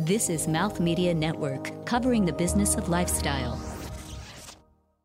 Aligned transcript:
This 0.00 0.28
is 0.28 0.48
Mouth 0.48 0.80
Media 0.80 1.14
Network, 1.14 1.86
covering 1.86 2.24
the 2.24 2.32
business 2.32 2.74
of 2.74 2.88
lifestyle. 2.88 3.60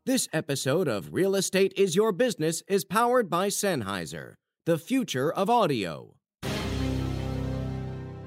This 0.08 0.28
episode 0.34 0.88
of 0.88 1.14
Real 1.14 1.36
Estate 1.36 1.74
is 1.78 1.96
Your 1.96 2.12
Business 2.12 2.64
is 2.68 2.86
powered 2.86 3.30
by 3.30 3.50
Sennheiser, 3.50 4.34
the 4.66 4.80
future 4.80 5.32
of 5.32 5.48
audio. 5.48 6.16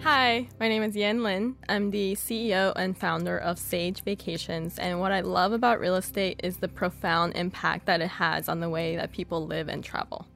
Hi, 0.03 0.47
my 0.61 0.69
name 0.69 0.85
is 0.85 0.95
Yan 0.95 1.25
Lin. 1.25 1.57
I'm 1.69 1.91
the 1.91 2.15
CEO 2.15 2.73
and 2.77 2.97
founder 2.97 3.39
of 3.39 3.59
Sage 3.59 4.05
Vacations, 4.05 4.79
and 4.79 5.01
what 5.01 5.11
I 5.11 5.21
love 5.21 5.51
about 5.51 5.81
real 5.81 5.97
estate 5.97 6.39
is 6.45 6.59
the 6.59 6.69
profound 6.69 7.35
impact 7.35 7.87
that 7.87 8.01
it 8.01 8.07
has 8.07 8.49
on 8.49 8.61
the 8.61 8.71
way 8.71 8.95
that 8.95 9.11
people 9.11 9.49
live 9.49 9.69
and 9.69 9.83
travel. 9.83 10.29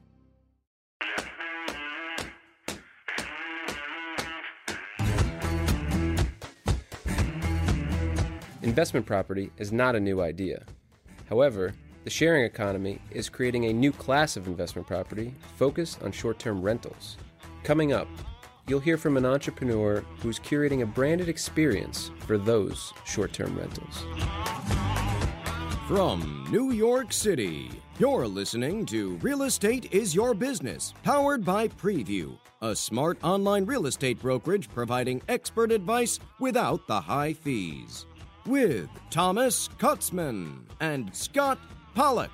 Investment 8.67 9.05
property 9.05 9.49
is 9.57 9.71
not 9.71 9.95
a 9.95 9.99
new 9.99 10.19
idea. 10.19 10.61
However, 11.29 11.73
the 12.03 12.09
sharing 12.09 12.43
economy 12.43 12.99
is 13.11 13.29
creating 13.29 13.63
a 13.63 13.73
new 13.73 13.93
class 13.93 14.35
of 14.35 14.45
investment 14.45 14.85
property 14.85 15.33
focused 15.55 16.03
on 16.03 16.11
short 16.11 16.37
term 16.37 16.61
rentals. 16.61 17.15
Coming 17.63 17.93
up, 17.93 18.09
you'll 18.67 18.81
hear 18.81 18.97
from 18.97 19.15
an 19.15 19.25
entrepreneur 19.25 20.03
who's 20.19 20.37
curating 20.37 20.81
a 20.81 20.85
branded 20.85 21.29
experience 21.29 22.11
for 22.25 22.37
those 22.37 22.93
short 23.05 23.31
term 23.31 23.57
rentals. 23.57 24.03
From 25.87 26.45
New 26.51 26.71
York 26.71 27.13
City, 27.13 27.71
you're 27.99 28.27
listening 28.27 28.85
to 28.87 29.15
Real 29.19 29.43
Estate 29.43 29.93
is 29.93 30.13
Your 30.13 30.33
Business, 30.33 30.93
powered 31.03 31.45
by 31.45 31.69
Preview, 31.69 32.37
a 32.61 32.75
smart 32.75 33.17
online 33.23 33.65
real 33.65 33.85
estate 33.85 34.19
brokerage 34.19 34.67
providing 34.67 35.21
expert 35.29 35.71
advice 35.71 36.19
without 36.41 36.85
the 36.87 36.99
high 36.99 37.31
fees. 37.31 38.06
With 38.47 38.89
Thomas 39.09 39.67
Kutzman 39.77 40.61
and 40.79 41.13
Scott 41.13 41.59
Pollock. 41.93 42.31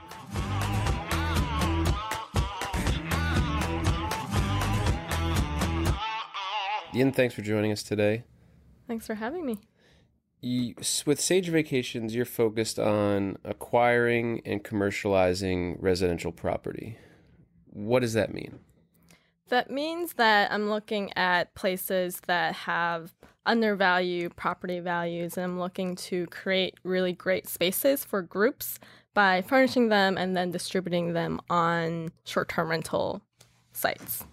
Yin, 6.94 7.12
thanks 7.12 7.34
for 7.34 7.42
joining 7.42 7.72
us 7.72 7.82
today. 7.82 8.26
Thanks 8.88 9.08
for 9.08 9.16
having 9.16 9.44
me. 9.44 9.58
You, 10.42 10.76
with 11.08 11.20
Sage 11.20 11.50
Vacations, 11.50 12.14
you're 12.14 12.26
focused 12.26 12.78
on 12.78 13.40
acquiring 13.44 14.44
and 14.46 14.64
commercializing 14.64 15.78
residential 15.80 16.32
property. 16.32 17.00
What 17.72 18.02
does 18.02 18.14
that 18.14 18.32
mean? 18.32 18.60
That 19.50 19.70
means 19.70 20.14
that 20.14 20.52
I'm 20.52 20.70
looking 20.70 21.12
at 21.18 21.54
places 21.54 22.22
that 22.28 22.56
have 22.56 23.14
undervalued 23.46 24.36
property 24.36 24.80
values 24.80 25.38
and 25.38 25.44
I'm 25.44 25.60
looking 25.60 25.96
to 25.96 26.26
create 26.28 26.76
really 26.84 27.14
great 27.14 27.48
spaces 27.48 28.06
for 28.06 28.22
groups 28.22 28.80
by 29.14 29.42
furnishing 29.42 29.90
them 29.90 30.18
and 30.18 30.36
then 30.36 30.52
distributing 30.52 31.14
them 31.14 31.40
on 31.50 32.10
short 32.24 32.50
term 32.50 32.70
rental 32.70 33.22
sites. 33.74 34.24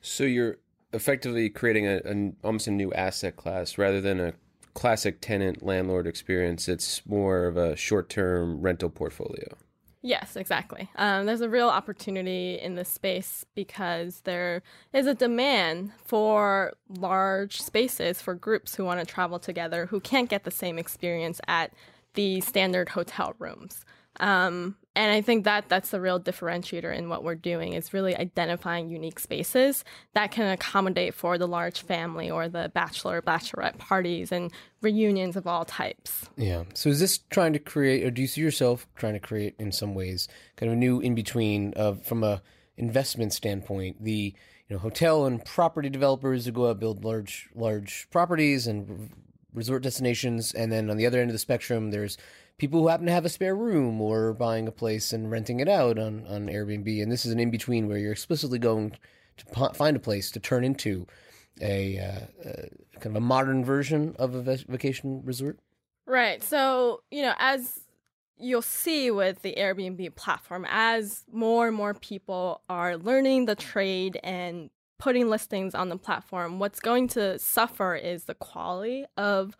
So 0.00 0.24
you're 0.24 0.58
effectively 0.92 1.48
creating 1.48 1.86
a, 1.86 2.00
a, 2.04 2.32
almost 2.44 2.66
a 2.66 2.70
new 2.70 2.92
asset 2.92 3.36
class 3.36 3.78
rather 3.78 4.00
than 4.00 4.20
a 4.20 4.34
classic 4.74 5.20
tenant 5.20 5.62
landlord 5.62 6.06
experience. 6.06 6.68
It's 6.68 7.04
more 7.06 7.46
of 7.46 7.56
a 7.56 7.76
short 7.76 8.08
term 8.08 8.60
rental 8.60 8.90
portfolio. 8.90 9.56
Yes, 10.04 10.34
exactly. 10.34 10.90
Um, 10.96 11.26
there's 11.26 11.42
a 11.42 11.48
real 11.48 11.68
opportunity 11.68 12.58
in 12.60 12.74
this 12.74 12.88
space 12.88 13.46
because 13.54 14.22
there 14.22 14.62
is 14.92 15.06
a 15.06 15.14
demand 15.14 15.92
for 16.04 16.72
large 16.88 17.62
spaces 17.62 18.20
for 18.20 18.34
groups 18.34 18.74
who 18.74 18.84
want 18.84 18.98
to 18.98 19.06
travel 19.06 19.38
together 19.38 19.86
who 19.86 20.00
can't 20.00 20.28
get 20.28 20.42
the 20.42 20.50
same 20.50 20.76
experience 20.76 21.40
at 21.46 21.72
the 22.14 22.40
standard 22.40 22.90
hotel 22.90 23.34
rooms. 23.38 23.84
Um, 24.18 24.76
and 24.94 25.10
I 25.10 25.22
think 25.22 25.44
that 25.44 25.68
that's 25.68 25.90
the 25.90 26.00
real 26.00 26.20
differentiator 26.20 26.94
in 26.94 27.08
what 27.08 27.24
we're 27.24 27.34
doing 27.34 27.72
is 27.72 27.94
really 27.94 28.14
identifying 28.14 28.88
unique 28.88 29.18
spaces 29.18 29.84
that 30.14 30.30
can 30.30 30.50
accommodate 30.50 31.14
for 31.14 31.38
the 31.38 31.48
large 31.48 31.82
family 31.82 32.30
or 32.30 32.48
the 32.48 32.70
bachelor 32.74 33.22
bachelorette 33.22 33.78
parties 33.78 34.32
and 34.32 34.52
reunions 34.82 35.36
of 35.36 35.46
all 35.46 35.64
types. 35.64 36.28
Yeah. 36.36 36.64
So 36.74 36.90
is 36.90 37.00
this 37.00 37.18
trying 37.30 37.54
to 37.54 37.58
create, 37.58 38.04
or 38.04 38.10
do 38.10 38.20
you 38.20 38.28
see 38.28 38.42
yourself 38.42 38.86
trying 38.94 39.14
to 39.14 39.20
create 39.20 39.54
in 39.58 39.72
some 39.72 39.94
ways 39.94 40.28
kind 40.56 40.70
of 40.70 40.74
a 40.74 40.78
new 40.78 41.00
in 41.00 41.14
between 41.14 41.72
of 41.74 42.04
from 42.04 42.22
a 42.22 42.42
investment 42.76 43.32
standpoint 43.32 44.02
the 44.02 44.34
you 44.68 44.76
know 44.76 44.78
hotel 44.78 45.26
and 45.26 45.44
property 45.44 45.90
developers 45.90 46.46
who 46.46 46.52
go 46.52 46.68
out 46.68 46.80
build 46.80 47.04
large 47.04 47.48
large 47.54 48.08
properties 48.10 48.66
and 48.66 49.10
resort 49.54 49.82
destinations, 49.82 50.52
and 50.54 50.72
then 50.72 50.90
on 50.90 50.96
the 50.96 51.06
other 51.06 51.20
end 51.20 51.30
of 51.30 51.34
the 51.34 51.38
spectrum, 51.38 51.90
there's 51.90 52.16
people 52.58 52.80
who 52.80 52.88
happen 52.88 53.06
to 53.06 53.12
have 53.12 53.24
a 53.24 53.28
spare 53.28 53.56
room 53.56 54.00
or 54.00 54.32
buying 54.32 54.68
a 54.68 54.72
place 54.72 55.12
and 55.12 55.30
renting 55.30 55.60
it 55.60 55.68
out 55.68 55.98
on, 55.98 56.26
on 56.26 56.46
Airbnb. 56.46 57.02
And 57.02 57.10
this 57.10 57.24
is 57.24 57.32
an 57.32 57.40
in 57.40 57.50
between 57.50 57.88
where 57.88 57.98
you're 57.98 58.12
explicitly 58.12 58.58
going 58.58 58.92
to 59.36 59.70
find 59.74 59.96
a 59.96 60.00
place 60.00 60.30
to 60.30 60.40
turn 60.40 60.64
into 60.64 61.06
a, 61.60 61.98
uh, 61.98 62.48
uh, 62.48 62.62
kind 63.00 63.16
of 63.16 63.16
a 63.16 63.20
modern 63.20 63.64
version 63.64 64.14
of 64.18 64.34
a 64.34 64.42
vacation 64.42 65.22
resort. 65.24 65.58
Right. 66.06 66.42
So, 66.42 67.02
you 67.10 67.22
know, 67.22 67.34
as 67.38 67.80
you'll 68.36 68.62
see 68.62 69.10
with 69.10 69.42
the 69.42 69.54
Airbnb 69.56 70.14
platform, 70.16 70.66
as 70.68 71.24
more 71.32 71.68
and 71.68 71.76
more 71.76 71.94
people 71.94 72.62
are 72.68 72.96
learning 72.96 73.46
the 73.46 73.54
trade 73.54 74.18
and 74.22 74.70
putting 74.98 75.28
listings 75.28 75.74
on 75.74 75.88
the 75.88 75.96
platform, 75.96 76.58
what's 76.58 76.80
going 76.80 77.08
to 77.08 77.38
suffer 77.38 77.94
is 77.94 78.24
the 78.24 78.34
quality 78.34 79.04
of 79.16 79.56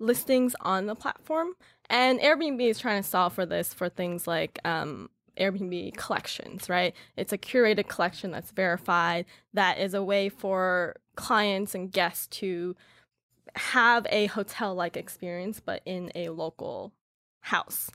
listings 0.00 0.56
on 0.62 0.86
the 0.86 0.96
platform. 0.96 1.52
And 1.88 2.18
Airbnb 2.20 2.60
is 2.68 2.78
trying 2.78 3.02
to 3.02 3.08
solve 3.08 3.32
for 3.32 3.46
this 3.46 3.72
for 3.72 3.88
things 3.88 4.26
like 4.26 4.58
um, 4.64 5.10
Airbnb 5.38 5.96
collections, 5.96 6.68
right? 6.68 6.94
It's 7.16 7.32
a 7.32 7.38
curated 7.38 7.88
collection 7.88 8.30
that's 8.30 8.50
verified, 8.50 9.26
that 9.54 9.78
is 9.78 9.94
a 9.94 10.02
way 10.02 10.28
for 10.28 10.96
clients 11.16 11.74
and 11.74 11.92
guests 11.92 12.26
to 12.38 12.74
have 13.56 14.06
a 14.10 14.26
hotel 14.26 14.74
like 14.74 14.96
experience, 14.96 15.60
but 15.60 15.82
in 15.84 16.10
a 16.14 16.28
local 16.30 16.92
house. 17.40 17.90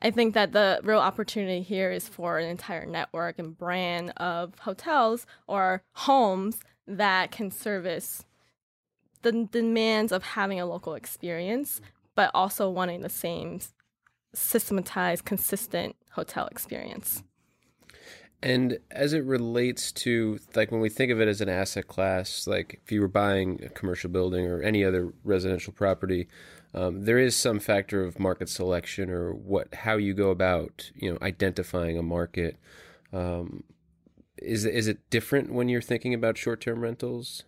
I 0.00 0.10
think 0.10 0.34
that 0.34 0.52
the 0.52 0.80
real 0.84 1.00
opportunity 1.00 1.62
here 1.62 1.90
is 1.90 2.08
for 2.08 2.38
an 2.38 2.48
entire 2.48 2.86
network 2.86 3.38
and 3.38 3.56
brand 3.56 4.12
of 4.16 4.56
hotels 4.60 5.26
or 5.46 5.82
homes 5.92 6.60
that 6.86 7.30
can 7.30 7.50
service 7.50 8.24
the 9.30 9.48
demands 9.50 10.12
of 10.12 10.22
having 10.22 10.60
a 10.60 10.66
local 10.66 10.94
experience, 10.94 11.80
but 12.14 12.30
also 12.34 12.70
wanting 12.70 13.02
the 13.02 13.08
same 13.08 13.60
systematized, 14.34 15.24
consistent 15.24 15.96
hotel 16.12 16.46
experience. 16.46 17.22
And 18.42 18.78
as 18.90 19.12
it 19.12 19.24
relates 19.24 19.90
to 19.92 20.38
like 20.54 20.70
when 20.70 20.80
we 20.80 20.88
think 20.88 21.10
of 21.10 21.20
it 21.20 21.26
as 21.26 21.40
an 21.40 21.48
asset 21.48 21.88
class, 21.88 22.46
like 22.46 22.80
if 22.84 22.92
you 22.92 23.00
were 23.00 23.08
buying 23.08 23.60
a 23.64 23.68
commercial 23.68 24.10
building 24.10 24.46
or 24.46 24.62
any 24.62 24.84
other 24.84 25.12
residential 25.24 25.72
property, 25.72 26.28
um, 26.72 27.04
there 27.04 27.18
is 27.18 27.34
some 27.34 27.58
factor 27.58 28.04
of 28.04 28.20
market 28.20 28.48
selection 28.48 29.10
or 29.10 29.32
what 29.32 29.74
how 29.74 29.96
you 29.96 30.14
go 30.14 30.30
about 30.30 30.92
you 30.94 31.10
know 31.10 31.18
identifying 31.20 31.98
a 31.98 32.02
market. 32.02 32.56
Um, 33.12 33.64
is 34.36 34.64
is 34.64 34.86
it 34.86 35.10
different 35.10 35.52
when 35.52 35.68
you're 35.68 35.82
thinking 35.82 36.14
about 36.14 36.38
short 36.38 36.60
term 36.60 36.80
rentals? 36.80 37.42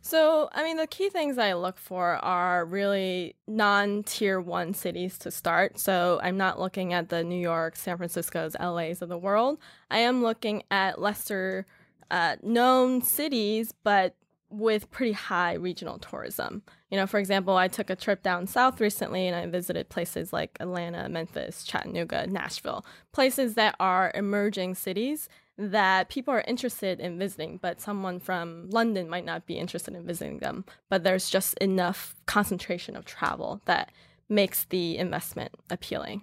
So, 0.00 0.48
I 0.52 0.62
mean, 0.62 0.76
the 0.76 0.86
key 0.86 1.10
things 1.10 1.38
I 1.38 1.54
look 1.54 1.78
for 1.78 2.16
are 2.24 2.64
really 2.64 3.34
non 3.46 4.04
tier 4.04 4.40
one 4.40 4.72
cities 4.72 5.18
to 5.18 5.30
start. 5.30 5.78
So, 5.78 6.20
I'm 6.22 6.36
not 6.36 6.60
looking 6.60 6.92
at 6.92 7.08
the 7.08 7.24
New 7.24 7.40
York, 7.40 7.76
San 7.76 7.96
Francisco's, 7.96 8.56
LA's 8.60 9.02
of 9.02 9.08
the 9.08 9.18
world. 9.18 9.58
I 9.90 9.98
am 9.98 10.22
looking 10.22 10.62
at 10.70 11.00
lesser 11.00 11.66
uh, 12.10 12.36
known 12.42 13.02
cities, 13.02 13.72
but 13.82 14.14
with 14.50 14.90
pretty 14.90 15.12
high 15.12 15.54
regional 15.54 15.98
tourism. 15.98 16.62
You 16.90 16.96
know, 16.96 17.06
for 17.06 17.18
example, 17.18 17.56
I 17.56 17.68
took 17.68 17.90
a 17.90 17.96
trip 17.96 18.22
down 18.22 18.46
south 18.46 18.80
recently 18.80 19.26
and 19.26 19.36
I 19.36 19.46
visited 19.46 19.90
places 19.90 20.32
like 20.32 20.56
Atlanta, 20.58 21.08
Memphis, 21.08 21.64
Chattanooga, 21.64 22.26
Nashville, 22.26 22.84
places 23.12 23.54
that 23.54 23.76
are 23.78 24.10
emerging 24.14 24.74
cities 24.74 25.28
that 25.58 26.08
people 26.08 26.32
are 26.32 26.44
interested 26.46 27.00
in 27.00 27.18
visiting, 27.18 27.58
but 27.60 27.80
someone 27.80 28.20
from 28.20 28.70
London 28.70 29.08
might 29.08 29.24
not 29.24 29.44
be 29.44 29.58
interested 29.58 29.94
in 29.94 30.06
visiting 30.06 30.38
them. 30.38 30.64
But 30.88 31.02
there's 31.02 31.28
just 31.28 31.54
enough 31.58 32.14
concentration 32.26 32.96
of 32.96 33.04
travel 33.04 33.60
that 33.64 33.90
makes 34.28 34.64
the 34.64 34.96
investment 34.96 35.52
appealing. 35.68 36.22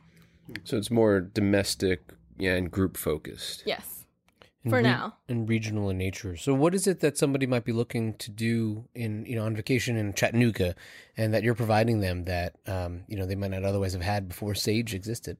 So 0.63 0.77
it's 0.77 0.91
more 0.91 1.19
domestic 1.19 2.13
yeah, 2.37 2.53
and 2.53 2.71
group 2.71 2.97
focused. 2.97 3.63
Yes 3.65 3.95
for 4.69 4.77
re- 4.77 4.83
now 4.83 5.15
and 5.29 5.47
regional 5.47 5.89
in 5.89 5.97
nature. 5.97 6.35
So, 6.37 6.53
what 6.53 6.73
is 6.73 6.87
it 6.87 6.99
that 7.01 7.17
somebody 7.17 7.45
might 7.45 7.65
be 7.65 7.71
looking 7.71 8.15
to 8.15 8.31
do 8.31 8.85
in 8.93 9.25
you 9.25 9.35
know 9.35 9.45
on 9.45 9.55
vacation 9.55 9.95
in 9.95 10.13
Chattanooga, 10.13 10.75
and 11.17 11.33
that 11.33 11.43
you're 11.43 11.55
providing 11.55 11.99
them 12.01 12.25
that 12.25 12.55
um, 12.67 13.03
you 13.07 13.17
know 13.17 13.25
they 13.25 13.35
might 13.35 13.51
not 13.51 13.63
otherwise 13.63 13.93
have 13.93 14.01
had 14.01 14.27
before 14.27 14.55
Sage 14.55 14.93
existed? 14.93 15.37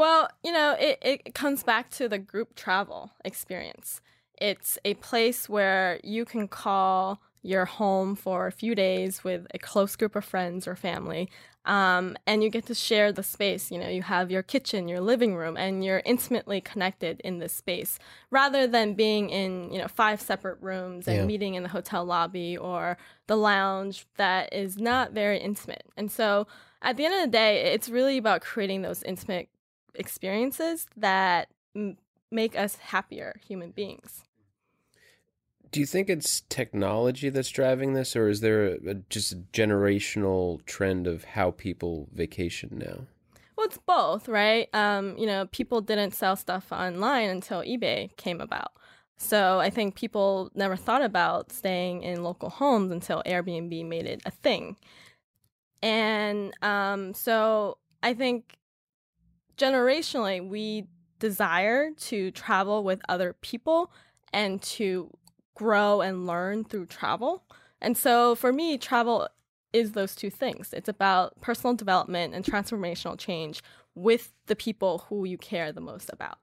Well, 0.00 0.30
you 0.42 0.50
know, 0.50 0.76
it, 0.80 0.98
it 1.02 1.34
comes 1.34 1.62
back 1.62 1.90
to 1.90 2.08
the 2.08 2.16
group 2.16 2.54
travel 2.54 3.10
experience. 3.22 4.00
It's 4.40 4.78
a 4.82 4.94
place 4.94 5.46
where 5.46 6.00
you 6.02 6.24
can 6.24 6.48
call 6.48 7.20
your 7.42 7.66
home 7.66 8.14
for 8.14 8.46
a 8.46 8.50
few 8.50 8.74
days 8.74 9.22
with 9.24 9.46
a 9.52 9.58
close 9.58 9.96
group 9.96 10.16
of 10.16 10.24
friends 10.24 10.66
or 10.66 10.74
family. 10.74 11.28
Um, 11.66 12.16
and 12.26 12.42
you 12.42 12.48
get 12.48 12.64
to 12.68 12.74
share 12.74 13.12
the 13.12 13.22
space. 13.22 13.70
You 13.70 13.78
know, 13.78 13.90
you 13.90 14.00
have 14.00 14.30
your 14.30 14.42
kitchen, 14.42 14.88
your 14.88 15.02
living 15.02 15.34
room, 15.34 15.58
and 15.58 15.84
you're 15.84 16.00
intimately 16.06 16.62
connected 16.62 17.20
in 17.20 17.38
this 17.38 17.52
space 17.52 17.98
rather 18.30 18.66
than 18.66 18.94
being 18.94 19.28
in, 19.28 19.70
you 19.70 19.78
know, 19.78 19.88
five 19.88 20.22
separate 20.22 20.62
rooms 20.62 21.08
and 21.08 21.16
Yeah. 21.18 21.26
meeting 21.26 21.56
in 21.56 21.62
the 21.62 21.68
hotel 21.68 22.06
lobby 22.06 22.56
or 22.56 22.96
the 23.26 23.36
lounge 23.36 24.06
that 24.16 24.50
is 24.50 24.78
not 24.78 25.12
very 25.12 25.36
intimate. 25.38 25.84
And 25.98 26.10
so 26.10 26.46
at 26.80 26.96
the 26.96 27.04
end 27.04 27.16
of 27.16 27.20
the 27.20 27.26
day, 27.36 27.74
it's 27.74 27.90
really 27.90 28.16
about 28.16 28.40
creating 28.40 28.80
those 28.80 29.02
intimate 29.02 29.50
experiences 30.00 30.86
that 30.96 31.48
m- 31.76 31.98
make 32.32 32.58
us 32.58 32.76
happier 32.76 33.36
human 33.46 33.70
beings. 33.70 34.24
Do 35.70 35.78
you 35.78 35.86
think 35.86 36.10
it's 36.10 36.40
technology 36.48 37.28
that's 37.28 37.50
driving 37.50 37.94
this, 37.94 38.16
or 38.16 38.28
is 38.28 38.40
there 38.40 38.66
a, 38.66 38.90
a, 38.90 38.94
just 39.08 39.32
a 39.32 39.36
generational 39.52 40.64
trend 40.66 41.06
of 41.06 41.22
how 41.22 41.52
people 41.52 42.08
vacation 42.12 42.70
now? 42.72 43.06
Well, 43.56 43.66
it's 43.66 43.78
both, 43.78 44.26
right? 44.26 44.68
Um, 44.74 45.16
you 45.16 45.26
know, 45.26 45.46
people 45.52 45.80
didn't 45.80 46.14
sell 46.14 46.34
stuff 46.34 46.72
online 46.72 47.30
until 47.30 47.60
eBay 47.60 48.16
came 48.16 48.40
about. 48.40 48.72
So 49.18 49.60
I 49.60 49.68
think 49.68 49.96
people 49.96 50.50
never 50.54 50.76
thought 50.76 51.02
about 51.02 51.52
staying 51.52 52.02
in 52.02 52.24
local 52.24 52.48
homes 52.48 52.90
until 52.90 53.22
Airbnb 53.26 53.86
made 53.86 54.06
it 54.06 54.22
a 54.24 54.30
thing. 54.30 54.76
And 55.82 56.54
um, 56.62 57.12
so 57.14 57.76
I 58.02 58.14
think 58.14 58.56
generationally, 59.60 60.46
we 60.46 60.86
desire 61.18 61.90
to 61.92 62.30
travel 62.30 62.82
with 62.82 63.00
other 63.08 63.34
people 63.42 63.92
and 64.32 64.60
to 64.62 65.10
grow 65.54 66.00
and 66.00 66.26
learn 66.26 66.64
through 66.64 66.86
travel. 66.86 67.44
And 67.80 67.96
so 67.96 68.34
for 68.34 68.52
me, 68.52 68.78
travel 68.78 69.28
is 69.72 69.92
those 69.92 70.14
two 70.14 70.30
things. 70.30 70.72
It's 70.72 70.88
about 70.88 71.40
personal 71.40 71.74
development 71.74 72.34
and 72.34 72.44
transformational 72.44 73.18
change 73.18 73.62
with 73.94 74.32
the 74.46 74.56
people 74.56 75.06
who 75.08 75.24
you 75.24 75.38
care 75.38 75.72
the 75.72 75.80
most 75.80 76.10
about. 76.12 76.38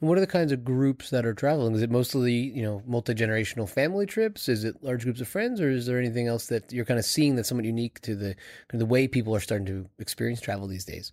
And 0.00 0.08
what 0.08 0.18
are 0.18 0.22
the 0.22 0.26
kinds 0.26 0.52
of 0.52 0.64
groups 0.64 1.10
that 1.10 1.26
are 1.26 1.34
traveling? 1.34 1.74
Is 1.74 1.82
it 1.82 1.90
mostly, 1.90 2.34
you 2.34 2.62
know, 2.62 2.82
multi 2.86 3.14
generational 3.14 3.68
family 3.68 4.06
trips? 4.06 4.48
Is 4.48 4.64
it 4.64 4.82
large 4.82 5.04
groups 5.04 5.20
of 5.20 5.28
friends, 5.28 5.60
or 5.60 5.70
is 5.70 5.86
there 5.86 5.98
anything 5.98 6.26
else 6.26 6.46
that 6.46 6.72
you're 6.72 6.84
kind 6.84 6.98
of 6.98 7.04
seeing 7.04 7.36
that's 7.36 7.48
somewhat 7.48 7.64
unique 7.64 8.00
to 8.02 8.14
the 8.14 8.34
the 8.72 8.86
way 8.86 9.08
people 9.08 9.34
are 9.34 9.40
starting 9.40 9.66
to 9.66 9.86
experience 9.98 10.40
travel 10.40 10.66
these 10.66 10.84
days? 10.84 11.12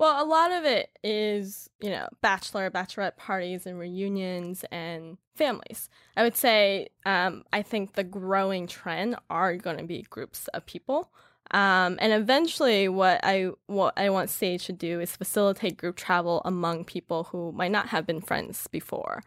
Well, 0.00 0.24
a 0.24 0.26
lot 0.26 0.50
of 0.50 0.64
it 0.64 0.88
is, 1.04 1.68
you 1.78 1.90
know, 1.90 2.08
bachelor, 2.22 2.70
bachelorette 2.70 3.18
parties 3.18 3.66
and 3.66 3.78
reunions 3.78 4.64
and 4.72 5.18
families. 5.34 5.90
I 6.16 6.22
would 6.22 6.38
say, 6.38 6.88
um, 7.04 7.44
I 7.52 7.60
think 7.60 7.92
the 7.92 8.02
growing 8.02 8.66
trend 8.66 9.16
are 9.28 9.54
going 9.56 9.76
to 9.76 9.84
be 9.84 10.06
groups 10.08 10.48
of 10.54 10.64
people. 10.64 11.12
Um, 11.50 11.98
and 12.00 12.14
eventually, 12.14 12.88
what 12.88 13.20
I 13.22 13.50
what 13.66 13.92
I 13.98 14.08
want 14.08 14.30
Sage 14.30 14.64
to 14.66 14.72
do 14.72 15.00
is 15.00 15.16
facilitate 15.16 15.76
group 15.76 15.96
travel 15.96 16.40
among 16.46 16.86
people 16.86 17.24
who 17.24 17.52
might 17.52 17.70
not 17.70 17.88
have 17.88 18.06
been 18.06 18.22
friends 18.22 18.68
before 18.68 19.22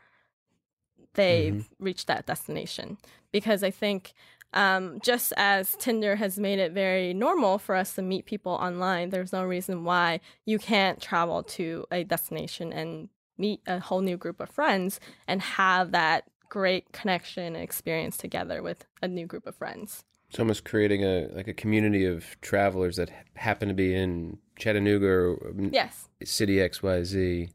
they've 1.14 1.70
reached 1.78 2.08
that 2.08 2.25
destination. 2.25 2.98
Because 3.31 3.64
I 3.64 3.70
think 3.70 4.14
um, 4.54 5.00
just 5.04 5.34
as 5.38 5.76
Tinder 5.76 6.16
has 6.16 6.40
made 6.40 6.60
it 6.60 6.72
very 6.72 7.14
normal 7.14 7.58
for 7.58 7.76
us 7.76 7.96
to 7.96 8.02
meet 8.02 8.26
people 8.26 8.54
online, 8.54 9.10
there's 9.10 9.34
no 9.34 9.44
reason 9.44 9.84
why 9.84 10.20
you 10.46 10.60
can't 10.60 11.02
travel 11.02 11.44
to 11.44 11.86
a 11.92 12.04
destination 12.04 12.72
and 12.72 13.10
meet 13.38 13.62
a 13.68 13.80
whole 13.80 14.02
new 14.02 14.18
group 14.18 14.40
of 14.40 14.50
friends 14.50 15.00
and 15.28 15.42
have 15.42 15.92
that 15.92 16.26
great 16.50 16.92
connection 16.92 17.56
and 17.56 17.64
experience 17.64 18.16
together 18.16 18.62
with 18.62 18.86
a 19.02 19.08
new 19.08 19.26
group 19.26 19.48
of 19.48 19.56
friends. 19.56 20.04
It's 20.30 20.40
almost 20.40 20.66
creating 20.66 21.04
a 21.04 21.28
like 21.34 21.48
a 21.48 21.54
community 21.54 22.06
of 22.06 22.40
travelers 22.42 22.96
that 22.98 23.12
happen 23.36 23.68
to 23.68 23.74
be 23.74 23.94
in 23.94 24.40
Chattanooga 24.58 25.08
or 25.08 25.50
um, 25.50 25.70
Yes. 25.72 26.10
City 26.24 26.60
X 26.60 26.82
Y 26.82 27.04
Z 27.04 27.50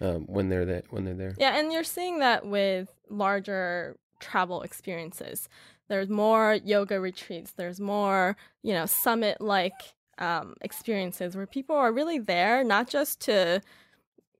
um, 0.00 0.26
when 0.26 0.48
they're 0.48 0.64
that 0.64 0.84
when 0.90 1.04
they're 1.04 1.14
there. 1.14 1.34
Yeah, 1.38 1.56
and 1.58 1.72
you're 1.72 1.84
seeing 1.84 2.18
that 2.20 2.46
with 2.46 2.88
larger 3.08 3.96
travel 4.20 4.62
experiences. 4.62 5.48
There's 5.92 6.08
more 6.08 6.58
yoga 6.64 6.98
retreats. 6.98 7.52
There's 7.52 7.78
more, 7.78 8.34
you 8.62 8.72
know, 8.72 8.86
summit 8.86 9.42
like 9.42 9.74
um, 10.16 10.54
experiences 10.62 11.36
where 11.36 11.46
people 11.46 11.76
are 11.76 11.92
really 11.92 12.18
there 12.18 12.64
not 12.64 12.88
just 12.88 13.20
to 13.26 13.60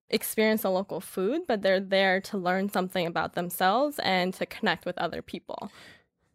experience 0.08 0.62
the 0.62 0.70
local 0.70 0.98
food, 0.98 1.42
but 1.46 1.60
they're 1.60 1.78
there 1.78 2.22
to 2.22 2.38
learn 2.38 2.70
something 2.70 3.06
about 3.06 3.34
themselves 3.34 3.98
and 3.98 4.32
to 4.32 4.46
connect 4.46 4.86
with 4.86 4.96
other 4.96 5.20
people. 5.20 5.70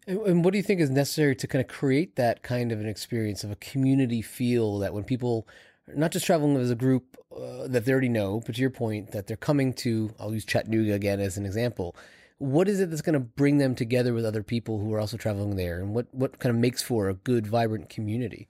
And, 0.05 0.45
what 0.45 0.51
do 0.51 0.57
you 0.57 0.63
think 0.63 0.79
is 0.79 0.91
necessary 0.91 1.35
to 1.35 1.47
kind 1.47 1.65
of 1.65 1.67
create 1.67 2.15
that 2.17 2.43
kind 2.43 2.71
of 2.71 2.79
an 2.79 2.87
experience 2.87 3.43
of 3.43 3.49
a 3.49 3.55
community 3.55 4.21
feel 4.21 4.77
that 4.77 4.93
when 4.93 5.03
people 5.03 5.47
not 5.87 6.11
just 6.11 6.27
traveling 6.27 6.57
as 6.57 6.69
a 6.69 6.75
group 6.75 7.17
uh, 7.35 7.67
that 7.67 7.85
they 7.85 7.91
already 7.91 8.07
know, 8.07 8.39
but 8.45 8.53
to 8.53 8.61
your 8.61 8.69
point, 8.69 9.13
that 9.13 9.25
they're 9.25 9.35
coming 9.35 9.73
to, 9.73 10.13
I'll 10.19 10.31
use 10.35 10.45
Chattanooga 10.45 10.93
again 10.93 11.19
as 11.19 11.37
an 11.37 11.45
example. 11.47 11.95
What 12.39 12.67
is 12.67 12.79
it 12.79 12.89
that's 12.89 13.01
going 13.01 13.13
to 13.13 13.19
bring 13.19 13.57
them 13.57 13.73
together 13.73 14.13
with 14.13 14.25
other 14.25 14.43
people 14.43 14.79
who 14.79 14.93
are 14.93 14.99
also 14.99 15.17
traveling 15.17 15.55
there? 15.55 15.79
And 15.79 15.95
what, 15.95 16.07
what 16.11 16.39
kind 16.39 16.53
of 16.53 16.61
makes 16.61 16.83
for 16.83 17.09
a 17.09 17.13
good, 17.13 17.47
vibrant 17.47 17.89
community? 17.89 18.47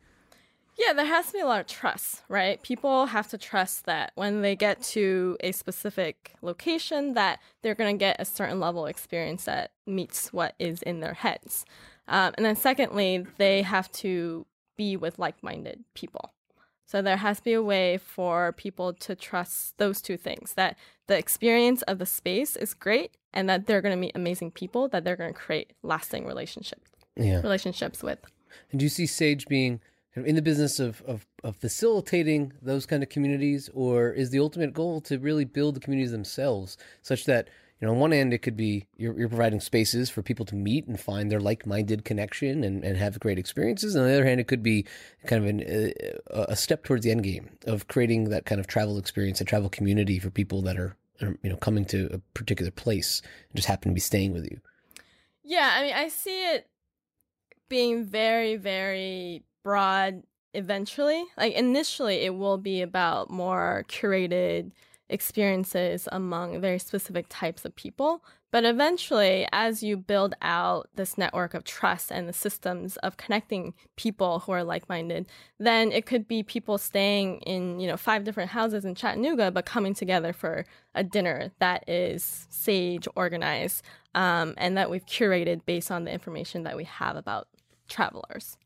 Yeah, 0.77 0.93
there 0.93 1.05
has 1.05 1.27
to 1.27 1.33
be 1.33 1.39
a 1.39 1.45
lot 1.45 1.59
of 1.59 1.67
trust, 1.67 2.21
right? 2.29 2.61
People 2.61 3.07
have 3.07 3.27
to 3.29 3.37
trust 3.37 3.85
that 3.85 4.11
when 4.13 4.41
they 4.41 4.55
get 4.55 4.81
to 4.83 5.35
a 5.39 5.51
specific 5.51 6.33
location 6.43 7.15
that 7.15 7.39
they're 7.61 7.73
going 7.75 7.95
to 7.95 7.99
get 7.99 8.17
a 8.19 8.25
certain 8.25 8.59
level 8.59 8.85
of 8.85 8.89
experience 8.89 9.45
that 9.45 9.71
meets 9.87 10.31
what 10.31 10.53
is 10.59 10.83
in 10.83 10.99
their 10.99 11.15
heads. 11.15 11.65
Um, 12.07 12.33
and 12.37 12.45
then 12.45 12.55
secondly, 12.55 13.25
they 13.37 13.63
have 13.63 13.91
to 13.93 14.45
be 14.75 14.95
with 14.95 15.17
like-minded 15.17 15.83
people. 15.95 16.31
So 16.87 17.01
there 17.01 17.17
has 17.17 17.37
to 17.39 17.43
be 17.43 17.53
a 17.53 17.61
way 17.61 17.97
for 17.97 18.53
people 18.53 18.93
to 18.93 19.13
trust 19.13 19.77
those 19.77 20.01
two 20.01 20.15
things 20.17 20.53
that 20.53 20.77
the 21.07 21.17
experience 21.17 21.81
of 21.83 21.99
the 21.99 22.05
space 22.05 22.55
is 22.55 22.73
great 22.73 23.11
and 23.33 23.49
that 23.49 23.67
they're 23.67 23.81
going 23.81 23.91
to 23.95 23.99
meet 23.99 24.13
amazing 24.15 24.51
people 24.51 24.87
that 24.89 25.03
they're 25.03 25.17
going 25.17 25.33
to 25.33 25.39
create 25.39 25.73
lasting 25.83 26.25
relationship 26.25 26.79
Yeah. 27.17 27.41
relationships 27.41 28.01
with. 28.01 28.19
And 28.71 28.79
do 28.79 28.85
you 28.85 28.89
see 28.89 29.05
Sage 29.05 29.47
being 29.47 29.81
kind 30.15 30.25
of 30.25 30.29
in 30.29 30.35
the 30.35 30.41
business 30.41 30.79
of, 30.79 31.01
of, 31.05 31.27
of 31.43 31.57
facilitating 31.57 32.53
those 32.61 32.85
kind 32.85 33.03
of 33.03 33.09
communities, 33.09 33.69
or 33.73 34.11
is 34.11 34.29
the 34.31 34.39
ultimate 34.39 34.73
goal 34.73 35.01
to 35.01 35.19
really 35.19 35.45
build 35.45 35.75
the 35.75 35.79
communities 35.81 36.11
themselves 36.11 36.77
such 37.01 37.25
that, 37.25 37.49
you 37.79 37.85
know, 37.85 37.93
on 37.93 37.99
one 37.99 38.13
end, 38.13 38.33
it 38.33 38.39
could 38.39 38.57
be 38.57 38.87
you're, 38.97 39.17
you're 39.17 39.29
providing 39.29 39.59
spaces 39.59 40.09
for 40.09 40.23
people 40.23 40.45
to 40.45 40.55
meet 40.55 40.87
and 40.87 40.99
find 40.99 41.31
their 41.31 41.39
like 41.39 41.67
minded 41.67 42.05
connection 42.05 42.63
and, 42.63 42.83
and 42.83 42.97
have 42.97 43.19
great 43.19 43.37
experiences. 43.37 43.93
And 43.93 44.03
on 44.03 44.09
the 44.09 44.15
other 44.15 44.25
hand, 44.25 44.39
it 44.39 44.47
could 44.47 44.63
be 44.63 44.85
kind 45.27 45.43
of 45.43 45.49
an, 45.49 45.93
uh, 46.33 46.45
a 46.49 46.55
step 46.55 46.83
towards 46.83 47.03
the 47.03 47.11
end 47.11 47.23
game 47.23 47.49
of 47.67 47.87
creating 47.87 48.25
that 48.25 48.45
kind 48.45 48.59
of 48.59 48.65
travel 48.65 48.97
experience, 48.97 49.41
a 49.41 49.45
travel 49.45 49.69
community 49.69 50.17
for 50.17 50.31
people 50.31 50.63
that 50.63 50.77
are, 50.77 50.95
are 51.21 51.37
you 51.43 51.49
know, 51.51 51.55
coming 51.57 51.85
to 51.85 52.09
a 52.11 52.17
particular 52.33 52.71
place 52.71 53.21
and 53.49 53.55
just 53.55 53.67
happen 53.67 53.91
to 53.91 53.95
be 53.95 54.01
staying 54.01 54.33
with 54.33 54.45
you. 54.45 54.59
Yeah, 55.43 55.71
I 55.75 55.83
mean, 55.83 55.93
I 55.93 56.07
see 56.07 56.51
it 56.53 56.67
being 57.69 58.05
very, 58.05 58.55
very 58.55 59.43
broad 59.63 60.23
eventually. 60.55 61.23
Like, 61.37 61.53
initially, 61.53 62.17
it 62.17 62.33
will 62.35 62.57
be 62.57 62.81
about 62.81 63.29
more 63.29 63.85
curated 63.87 64.71
experiences 65.09 66.07
among 66.11 66.59
very 66.61 66.79
specific 66.79 67.25
types 67.29 67.65
of 67.65 67.75
people. 67.75 68.23
But 68.49 68.63
eventually, 68.63 69.45
as 69.51 69.83
you 69.83 69.97
build 69.97 70.33
out 70.41 70.89
this 70.95 71.17
network 71.17 71.53
of 71.53 71.65
trust 71.65 72.11
and 72.11 72.29
the 72.29 72.33
systems 72.33 72.95
of 72.97 73.17
connecting 73.17 73.73
people 73.97 74.39
who 74.39 74.53
are 74.53 74.63
like 74.63 74.87
minded, 74.87 75.27
then 75.59 75.91
it 75.91 76.05
could 76.05 76.27
be 76.27 76.43
people 76.43 76.77
staying 76.77 77.41
in, 77.41 77.79
you 77.79 77.87
know, 77.87 77.97
five 77.97 78.23
different 78.23 78.51
houses 78.51 78.85
in 78.85 78.95
Chattanooga, 78.95 79.51
but 79.51 79.65
coming 79.65 79.93
together 79.93 80.31
for 80.31 80.65
a 80.95 81.03
dinner 81.03 81.51
that 81.59 81.87
is 81.89 82.47
sage 82.49 83.07
organized 83.15 83.83
um, 84.15 84.53
and 84.57 84.77
that 84.77 84.89
we've 84.89 85.05
curated 85.05 85.65
based 85.65 85.91
on 85.91 86.05
the 86.05 86.11
information 86.11 86.63
that 86.63 86.77
we 86.77 86.85
have 86.85 87.17
about 87.17 87.49
travelers. 87.89 88.57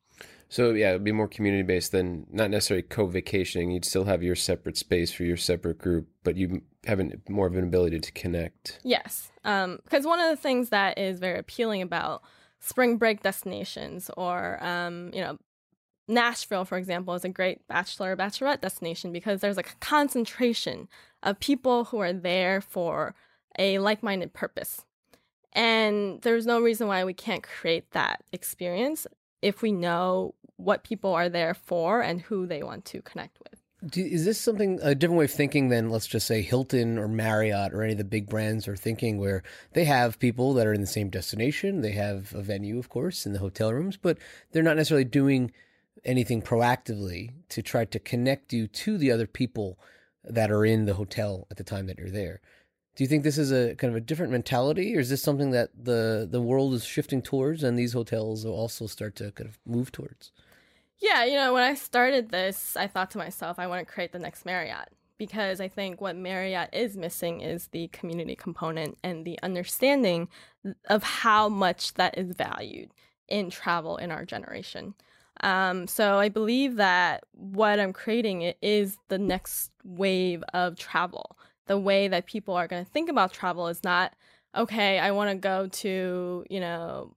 So 0.51 0.71
yeah, 0.71 0.89
it'd 0.89 1.05
be 1.05 1.13
more 1.13 1.29
community 1.29 1.63
based 1.63 1.93
than 1.93 2.27
not 2.29 2.49
necessarily 2.49 2.81
co-vacationing. 2.83 3.71
You'd 3.71 3.85
still 3.85 4.03
have 4.03 4.21
your 4.21 4.35
separate 4.35 4.75
space 4.75 5.09
for 5.09 5.23
your 5.23 5.37
separate 5.37 5.77
group, 5.77 6.09
but 6.25 6.35
you 6.35 6.61
have 6.85 6.99
an, 6.99 7.21
more 7.29 7.47
of 7.47 7.55
an 7.55 7.63
ability 7.63 8.01
to 8.01 8.11
connect. 8.11 8.77
Yes, 8.83 9.31
because 9.43 10.05
one 10.05 10.19
of 10.19 10.29
the 10.29 10.35
things 10.35 10.67
that 10.69 10.97
is 10.97 11.19
very 11.19 11.39
appealing 11.39 11.81
about 11.81 12.21
spring 12.59 12.97
break 12.97 13.23
destinations, 13.23 14.11
or 14.17 14.61
um, 14.61 15.11
you 15.13 15.21
know, 15.21 15.37
Nashville, 16.09 16.65
for 16.65 16.77
example, 16.77 17.13
is 17.13 17.23
a 17.23 17.29
great 17.29 17.65
bachelor 17.69 18.17
bachelorette 18.17 18.59
destination 18.59 19.13
because 19.13 19.39
there's 19.39 19.57
a 19.57 19.63
concentration 19.63 20.89
of 21.23 21.39
people 21.39 21.85
who 21.85 21.99
are 21.99 22.11
there 22.11 22.59
for 22.59 23.15
a 23.57 23.79
like-minded 23.79 24.33
purpose, 24.33 24.83
and 25.53 26.21
there's 26.23 26.45
no 26.45 26.59
reason 26.59 26.87
why 26.87 27.05
we 27.05 27.13
can't 27.13 27.41
create 27.41 27.91
that 27.91 28.21
experience 28.33 29.07
if 29.41 29.61
we 29.61 29.71
know 29.71 30.35
what 30.57 30.83
people 30.83 31.13
are 31.13 31.29
there 31.29 31.53
for 31.53 32.01
and 32.01 32.21
who 32.21 32.45
they 32.45 32.61
want 32.61 32.85
to 32.85 33.01
connect 33.01 33.39
with. 33.39 33.61
Is 33.95 34.25
this 34.25 34.39
something 34.39 34.79
a 34.83 34.93
different 34.93 35.17
way 35.17 35.25
of 35.25 35.31
thinking 35.31 35.69
than 35.69 35.89
let's 35.89 36.05
just 36.05 36.27
say 36.27 36.43
Hilton 36.43 36.99
or 36.99 37.07
Marriott 37.07 37.73
or 37.73 37.81
any 37.81 37.93
of 37.93 37.97
the 37.97 38.03
big 38.03 38.29
brands 38.29 38.67
are 38.67 38.75
thinking, 38.75 39.17
where 39.17 39.41
they 39.73 39.85
have 39.85 40.19
people 40.19 40.53
that 40.53 40.67
are 40.67 40.73
in 40.73 40.81
the 40.81 40.87
same 40.87 41.09
destination, 41.09 41.81
they 41.81 41.93
have 41.93 42.31
a 42.35 42.43
venue, 42.43 42.77
of 42.77 42.89
course, 42.89 43.25
in 43.25 43.33
the 43.33 43.39
hotel 43.39 43.73
rooms, 43.73 43.97
but 43.97 44.19
they're 44.51 44.61
not 44.61 44.75
necessarily 44.75 45.03
doing 45.03 45.51
anything 46.05 46.43
proactively 46.43 47.31
to 47.49 47.63
try 47.63 47.83
to 47.85 47.97
connect 47.99 48.53
you 48.53 48.67
to 48.67 48.99
the 48.99 49.11
other 49.11 49.25
people 49.25 49.79
that 50.23 50.51
are 50.51 50.63
in 50.63 50.85
the 50.85 50.93
hotel 50.93 51.47
at 51.49 51.57
the 51.57 51.63
time 51.63 51.87
that 51.87 51.97
you're 51.97 52.09
there. 52.11 52.39
Do 52.95 53.03
you 53.03 53.07
think 53.07 53.23
this 53.23 53.37
is 53.37 53.51
a 53.51 53.75
kind 53.75 53.91
of 53.91 53.95
a 53.95 54.01
different 54.01 54.31
mentality, 54.31 54.95
or 54.95 54.99
is 54.99 55.09
this 55.09 55.23
something 55.23 55.51
that 55.51 55.69
the 55.77 56.27
the 56.29 56.41
world 56.41 56.73
is 56.73 56.83
shifting 56.83 57.21
towards, 57.21 57.63
and 57.63 57.77
these 57.77 57.93
hotels 57.93 58.45
will 58.45 58.53
also 58.53 58.87
start 58.87 59.15
to 59.17 59.31
kind 59.31 59.49
of 59.49 59.59
move 59.65 59.91
towards? 59.91 60.31
Yeah, 60.99 61.25
you 61.25 61.33
know, 61.33 61.53
when 61.53 61.63
I 61.63 61.73
started 61.73 62.29
this, 62.29 62.77
I 62.77 62.87
thought 62.87 63.09
to 63.11 63.17
myself, 63.17 63.57
I 63.57 63.67
want 63.67 63.85
to 63.85 63.91
create 63.91 64.11
the 64.11 64.19
next 64.19 64.45
Marriott 64.45 64.89
because 65.17 65.61
I 65.61 65.67
think 65.67 66.01
what 66.01 66.15
Marriott 66.15 66.69
is 66.73 66.97
missing 66.97 67.41
is 67.41 67.67
the 67.67 67.87
community 67.89 68.35
component 68.35 68.97
and 69.03 69.25
the 69.25 69.39
understanding 69.41 70.29
of 70.89 71.03
how 71.03 71.47
much 71.47 71.93
that 71.95 72.17
is 72.17 72.35
valued 72.35 72.91
in 73.27 73.49
travel 73.49 73.97
in 73.97 74.11
our 74.11 74.25
generation. 74.25 74.93
Um, 75.41 75.87
so 75.87 76.19
I 76.19 76.29
believe 76.29 76.75
that 76.75 77.23
what 77.33 77.79
I'm 77.79 77.93
creating 77.93 78.53
is 78.61 78.97
the 79.07 79.17
next 79.17 79.71
wave 79.83 80.43
of 80.53 80.75
travel. 80.75 81.37
The 81.67 81.77
way 81.77 82.07
that 82.07 82.25
people 82.25 82.55
are 82.55 82.67
going 82.67 82.83
to 82.83 82.91
think 82.91 83.09
about 83.09 83.33
travel 83.33 83.67
is 83.67 83.83
not, 83.83 84.13
okay, 84.55 84.99
I 84.99 85.11
want 85.11 85.29
to 85.31 85.35
go 85.35 85.67
to, 85.67 86.45
you 86.49 86.59
know, 86.59 87.15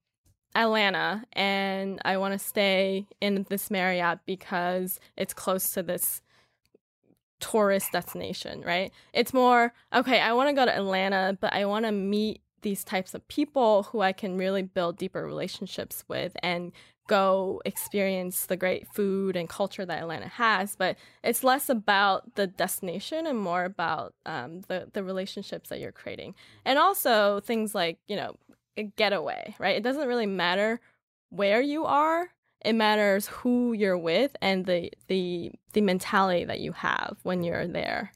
Atlanta 0.54 1.24
and 1.32 2.00
I 2.04 2.16
want 2.18 2.32
to 2.32 2.38
stay 2.38 3.06
in 3.20 3.44
this 3.48 3.70
Marriott 3.70 4.20
because 4.26 5.00
it's 5.16 5.34
close 5.34 5.72
to 5.72 5.82
this 5.82 6.22
tourist 7.40 7.92
destination, 7.92 8.62
right? 8.62 8.92
It's 9.12 9.34
more, 9.34 9.72
okay, 9.92 10.20
I 10.20 10.32
want 10.32 10.50
to 10.50 10.54
go 10.54 10.64
to 10.64 10.74
Atlanta, 10.74 11.36
but 11.40 11.52
I 11.52 11.64
want 11.64 11.84
to 11.86 11.92
meet 11.92 12.40
these 12.64 12.82
types 12.82 13.14
of 13.14 13.26
people 13.28 13.84
who 13.84 14.00
I 14.00 14.12
can 14.12 14.36
really 14.36 14.62
build 14.62 14.98
deeper 14.98 15.24
relationships 15.24 16.02
with 16.08 16.36
and 16.42 16.72
go 17.06 17.60
experience 17.66 18.46
the 18.46 18.56
great 18.56 18.88
food 18.88 19.36
and 19.36 19.48
culture 19.48 19.84
that 19.84 20.00
Atlanta 20.00 20.26
has. 20.26 20.74
But 20.74 20.96
it's 21.22 21.44
less 21.44 21.68
about 21.68 22.34
the 22.34 22.46
destination 22.46 23.26
and 23.26 23.38
more 23.38 23.64
about 23.64 24.14
um, 24.26 24.62
the 24.68 24.88
the 24.92 25.04
relationships 25.04 25.68
that 25.68 25.78
you're 25.78 25.92
creating, 25.92 26.34
and 26.64 26.78
also 26.78 27.40
things 27.40 27.74
like 27.74 27.98
you 28.08 28.16
know 28.16 28.34
a 28.76 28.84
getaway, 28.84 29.54
right? 29.60 29.76
It 29.76 29.84
doesn't 29.84 30.08
really 30.08 30.26
matter 30.26 30.80
where 31.30 31.60
you 31.60 31.84
are. 31.84 32.30
It 32.64 32.72
matters 32.72 33.26
who 33.26 33.74
you're 33.74 33.98
with 33.98 34.34
and 34.40 34.64
the 34.64 34.90
the 35.08 35.52
the 35.74 35.82
mentality 35.82 36.44
that 36.44 36.60
you 36.60 36.72
have 36.72 37.18
when 37.22 37.42
you're 37.44 37.68
there. 37.68 38.12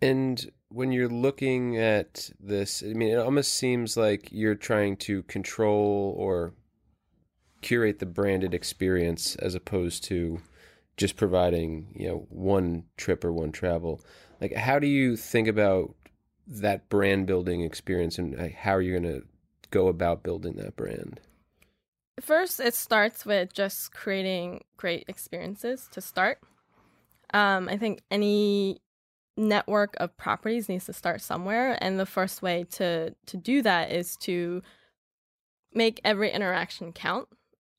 And 0.00 0.50
when 0.74 0.90
you're 0.90 1.08
looking 1.08 1.78
at 1.78 2.30
this, 2.40 2.82
I 2.82 2.94
mean, 2.94 3.10
it 3.10 3.18
almost 3.18 3.54
seems 3.54 3.96
like 3.96 4.28
you're 4.32 4.56
trying 4.56 4.96
to 4.98 5.22
control 5.22 6.14
or 6.18 6.52
curate 7.62 8.00
the 8.00 8.06
branded 8.06 8.52
experience 8.52 9.36
as 9.36 9.54
opposed 9.54 10.02
to 10.04 10.40
just 10.96 11.16
providing, 11.16 11.92
you 11.94 12.08
know, 12.08 12.26
one 12.28 12.84
trip 12.96 13.24
or 13.24 13.32
one 13.32 13.52
travel. 13.52 14.00
Like, 14.40 14.52
how 14.54 14.80
do 14.80 14.88
you 14.88 15.16
think 15.16 15.46
about 15.46 15.94
that 16.48 16.88
brand 16.88 17.28
building 17.28 17.60
experience 17.60 18.18
and 18.18 18.52
how 18.52 18.74
are 18.74 18.82
you 18.82 18.98
going 18.98 19.20
to 19.20 19.24
go 19.70 19.86
about 19.86 20.24
building 20.24 20.56
that 20.56 20.74
brand? 20.74 21.20
First, 22.20 22.58
it 22.58 22.74
starts 22.74 23.24
with 23.24 23.52
just 23.52 23.92
creating 23.92 24.64
great 24.76 25.04
experiences 25.06 25.88
to 25.92 26.00
start. 26.00 26.38
Um, 27.32 27.68
I 27.68 27.76
think 27.76 28.02
any 28.10 28.80
network 29.36 29.94
of 29.98 30.16
properties 30.16 30.68
needs 30.68 30.86
to 30.86 30.92
start 30.92 31.20
somewhere, 31.20 31.78
and 31.80 31.98
the 31.98 32.06
first 32.06 32.42
way 32.42 32.64
to 32.72 33.14
to 33.26 33.36
do 33.36 33.62
that 33.62 33.92
is 33.92 34.16
to 34.18 34.62
make 35.72 36.00
every 36.04 36.30
interaction 36.30 36.92
count. 36.92 37.28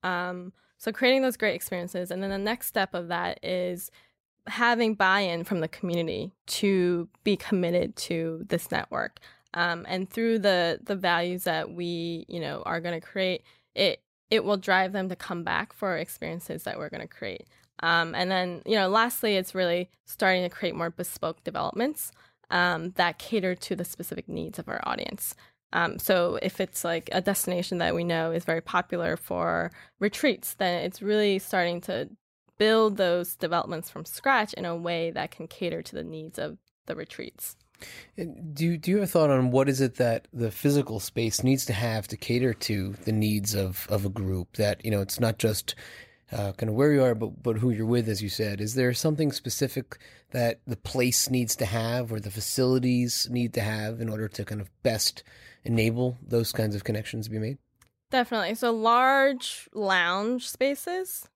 Um, 0.03 0.53
so 0.77 0.91
creating 0.91 1.21
those 1.21 1.37
great 1.37 1.55
experiences, 1.55 2.11
and 2.11 2.21
then 2.21 2.29
the 2.29 2.37
next 2.37 2.67
step 2.67 2.93
of 2.93 3.07
that 3.07 3.43
is 3.43 3.91
having 4.47 4.93
buy-in 4.93 5.43
from 5.43 5.59
the 5.59 5.67
community 5.67 6.31
to 6.45 7.09
be 7.23 7.35
committed 7.35 7.95
to 7.95 8.45
this 8.47 8.71
network 8.71 9.19
um, 9.55 9.85
and 9.89 10.09
through 10.09 10.39
the 10.39 10.79
the 10.83 10.95
values 10.95 11.45
that 11.45 11.71
we 11.71 12.25
you 12.27 12.39
know 12.39 12.61
are 12.65 12.79
going 12.79 12.99
to 12.99 13.05
create 13.05 13.41
it 13.73 14.01
it 14.29 14.43
will 14.43 14.57
drive 14.57 14.91
them 14.91 15.09
to 15.09 15.15
come 15.15 15.43
back 15.43 15.73
for 15.73 15.97
experiences 15.97 16.63
that 16.63 16.77
we're 16.77 16.89
going 16.89 17.01
to 17.01 17.07
create 17.07 17.47
um, 17.81 18.15
and 18.15 18.29
then 18.31 18.61
you 18.65 18.75
know 18.75 18.87
lastly 18.87 19.35
it's 19.35 19.55
really 19.55 19.89
starting 20.05 20.43
to 20.43 20.49
create 20.49 20.75
more 20.75 20.89
bespoke 20.89 21.43
developments 21.43 22.11
um, 22.51 22.91
that 22.91 23.17
cater 23.17 23.55
to 23.55 23.75
the 23.75 23.85
specific 23.85 24.27
needs 24.27 24.59
of 24.59 24.67
our 24.67 24.81
audience 24.85 25.35
um, 25.73 25.99
so 25.99 26.39
if 26.41 26.61
it's 26.61 26.83
like 26.83 27.09
a 27.11 27.21
destination 27.21 27.79
that 27.79 27.95
we 27.95 28.03
know 28.03 28.31
is 28.31 28.45
very 28.45 28.61
popular 28.61 29.17
for 29.17 29.71
retreats 29.99 30.53
then 30.55 30.83
it's 30.83 31.01
really 31.01 31.39
starting 31.39 31.81
to 31.81 32.09
build 32.57 32.97
those 32.97 33.35
developments 33.35 33.89
from 33.89 34.05
scratch 34.05 34.53
in 34.53 34.65
a 34.65 34.75
way 34.75 35.11
that 35.11 35.31
can 35.31 35.47
cater 35.47 35.81
to 35.81 35.95
the 35.95 36.03
needs 36.03 36.39
of 36.39 36.57
the 36.85 36.95
retreats. 36.95 37.55
Do 38.53 38.77
do 38.77 38.91
you 38.91 38.97
have 38.97 39.03
a 39.03 39.07
thought 39.07 39.29
on 39.29 39.51
what 39.51 39.67
is 39.67 39.81
it 39.81 39.95
that 39.95 40.29
the 40.31 40.49
physical 40.49 41.01
space 41.01 41.43
needs 41.43 41.65
to 41.65 41.73
have 41.73 42.07
to 42.07 42.15
cater 42.15 42.53
to 42.53 42.93
the 43.03 43.11
needs 43.11 43.53
of, 43.53 43.85
of 43.89 44.05
a 44.05 44.09
group? 44.09 44.55
That 44.55 44.83
you 44.85 44.91
know, 44.91 45.01
it's 45.01 45.19
not 45.19 45.39
just 45.39 45.75
uh, 46.31 46.51
kind 46.53 46.69
of 46.69 46.75
where 46.75 46.91
you 46.91 47.03
are, 47.03 47.15
but 47.15 47.43
but 47.43 47.57
who 47.57 47.69
you're 47.69 47.85
with, 47.85 48.09
as 48.09 48.21
you 48.21 48.29
said. 48.29 48.59
Is 48.59 48.75
there 48.75 48.93
something 48.93 49.31
specific 49.31 49.97
that 50.31 50.59
the 50.65 50.77
place 50.77 51.29
needs 51.29 51.55
to 51.57 51.65
have, 51.65 52.11
or 52.11 52.19
the 52.19 52.31
facilities 52.31 53.27
need 53.29 53.53
to 53.53 53.61
have, 53.61 54.01
in 54.01 54.09
order 54.09 54.27
to 54.27 54.45
kind 54.45 54.61
of 54.61 54.69
best 54.83 55.23
enable 55.63 56.17
those 56.25 56.51
kinds 56.51 56.75
of 56.75 56.83
connections 56.83 57.25
to 57.25 57.31
be 57.31 57.39
made? 57.39 57.57
Definitely. 58.11 58.55
So 58.55 58.71
large 58.71 59.67
lounge 59.73 60.47
spaces 60.47 61.27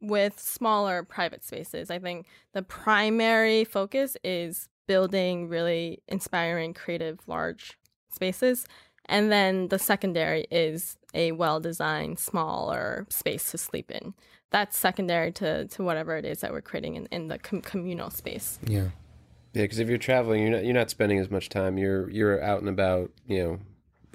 with 0.00 0.38
smaller 0.38 1.02
private 1.02 1.44
spaces. 1.44 1.90
I 1.90 1.98
think 1.98 2.26
the 2.52 2.62
primary 2.62 3.64
focus 3.64 4.16
is 4.22 4.68
building 4.86 5.48
really 5.48 6.02
inspiring, 6.08 6.74
creative, 6.74 7.20
large 7.26 7.78
spaces. 8.10 8.66
And 9.06 9.30
then 9.30 9.68
the 9.68 9.78
secondary 9.78 10.46
is 10.50 10.96
a 11.12 11.32
well 11.32 11.60
designed, 11.60 12.18
smaller 12.18 13.06
space 13.10 13.50
to 13.50 13.58
sleep 13.58 13.90
in. 13.90 14.14
That's 14.50 14.76
secondary 14.76 15.32
to, 15.32 15.66
to 15.66 15.82
whatever 15.82 16.16
it 16.16 16.24
is 16.24 16.40
that 16.40 16.52
we're 16.52 16.60
creating 16.62 16.96
in, 16.96 17.06
in 17.06 17.28
the 17.28 17.38
com- 17.38 17.60
communal 17.60 18.10
space. 18.10 18.58
Yeah. 18.66 18.88
Yeah, 19.52 19.62
because 19.62 19.78
if 19.78 19.88
you're 19.88 19.98
traveling, 19.98 20.42
you're 20.42 20.50
not 20.50 20.64
you're 20.64 20.74
not 20.74 20.90
spending 20.90 21.20
as 21.20 21.30
much 21.30 21.48
time. 21.48 21.78
You're 21.78 22.10
you're 22.10 22.42
out 22.42 22.58
and 22.58 22.68
about, 22.68 23.12
you 23.28 23.42
know, 23.42 23.60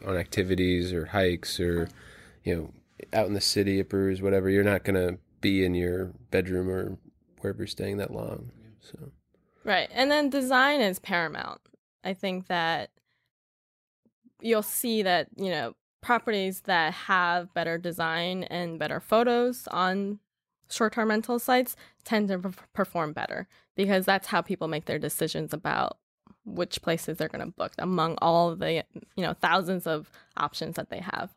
on 0.05 0.17
activities 0.17 0.91
or 0.91 1.05
hikes 1.05 1.61
or, 1.61 1.87
you 2.43 2.55
know, 2.55 2.73
out 3.13 3.27
in 3.27 3.33
the 3.33 3.41
city 3.41 3.79
at 3.79 3.87
brews, 3.87 4.21
whatever. 4.21 4.49
You're 4.49 4.65
not 4.65 4.83
gonna 4.83 5.17
be 5.39 5.63
in 5.63 5.75
your 5.75 6.11
bedroom 6.29 6.69
or 6.69 6.97
wherever 7.39 7.59
you're 7.59 7.67
staying 7.67 7.97
that 7.97 8.11
long. 8.11 8.51
So 8.81 9.11
Right. 9.63 9.89
And 9.93 10.09
then 10.09 10.29
design 10.29 10.81
is 10.81 10.99
paramount. 10.99 11.61
I 12.03 12.13
think 12.13 12.47
that 12.47 12.89
you'll 14.41 14.61
see 14.61 15.01
that, 15.03 15.27
you 15.35 15.49
know, 15.49 15.73
properties 16.01 16.61
that 16.61 16.93
have 16.93 17.53
better 17.53 17.77
design 17.77 18.43
and 18.43 18.79
better 18.79 18.99
photos 18.99 19.67
on 19.71 20.19
short-term 20.69 21.09
rental 21.09 21.39
sites 21.39 21.75
tend 22.03 22.27
to 22.29 22.37
perform 22.73 23.11
better 23.11 23.47
because 23.75 24.05
that's 24.05 24.27
how 24.27 24.41
people 24.41 24.67
make 24.67 24.85
their 24.85 24.99
decisions 24.99 25.53
about 25.53 25.97
which 26.45 26.81
places 26.81 27.17
they're 27.17 27.27
going 27.27 27.45
to 27.45 27.51
book 27.51 27.73
among 27.77 28.17
all 28.21 28.55
the, 28.55 28.83
you 29.15 29.23
know, 29.23 29.33
thousands 29.33 29.85
of 29.85 30.09
options 30.37 30.75
that 30.75 30.89
they 30.89 30.99
have. 30.99 31.33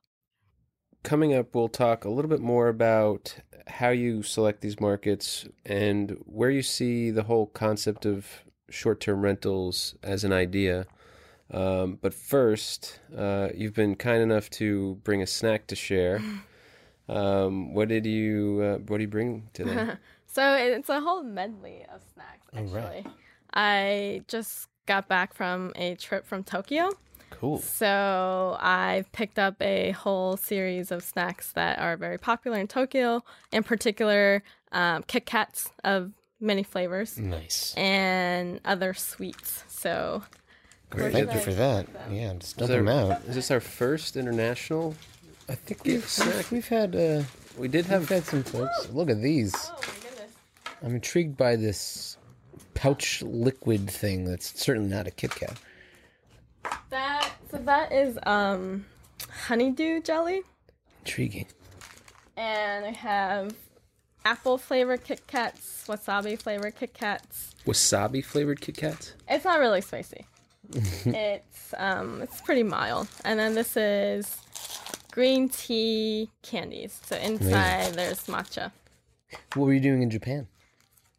Coming 1.02 1.34
up, 1.34 1.54
we'll 1.54 1.68
talk 1.68 2.04
a 2.04 2.10
little 2.10 2.28
bit 2.28 2.40
more 2.40 2.68
about 2.68 3.36
how 3.66 3.90
you 3.90 4.22
select 4.22 4.60
these 4.60 4.80
markets 4.80 5.46
and 5.66 6.16
where 6.24 6.50
you 6.50 6.62
see 6.62 7.10
the 7.10 7.24
whole 7.24 7.46
concept 7.46 8.06
of 8.06 8.44
short 8.70 9.00
term 9.00 9.22
rentals 9.22 9.96
as 10.02 10.24
an 10.24 10.32
idea. 10.32 10.86
Um, 11.52 11.98
but 12.00 12.14
first, 12.14 13.00
uh, 13.16 13.48
you've 13.54 13.74
been 13.74 13.94
kind 13.94 14.22
enough 14.22 14.48
to 14.50 14.96
bring 15.04 15.22
a 15.22 15.26
snack 15.26 15.66
to 15.68 15.76
share. 15.76 16.22
Um, 17.08 17.74
what 17.74 17.88
did 17.88 18.06
you 18.06 18.60
uh, 18.62 18.78
What 18.78 18.98
do 18.98 19.02
you 19.02 19.08
bring 19.08 19.48
today? 19.52 19.94
so 20.26 20.54
it's 20.54 20.88
a 20.88 21.00
whole 21.00 21.22
medley 21.22 21.84
of 21.92 22.00
snacks. 22.14 22.46
Actually, 22.54 22.80
right. 22.80 23.06
I 23.52 24.22
just 24.28 24.68
got 24.86 25.08
back 25.08 25.34
from 25.34 25.72
a 25.76 25.96
trip 25.96 26.26
from 26.26 26.44
Tokyo. 26.44 26.90
Cool. 27.30 27.58
So 27.58 28.56
I've 28.60 29.10
picked 29.12 29.38
up 29.38 29.60
a 29.60 29.90
whole 29.92 30.36
series 30.36 30.92
of 30.92 31.02
snacks 31.02 31.52
that 31.52 31.78
are 31.78 31.96
very 31.96 32.18
popular 32.18 32.58
in 32.58 32.68
Tokyo, 32.68 33.24
in 33.50 33.62
particular 33.62 34.42
um, 34.70 35.02
Kit 35.06 35.26
Kats 35.26 35.70
of 35.82 36.12
many 36.40 36.62
flavors. 36.62 37.18
Nice. 37.18 37.74
And 37.74 38.60
other 38.64 38.94
sweets. 38.94 39.64
So 39.68 40.22
Great. 40.92 41.12
Thank 41.12 41.32
you 41.32 41.40
for 41.40 41.54
that. 41.54 41.86
Yeah, 42.10 42.34
just 42.34 42.58
dump 42.58 42.70
them 42.70 42.86
out. 42.86 43.22
Is 43.26 43.34
this 43.34 43.50
our 43.50 43.60
first 43.60 44.14
international? 44.14 44.94
I 45.48 45.54
think 45.54 45.84
we've, 45.84 46.18
we've, 46.18 46.52
we've 46.52 46.68
had 46.68 46.94
uh, 46.94 47.22
we 47.56 47.68
did 47.68 47.86
have 47.86 48.08
had 48.10 48.24
some 48.24 48.42
folks. 48.42 48.90
Look 48.90 49.08
at 49.08 49.22
these. 49.22 49.54
Oh 49.54 49.74
my 49.80 49.86
goodness. 49.86 50.36
I'm 50.82 50.94
intrigued 50.94 51.38
by 51.38 51.56
this 51.56 52.18
pouch 52.74 53.22
liquid 53.22 53.90
thing 53.90 54.26
that's 54.26 54.60
certainly 54.60 54.90
not 54.90 55.06
a 55.06 55.10
Kit 55.10 55.34
Kat. 55.34 55.58
That 56.90 57.30
so 57.50 57.56
that 57.56 57.90
is 57.90 58.18
um 58.26 58.84
honeydew 59.46 60.02
jelly. 60.02 60.42
Intriguing. 61.06 61.46
And 62.36 62.84
I 62.84 62.90
have 62.90 63.54
apple 64.26 64.58
flavored 64.58 65.04
Kit 65.04 65.26
Kats, 65.26 65.86
wasabi 65.88 66.38
flavored 66.38 66.76
Kit 66.76 66.92
Kats. 66.92 67.54
Wasabi 67.66 68.22
flavored 68.22 68.60
Kit 68.60 68.76
Kats. 68.76 69.14
It's 69.26 69.46
not 69.46 69.58
really 69.58 69.80
spicy. 69.80 70.26
it's 71.04 71.74
um 71.76 72.22
it's 72.22 72.40
pretty 72.40 72.62
mild. 72.62 73.08
And 73.24 73.38
then 73.38 73.54
this 73.54 73.76
is 73.76 74.38
green 75.10 75.48
tea 75.48 76.30
candies. 76.42 77.00
So 77.04 77.16
inside 77.16 77.94
there's 77.94 78.26
matcha. 78.26 78.72
What 79.54 79.66
were 79.66 79.72
you 79.72 79.80
doing 79.80 80.02
in 80.02 80.10
Japan? 80.10 80.48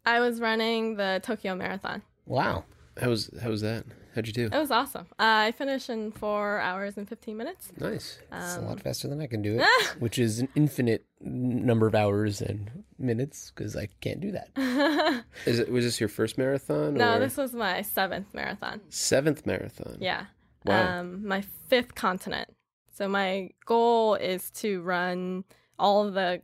I 0.06 0.20
was 0.20 0.40
running 0.40 0.96
the 0.96 1.20
Tokyo 1.22 1.54
Marathon. 1.54 2.02
Wow. 2.26 2.64
How 3.00 3.10
was 3.10 3.30
how 3.42 3.50
was 3.50 3.62
that? 3.62 3.84
How'd 4.14 4.26
you 4.28 4.32
do? 4.32 4.46
It 4.46 4.58
was 4.58 4.70
awesome. 4.70 5.06
Uh, 5.12 5.48
I 5.48 5.52
finished 5.52 5.90
in 5.90 6.12
four 6.12 6.60
hours 6.60 6.96
and 6.96 7.08
15 7.08 7.36
minutes. 7.36 7.72
Nice. 7.80 8.18
It's 8.32 8.56
a 8.56 8.60
lot 8.60 8.80
faster 8.80 9.08
than 9.08 9.20
I 9.20 9.26
can 9.26 9.42
do 9.42 9.58
it, 9.58 9.66
which 9.98 10.18
is 10.18 10.38
an 10.38 10.48
infinite 10.54 11.04
number 11.20 11.86
of 11.88 11.94
hours 11.96 12.40
and 12.40 12.84
minutes 12.98 13.50
because 13.52 13.74
I 13.76 13.88
can't 14.00 14.20
do 14.20 14.32
that. 14.32 15.24
Is 15.46 15.58
it 15.58 15.70
was 15.70 15.84
this 15.84 15.98
your 15.98 16.08
first 16.08 16.38
marathon? 16.38 16.94
No, 16.94 17.16
or 17.16 17.18
this 17.18 17.36
was 17.36 17.54
my 17.54 17.82
seventh 17.82 18.32
marathon. 18.32 18.80
seventh 18.88 19.46
marathon. 19.46 19.96
Yeah. 20.00 20.26
Wow. 20.64 21.00
Um, 21.00 21.26
my 21.26 21.40
fifth 21.68 21.94
continent. 21.94 22.54
So 22.92 23.08
my 23.08 23.50
goal 23.66 24.14
is 24.14 24.50
to 24.52 24.80
run 24.82 25.44
all 25.78 26.06
of 26.06 26.14
the 26.14 26.42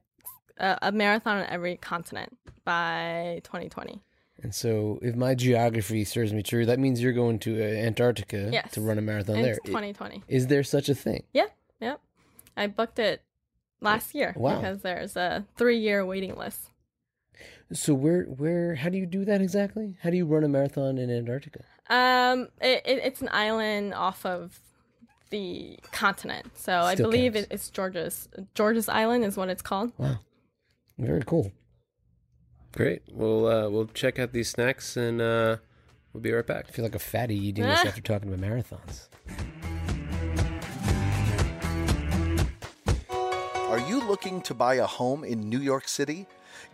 uh, 0.59 0.77
a 0.83 0.93
marathon 0.93 1.39
on 1.39 1.47
every 1.47 1.77
continent 1.77 2.37
by 2.65 3.41
2020. 3.45 4.03
And 4.43 4.55
so, 4.55 4.99
if 5.03 5.15
my 5.17 5.35
geography 5.35 6.03
serves 6.05 6.33
me 6.33 6.43
true, 6.43 6.65
that 6.67 6.79
means 6.79 7.03
you're 7.03 7.13
going 7.13 7.39
to 7.41 7.61
uh, 7.61 7.65
Antarctica 7.67 8.49
Yes. 8.53 8.73
to 8.73 8.81
run 8.81 8.97
a 8.99 9.03
marathon 9.03 9.37
And 9.37 9.45
there. 9.45 9.53
it's 9.55 9.67
2020. 9.67 10.23
Is 10.29 10.47
there 10.47 10.63
such 10.65 10.89
a 10.89 10.95
thing? 10.95 11.25
Yeah. 11.33 11.47
Yep. 11.81 12.01
I 12.57 12.67
booked 12.67 12.99
it 12.99 13.23
last 13.81 14.15
year 14.15 14.35
Wow. 14.37 14.57
because 14.61 14.81
there's 14.83 15.17
a 15.17 15.45
three 15.57 15.79
year 15.79 16.05
waiting 16.07 16.37
list. 16.37 16.71
So 17.73 17.95
where 17.95 18.25
where 18.25 18.75
how 18.75 18.89
do 18.89 18.99
you 18.99 19.07
do 19.07 19.25
that 19.27 19.41
exactly? 19.41 19.97
How 20.03 20.11
do 20.11 20.17
you 20.17 20.27
run 20.27 20.43
a 20.45 20.49
marathon 20.49 20.99
in 20.99 21.11
Antarctica? 21.11 21.61
Um, 21.89 22.49
it, 22.61 22.83
it, 22.85 22.99
it's 23.05 23.21
an 23.23 23.29
island 23.33 23.95
off 23.95 24.27
of 24.27 24.59
the 25.31 25.79
continent. 25.93 26.47
So 26.57 26.73
I 26.81 26.95
believe 26.97 27.37
it, 27.37 27.47
it's 27.51 27.71
George's 27.71 28.29
George's 28.55 28.89
Island 28.89 29.25
is 29.25 29.37
what 29.37 29.49
it's 29.49 29.63
called. 29.63 29.93
Wow, 29.99 30.19
very 30.99 31.23
cool. 31.25 31.53
Great. 32.73 33.03
We'll 33.11 33.47
uh, 33.47 33.69
we'll 33.69 33.87
check 33.87 34.19
out 34.19 34.33
these 34.33 34.49
snacks 34.49 34.97
and 34.97 35.21
uh, 35.21 35.57
we'll 36.13 36.21
be 36.23 36.33
right 36.33 36.47
back. 36.47 36.67
I 36.69 36.73
feel 36.73 36.85
like 36.85 36.95
a 36.95 36.99
fatty 37.01 37.37
eating 37.37 37.65
this 37.65 37.81
Ah. 37.85 37.89
after 37.89 38.01
talking 38.01 38.33
about 38.33 38.41
marathons. 38.49 39.09
Are 43.69 43.79
you 43.89 44.01
looking 44.07 44.41
to 44.43 44.55
buy 44.55 44.75
a 44.77 44.87
home 44.87 45.25
in 45.25 45.49
New 45.49 45.61
York 45.61 45.87
City? 45.89 46.27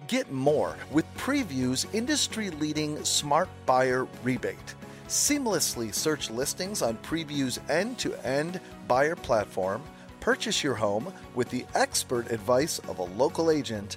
Get 0.09 0.31
more 0.33 0.76
with 0.91 1.05
Preview's 1.17 1.87
industry 1.93 2.50
leading 2.50 3.03
smart 3.05 3.49
buyer 3.67 4.07
rebate. 4.23 4.75
Seamlessly 5.09 5.95
search 5.95 6.31
listings 6.31 6.83
on 6.83 6.97
Preview's 6.99 7.61
end 7.69 7.99
to 7.99 8.15
end 8.26 8.61
buyer 8.88 9.15
platform, 9.15 9.83
purchase 10.21 10.65
your 10.65 10.75
home 10.75 11.12
with 11.35 11.49
the 11.50 11.65
expert 11.75 12.31
advice 12.33 12.79
of 12.81 12.99
a 12.99 13.05
local 13.05 13.50
agent, 13.50 13.97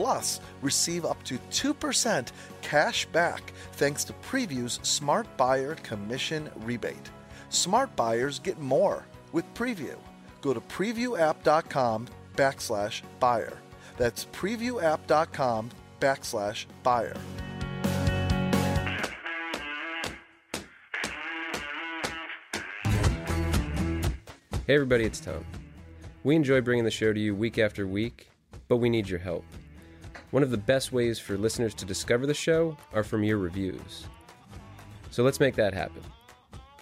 plus 0.00 0.40
receive 0.62 1.04
up 1.04 1.22
to 1.24 1.38
2% 1.50 2.28
cash 2.62 3.04
back 3.12 3.52
thanks 3.72 4.02
to 4.02 4.14
Preview's 4.14 4.80
smart 4.82 5.26
buyer 5.36 5.74
commission 5.74 6.50
rebate. 6.64 7.10
Smart 7.50 7.94
buyers 7.96 8.38
get 8.38 8.58
more 8.58 9.04
with 9.32 9.44
Preview. 9.52 9.96
Go 10.40 10.54
to 10.54 10.60
previewapp.com 10.62 12.08
backslash 12.34 13.02
buyer. 13.18 13.58
That's 13.98 14.24
previewapp.com 14.24 15.70
backslash 16.00 16.64
buyer. 16.82 17.16
Hey 24.66 24.76
everybody, 24.76 25.04
it's 25.04 25.20
Tom. 25.20 25.44
We 26.24 26.36
enjoy 26.36 26.62
bringing 26.62 26.84
the 26.84 26.90
show 26.90 27.12
to 27.12 27.20
you 27.20 27.34
week 27.34 27.58
after 27.58 27.86
week, 27.86 28.30
but 28.68 28.76
we 28.76 28.88
need 28.88 29.06
your 29.06 29.18
help. 29.18 29.44
One 30.30 30.42
of 30.42 30.50
the 30.50 30.56
best 30.56 30.92
ways 30.92 31.18
for 31.18 31.36
listeners 31.36 31.74
to 31.74 31.84
discover 31.84 32.26
the 32.26 32.34
show 32.34 32.76
are 32.92 33.02
from 33.02 33.24
your 33.24 33.38
reviews. 33.38 34.06
So 35.10 35.22
let's 35.22 35.40
make 35.40 35.56
that 35.56 35.74
happen. 35.74 36.02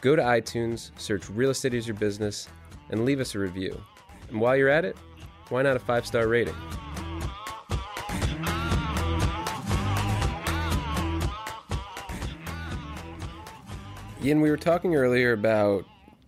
Go 0.00 0.14
to 0.14 0.22
iTunes, 0.22 0.90
search 0.98 1.28
Real 1.30 1.50
Estate 1.50 1.74
is 1.74 1.86
Your 1.86 1.96
Business, 1.96 2.48
and 2.90 3.04
leave 3.04 3.20
us 3.20 3.34
a 3.34 3.38
review. 3.38 3.80
And 4.28 4.40
while 4.40 4.56
you're 4.56 4.68
at 4.68 4.84
it, 4.84 4.96
why 5.48 5.62
not 5.62 5.76
a 5.76 5.80
five 5.80 6.06
star 6.06 6.28
rating? 6.28 6.54
Ian, 14.22 14.40
we 14.40 14.50
were 14.50 14.56
talking 14.56 14.94
earlier 14.94 15.32
about 15.32 15.84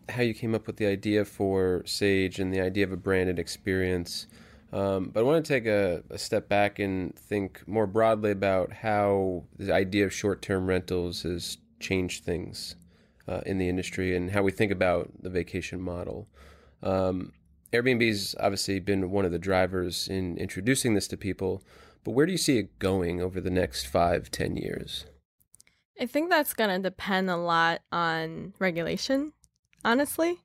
how 0.09 0.23
you 0.23 0.33
came 0.33 0.55
up 0.55 0.67
with 0.67 0.77
the 0.77 0.87
idea 0.87 1.25
for 1.25 1.83
Sage 1.85 2.39
and 2.39 2.53
the 2.53 2.61
idea 2.61 2.85
of 2.85 2.93
a 2.93 2.97
branded 2.97 3.39
experience. 3.39 4.27
Um, 4.73 5.11
but 5.13 5.21
I 5.21 5.23
want 5.25 5.45
to 5.45 5.53
take 5.53 5.67
a, 5.67 6.03
a 6.11 6.19
step 6.19 6.49
back 6.49 6.79
and 6.79 7.15
think 7.17 7.67
more 7.67 7.87
broadly 7.87 8.31
about 8.31 8.73
how 8.73 9.45
the 9.59 9.73
idea 9.73 10.05
of 10.05 10.13
short 10.13 10.43
term 10.43 10.67
rentals 10.67 11.23
has 11.23 11.59
changed 11.81 12.25
things 12.25 12.77
uh, 13.27 13.41
in 13.47 13.59
the 13.59 13.69
industry 13.69 14.15
and 14.15 14.31
how 14.31 14.43
we 14.43 14.53
think 14.53 14.71
about 14.71 15.11
the 15.23 15.31
vacation 15.31 15.81
model. 15.81 16.29
Um, 16.83 17.33
Airbnb's 17.73 18.35
obviously 18.41 18.81
been 18.81 19.11
one 19.11 19.25
of 19.25 19.33
the 19.33 19.39
drivers 19.39 20.09
in 20.09 20.37
introducing 20.39 20.95
this 20.95 21.09
to 21.09 21.17
people, 21.17 21.63
but 22.05 22.13
where 22.13 22.27
do 22.27 22.33
you 22.33 22.39
see 22.39 22.59
it 22.59 22.79
going 22.79 23.21
over 23.21 23.41
the 23.41 23.51
next 23.51 23.87
five, 23.87 24.31
ten 24.31 24.57
years? 24.57 25.07
I 26.01 26.07
think 26.07 26.31
that's 26.31 26.55
going 26.55 26.71
to 26.71 26.79
depend 26.83 27.29
a 27.29 27.37
lot 27.37 27.83
on 27.93 28.55
regulation, 28.59 29.33
honestly. 29.85 30.39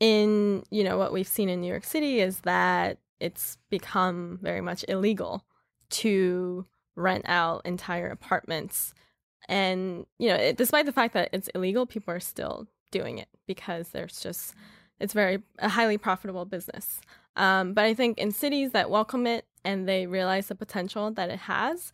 In, 0.00 0.62
you 0.70 0.84
know, 0.84 0.96
what 0.96 1.12
we've 1.12 1.28
seen 1.28 1.48
in 1.48 1.60
New 1.60 1.66
York 1.66 1.84
City 1.84 2.20
is 2.20 2.40
that 2.40 2.98
it's 3.20 3.58
become 3.70 4.38
very 4.42 4.60
much 4.60 4.84
illegal 4.88 5.44
to 5.90 6.66
rent 6.96 7.24
out 7.26 7.62
entire 7.64 8.08
apartments. 8.08 8.94
And, 9.48 10.06
you 10.18 10.28
know, 10.28 10.34
it, 10.34 10.56
despite 10.56 10.86
the 10.86 10.92
fact 10.92 11.14
that 11.14 11.30
it's 11.32 11.48
illegal, 11.54 11.86
people 11.86 12.12
are 12.12 12.20
still 12.20 12.66
doing 12.90 13.18
it 13.18 13.28
because 13.46 13.88
there's 13.88 14.20
just, 14.20 14.54
it's 15.00 15.14
very, 15.14 15.42
a 15.58 15.68
highly 15.68 15.96
profitable 15.98 16.44
business. 16.44 17.00
Um, 17.36 17.72
but 17.72 17.84
I 17.84 17.94
think 17.94 18.18
in 18.18 18.32
cities 18.32 18.72
that 18.72 18.90
welcome 18.90 19.26
it 19.26 19.46
and 19.64 19.88
they 19.88 20.06
realize 20.06 20.48
the 20.48 20.54
potential 20.54 21.10
that 21.12 21.30
it 21.30 21.38
has, 21.40 21.92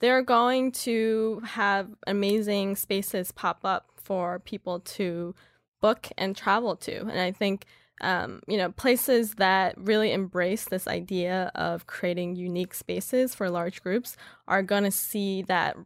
they're 0.00 0.22
going 0.22 0.72
to 0.72 1.42
have 1.44 1.88
amazing 2.06 2.76
spaces 2.76 3.32
pop 3.32 3.60
up 3.64 3.90
for 3.96 4.38
people 4.40 4.80
to 4.80 5.34
book 5.80 6.08
and 6.18 6.36
travel 6.36 6.76
to. 6.76 7.00
And 7.00 7.20
I 7.20 7.32
think, 7.32 7.66
um, 8.00 8.40
you 8.46 8.56
know, 8.56 8.72
places 8.72 9.34
that 9.36 9.74
really 9.78 10.12
embrace 10.12 10.64
this 10.64 10.86
idea 10.86 11.50
of 11.54 11.86
creating 11.86 12.36
unique 12.36 12.74
spaces 12.74 13.34
for 13.34 13.48
large 13.48 13.82
groups 13.82 14.16
are 14.46 14.62
going 14.62 14.84
to 14.84 14.90
see 14.90 15.42
that 15.42 15.76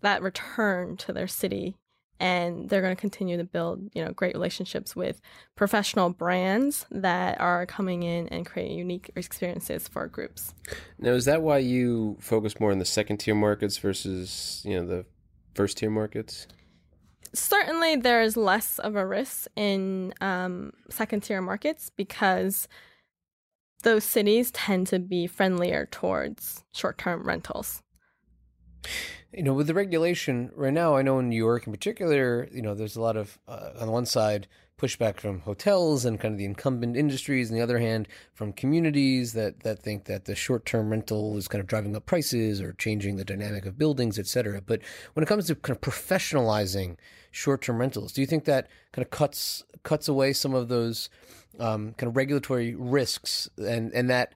that 0.00 0.22
return 0.22 0.96
to 0.96 1.12
their 1.12 1.26
city 1.26 1.74
and 2.20 2.68
they're 2.68 2.82
going 2.82 2.94
to 2.94 3.00
continue 3.00 3.36
to 3.36 3.44
build 3.44 3.90
you 3.94 4.04
know 4.04 4.12
great 4.12 4.34
relationships 4.34 4.94
with 4.94 5.20
professional 5.56 6.10
brands 6.10 6.86
that 6.90 7.40
are 7.40 7.66
coming 7.66 8.04
in 8.04 8.28
and 8.28 8.46
creating 8.46 8.78
unique 8.78 9.10
experiences 9.16 9.88
for 9.88 10.06
groups 10.06 10.54
Now, 10.98 11.12
is 11.12 11.24
that 11.24 11.42
why 11.42 11.58
you 11.58 12.16
focus 12.20 12.58
more 12.60 12.70
on 12.72 12.78
the 12.78 12.84
second 12.84 13.18
tier 13.18 13.34
markets 13.34 13.78
versus 13.78 14.62
you 14.64 14.78
know 14.78 14.86
the 14.86 15.04
first 15.54 15.78
tier 15.78 15.90
markets? 15.90 16.46
Certainly 17.32 17.96
there's 17.96 18.36
less 18.36 18.78
of 18.78 18.96
a 18.96 19.06
risk 19.06 19.46
in 19.56 20.14
um, 20.20 20.72
second 20.90 21.22
tier 21.22 21.40
markets 21.42 21.90
because 21.96 22.68
those 23.82 24.04
cities 24.04 24.50
tend 24.50 24.86
to 24.88 24.98
be 24.98 25.26
friendlier 25.26 25.86
towards 25.86 26.64
short 26.72 26.98
term 26.98 27.22
rentals 27.26 27.82
You 29.32 29.42
know, 29.42 29.52
with 29.52 29.66
the 29.66 29.74
regulation 29.74 30.50
right 30.54 30.72
now, 30.72 30.96
I 30.96 31.02
know 31.02 31.18
in 31.18 31.28
New 31.28 31.36
York 31.36 31.66
in 31.66 31.72
particular, 31.72 32.48
you 32.50 32.62
know, 32.62 32.74
there's 32.74 32.96
a 32.96 33.00
lot 33.00 33.16
of 33.16 33.38
uh, 33.46 33.70
on 33.78 33.90
one 33.90 34.06
side 34.06 34.48
pushback 34.80 35.18
from 35.18 35.40
hotels 35.40 36.04
and 36.04 36.20
kind 36.20 36.32
of 36.32 36.38
the 36.38 36.44
incumbent 36.44 36.96
industries, 36.96 37.50
and 37.50 37.58
the 37.58 37.62
other 37.62 37.78
hand 37.78 38.08
from 38.32 38.52
communities 38.52 39.32
that 39.34 39.60
that 39.60 39.80
think 39.80 40.04
that 40.06 40.24
the 40.24 40.34
short-term 40.34 40.90
rental 40.90 41.36
is 41.36 41.48
kind 41.48 41.60
of 41.60 41.66
driving 41.66 41.94
up 41.96 42.06
prices 42.06 42.60
or 42.62 42.72
changing 42.74 43.16
the 43.16 43.24
dynamic 43.24 43.66
of 43.66 43.76
buildings, 43.76 44.18
et 44.18 44.26
cetera. 44.26 44.62
But 44.62 44.80
when 45.14 45.22
it 45.22 45.26
comes 45.26 45.46
to 45.48 45.54
kind 45.56 45.76
of 45.76 45.82
professionalizing 45.82 46.96
short-term 47.30 47.78
rentals, 47.78 48.12
do 48.12 48.20
you 48.20 48.26
think 48.26 48.44
that 48.44 48.68
kind 48.92 49.04
of 49.04 49.10
cuts 49.10 49.64
cuts 49.82 50.08
away 50.08 50.32
some 50.32 50.54
of 50.54 50.68
those 50.68 51.08
um, 51.58 51.94
kind 51.94 52.08
of 52.08 52.16
regulatory 52.16 52.74
risks 52.74 53.48
and 53.58 53.92
and 53.92 54.10
that 54.10 54.34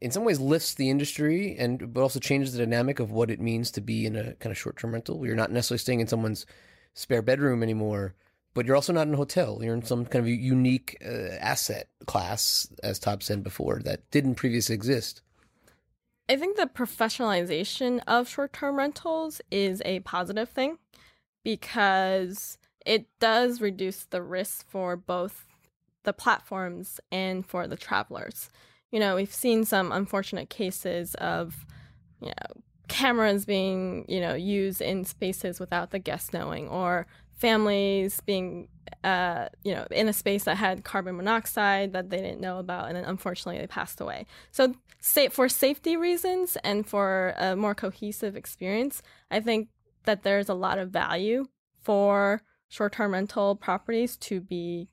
in 0.00 0.10
some 0.10 0.24
ways 0.24 0.40
lifts 0.40 0.74
the 0.74 0.90
industry 0.90 1.56
and 1.58 1.92
but 1.92 2.02
also 2.02 2.20
changes 2.20 2.52
the 2.52 2.58
dynamic 2.58 3.00
of 3.00 3.10
what 3.10 3.30
it 3.30 3.40
means 3.40 3.70
to 3.70 3.80
be 3.80 4.06
in 4.06 4.16
a 4.16 4.34
kind 4.34 4.50
of 4.50 4.58
short 4.58 4.76
term 4.76 4.92
rental. 4.92 5.24
You're 5.24 5.36
not 5.36 5.50
necessarily 5.50 5.78
staying 5.78 6.00
in 6.00 6.06
someone's 6.06 6.46
spare 6.94 7.22
bedroom 7.22 7.62
anymore, 7.62 8.14
but 8.54 8.66
you're 8.66 8.76
also 8.76 8.92
not 8.92 9.06
in 9.06 9.14
a 9.14 9.18
hotel. 9.18 9.60
You're 9.62 9.74
in 9.74 9.84
some 9.84 10.04
kind 10.06 10.24
of 10.24 10.28
unique 10.28 10.96
uh, 11.04 11.36
asset 11.40 11.88
class, 12.06 12.68
as 12.82 12.98
Todd 12.98 13.22
said 13.22 13.42
before, 13.42 13.80
that 13.84 14.10
didn't 14.10 14.36
previously 14.36 14.74
exist. 14.74 15.22
I 16.28 16.36
think 16.36 16.56
the 16.56 16.66
professionalization 16.66 18.00
of 18.06 18.28
short 18.28 18.52
term 18.52 18.76
rentals 18.76 19.40
is 19.50 19.82
a 19.84 20.00
positive 20.00 20.48
thing 20.48 20.78
because 21.44 22.58
it 22.84 23.06
does 23.20 23.60
reduce 23.60 24.04
the 24.06 24.22
risk 24.22 24.68
for 24.68 24.96
both 24.96 25.46
the 26.02 26.12
platforms 26.12 27.00
and 27.12 27.46
for 27.46 27.68
the 27.68 27.76
travelers. 27.76 28.50
You 28.90 29.00
know, 29.00 29.16
we've 29.16 29.32
seen 29.32 29.64
some 29.64 29.92
unfortunate 29.92 30.50
cases 30.50 31.14
of, 31.16 31.66
you 32.20 32.28
know, 32.28 32.62
cameras 32.88 33.44
being, 33.44 34.04
you 34.08 34.20
know, 34.20 34.34
used 34.34 34.80
in 34.80 35.04
spaces 35.04 35.58
without 35.58 35.90
the 35.90 35.98
guests 35.98 36.32
knowing, 36.32 36.68
or 36.68 37.06
families 37.36 38.20
being, 38.20 38.68
uh, 39.02 39.48
you 39.64 39.74
know, 39.74 39.86
in 39.90 40.08
a 40.08 40.12
space 40.12 40.44
that 40.44 40.56
had 40.56 40.84
carbon 40.84 41.16
monoxide 41.16 41.92
that 41.92 42.10
they 42.10 42.18
didn't 42.18 42.40
know 42.40 42.58
about, 42.58 42.86
and 42.86 42.96
then 42.96 43.04
unfortunately 43.04 43.60
they 43.60 43.66
passed 43.66 44.00
away. 44.00 44.26
So, 44.52 44.74
say 45.00 45.28
for 45.28 45.48
safety 45.48 45.96
reasons 45.96 46.56
and 46.62 46.86
for 46.86 47.34
a 47.36 47.56
more 47.56 47.74
cohesive 47.74 48.36
experience, 48.36 49.02
I 49.30 49.40
think 49.40 49.68
that 50.04 50.22
there's 50.22 50.48
a 50.48 50.54
lot 50.54 50.78
of 50.78 50.90
value 50.90 51.46
for 51.80 52.42
short-term 52.68 53.12
rental 53.12 53.54
properties 53.56 54.16
to 54.16 54.40
be 54.40 54.88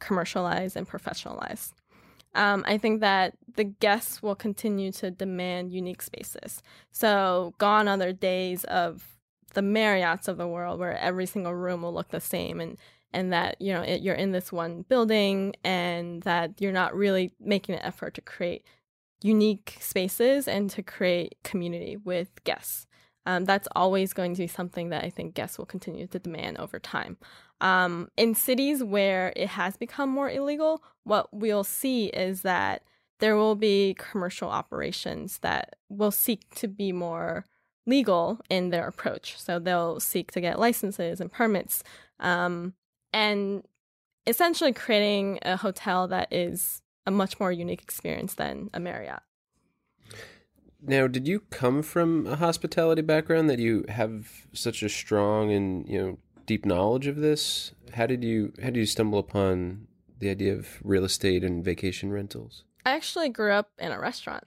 commercialized 0.00 0.76
and 0.76 0.88
professionalized. 0.88 1.72
Um, 2.34 2.64
I 2.66 2.78
think 2.78 3.00
that 3.00 3.34
the 3.54 3.64
guests 3.64 4.22
will 4.22 4.34
continue 4.34 4.90
to 4.92 5.10
demand 5.10 5.72
unique 5.72 6.02
spaces. 6.02 6.62
So, 6.90 7.54
gone 7.58 7.86
are 7.86 7.96
the 7.96 8.12
days 8.12 8.64
of 8.64 9.16
the 9.54 9.62
Marriotts 9.62 10.26
of 10.26 10.36
the 10.36 10.48
world 10.48 10.80
where 10.80 10.98
every 10.98 11.26
single 11.26 11.54
room 11.54 11.82
will 11.82 11.94
look 11.94 12.08
the 12.08 12.20
same 12.20 12.60
and 12.60 12.76
and 13.12 13.32
that 13.32 13.60
you 13.60 13.72
know 13.72 13.82
it, 13.82 14.02
you're 14.02 14.14
in 14.16 14.32
this 14.32 14.52
one 14.52 14.82
building 14.88 15.54
and 15.62 16.22
that 16.22 16.60
you're 16.60 16.72
not 16.72 16.94
really 16.94 17.32
making 17.38 17.76
an 17.76 17.82
effort 17.82 18.14
to 18.14 18.20
create 18.20 18.64
unique 19.22 19.78
spaces 19.80 20.46
and 20.48 20.68
to 20.70 20.82
create 20.82 21.36
community 21.44 21.96
with 21.96 22.42
guests. 22.44 22.86
Um, 23.26 23.44
that's 23.44 23.68
always 23.74 24.12
going 24.12 24.34
to 24.34 24.42
be 24.42 24.46
something 24.46 24.90
that 24.90 25.04
I 25.04 25.10
think 25.10 25.34
guests 25.34 25.58
will 25.58 25.66
continue 25.66 26.06
to 26.06 26.18
demand 26.18 26.58
over 26.58 26.78
time. 26.78 27.16
Um, 27.60 28.08
in 28.16 28.34
cities 28.34 28.82
where 28.82 29.32
it 29.36 29.48
has 29.48 29.76
become 29.76 30.10
more 30.10 30.28
illegal, 30.30 30.82
what 31.04 31.32
we'll 31.32 31.64
see 31.64 32.06
is 32.06 32.42
that 32.42 32.82
there 33.20 33.36
will 33.36 33.54
be 33.54 33.94
commercial 33.98 34.50
operations 34.50 35.38
that 35.38 35.76
will 35.88 36.10
seek 36.10 36.54
to 36.56 36.68
be 36.68 36.92
more 36.92 37.46
legal 37.86 38.40
in 38.50 38.70
their 38.70 38.86
approach. 38.86 39.38
So 39.38 39.58
they'll 39.58 40.00
seek 40.00 40.32
to 40.32 40.40
get 40.40 40.58
licenses 40.58 41.20
and 41.20 41.30
permits, 41.30 41.82
um, 42.20 42.74
and 43.12 43.62
essentially 44.26 44.72
creating 44.72 45.38
a 45.42 45.56
hotel 45.56 46.08
that 46.08 46.32
is 46.32 46.82
a 47.06 47.10
much 47.10 47.38
more 47.38 47.52
unique 47.52 47.82
experience 47.82 48.34
than 48.34 48.70
a 48.72 48.80
Marriott. 48.80 49.20
Now, 50.86 51.06
did 51.06 51.26
you 51.26 51.40
come 51.50 51.82
from 51.82 52.26
a 52.26 52.36
hospitality 52.36 53.00
background 53.00 53.48
that 53.48 53.58
you 53.58 53.86
have 53.88 54.46
such 54.52 54.82
a 54.82 54.88
strong 54.88 55.50
and 55.50 55.88
you 55.88 55.98
know 55.98 56.18
deep 56.46 56.66
knowledge 56.66 57.06
of 57.06 57.16
this? 57.16 57.72
How 57.94 58.06
did 58.06 58.22
you 58.22 58.52
how 58.58 58.66
did 58.66 58.76
you 58.76 58.86
stumble 58.86 59.18
upon 59.18 59.86
the 60.18 60.28
idea 60.28 60.54
of 60.54 60.78
real 60.82 61.04
estate 61.04 61.42
and 61.42 61.64
vacation 61.64 62.12
rentals? 62.12 62.64
I 62.84 62.90
actually 62.90 63.30
grew 63.30 63.52
up 63.52 63.70
in 63.78 63.92
a 63.92 64.00
restaurant. 64.00 64.44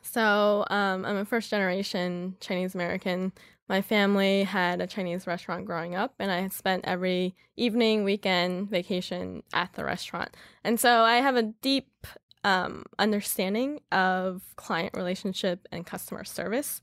So 0.00 0.64
um, 0.70 1.04
I'm 1.04 1.16
a 1.16 1.24
first 1.24 1.50
generation 1.50 2.36
Chinese 2.40 2.74
American. 2.74 3.32
My 3.68 3.80
family 3.80 4.44
had 4.44 4.80
a 4.80 4.86
Chinese 4.86 5.26
restaurant 5.26 5.64
growing 5.64 5.94
up, 5.94 6.14
and 6.18 6.30
I 6.30 6.48
spent 6.48 6.84
every 6.84 7.34
evening, 7.56 8.04
weekend, 8.04 8.68
vacation 8.68 9.42
at 9.52 9.72
the 9.74 9.84
restaurant. 9.84 10.36
And 10.64 10.80
so 10.80 11.02
I 11.02 11.16
have 11.16 11.36
a 11.36 11.42
deep 11.42 12.06
um, 12.44 12.84
understanding 12.98 13.80
of 13.90 14.42
client 14.56 14.94
relationship 14.96 15.66
and 15.70 15.86
customer 15.86 16.24
service. 16.24 16.80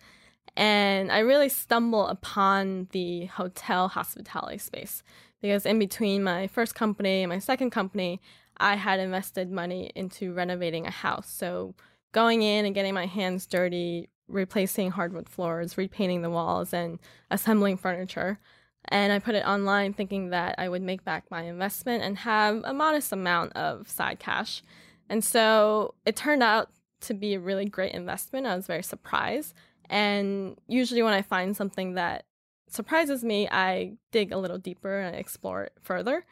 And 0.56 1.12
I 1.12 1.20
really 1.20 1.50
stumble 1.50 2.08
upon 2.08 2.88
the 2.92 3.26
hotel 3.26 3.88
hospitality 3.88 4.58
space 4.58 5.04
because 5.42 5.66
in 5.66 5.80
between 5.80 6.24
my 6.24 6.48
first 6.48 6.76
company 6.76 7.24
and 7.24 7.30
my 7.30 7.40
second 7.40 7.70
company, 7.70 8.20
I 8.58 8.76
had 8.76 9.00
invested 9.00 9.52
money 9.52 9.92
into 9.96 10.34
renovating 10.34 10.86
a 10.86 10.92
house. 10.92 11.30
So 11.30 11.76
going 12.12 12.42
in 12.42 12.66
and 12.66 12.76
getting 12.76 12.94
my 12.94 13.06
hands 13.06 13.46
dirty, 13.46 14.10
replacing 14.28 14.92
hardwood 14.92 15.30
floors, 15.30 15.78
repainting 15.78 16.22
the 16.22 16.30
walls, 16.30 16.74
and 16.74 17.00
assembling 17.32 17.78
furniture. 17.78 18.40
And 18.86 19.14
I 19.14 19.20
put 19.20 19.36
it 19.36 19.46
online 19.46 19.94
thinking 19.94 20.30
that 20.30 20.56
I 20.58 20.70
would 20.70 20.82
make 20.82 21.04
back 21.04 21.26
my 21.30 21.44
investment 21.44 22.04
and 22.04 22.18
have 22.20 22.62
a 22.64 22.74
modest 22.74 23.12
amount 23.12 23.54
of 23.54 23.90
side 23.90 24.20
cash. 24.20 24.64
And 25.10 25.24
so 25.24 25.96
it 26.06 26.16
turned 26.16 26.44
out 26.44 26.70
to 27.02 27.14
be 27.14 27.34
a 27.34 27.40
really 27.40 27.66
great 27.66 27.94
investment. 27.94 28.46
I 28.46 28.56
was 28.56 28.68
very 28.68 28.84
surprised. 28.84 29.54
And 29.90 30.58
usually, 30.68 31.02
when 31.02 31.14
I 31.14 31.24
find 31.24 31.58
something 31.58 31.96
that 31.96 32.26
surprises 32.70 33.24
me, 33.24 33.48
I 33.50 33.94
dig 34.12 34.32
a 34.32 34.38
little 34.38 34.60
deeper 34.60 35.00
and 35.00 35.16
explore 35.16 35.64
it 35.64 35.74
further. 35.82 36.26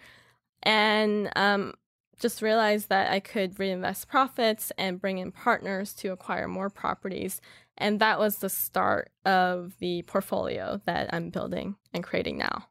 And 0.62 1.32
um, 1.36 1.74
just 2.20 2.42
realized 2.42 2.90
that 2.90 3.12
I 3.12 3.20
could 3.20 3.60
reinvest 3.60 4.08
profits 4.08 4.72
and 4.78 5.02
bring 5.02 5.18
in 5.18 5.32
partners 5.32 5.94
to 5.96 6.12
acquire 6.12 6.48
more 6.48 6.70
properties. 6.70 7.42
And 7.78 8.00
that 8.00 8.20
was 8.20 8.38
the 8.38 8.50
start 8.50 9.12
of 9.26 9.74
the 9.80 10.02
portfolio 10.04 10.82
that 10.86 11.14
I'm 11.14 11.30
building 11.30 11.76
and 11.94 12.04
creating 12.04 12.38
now. 12.38 12.68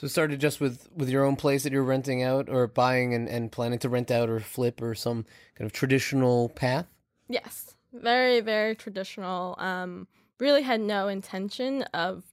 So 0.00 0.06
it 0.06 0.08
started 0.08 0.40
just 0.40 0.62
with, 0.62 0.88
with 0.96 1.10
your 1.10 1.26
own 1.26 1.36
place 1.36 1.62
that 1.62 1.74
you're 1.74 1.84
renting 1.84 2.22
out 2.22 2.48
or 2.48 2.66
buying 2.66 3.12
and, 3.12 3.28
and 3.28 3.52
planning 3.52 3.78
to 3.80 3.90
rent 3.90 4.10
out 4.10 4.30
or 4.30 4.40
flip 4.40 4.80
or 4.80 4.94
some 4.94 5.26
kind 5.54 5.66
of 5.66 5.74
traditional 5.74 6.48
path? 6.48 6.86
Yes. 7.28 7.74
Very, 7.92 8.40
very 8.40 8.74
traditional. 8.74 9.56
Um, 9.58 10.08
really 10.38 10.62
had 10.62 10.80
no 10.80 11.08
intention 11.08 11.82
of 11.92 12.32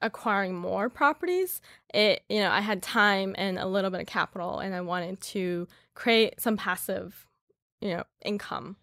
acquiring 0.00 0.54
more 0.54 0.88
properties. 0.88 1.60
It 1.92 2.22
you 2.30 2.40
know, 2.40 2.50
I 2.50 2.62
had 2.62 2.82
time 2.82 3.34
and 3.36 3.58
a 3.58 3.66
little 3.66 3.90
bit 3.90 4.00
of 4.00 4.06
capital 4.06 4.60
and 4.60 4.74
I 4.74 4.80
wanted 4.80 5.20
to 5.20 5.68
create 5.92 6.40
some 6.40 6.56
passive, 6.56 7.26
you 7.82 7.90
know, 7.90 8.04
income. 8.24 8.76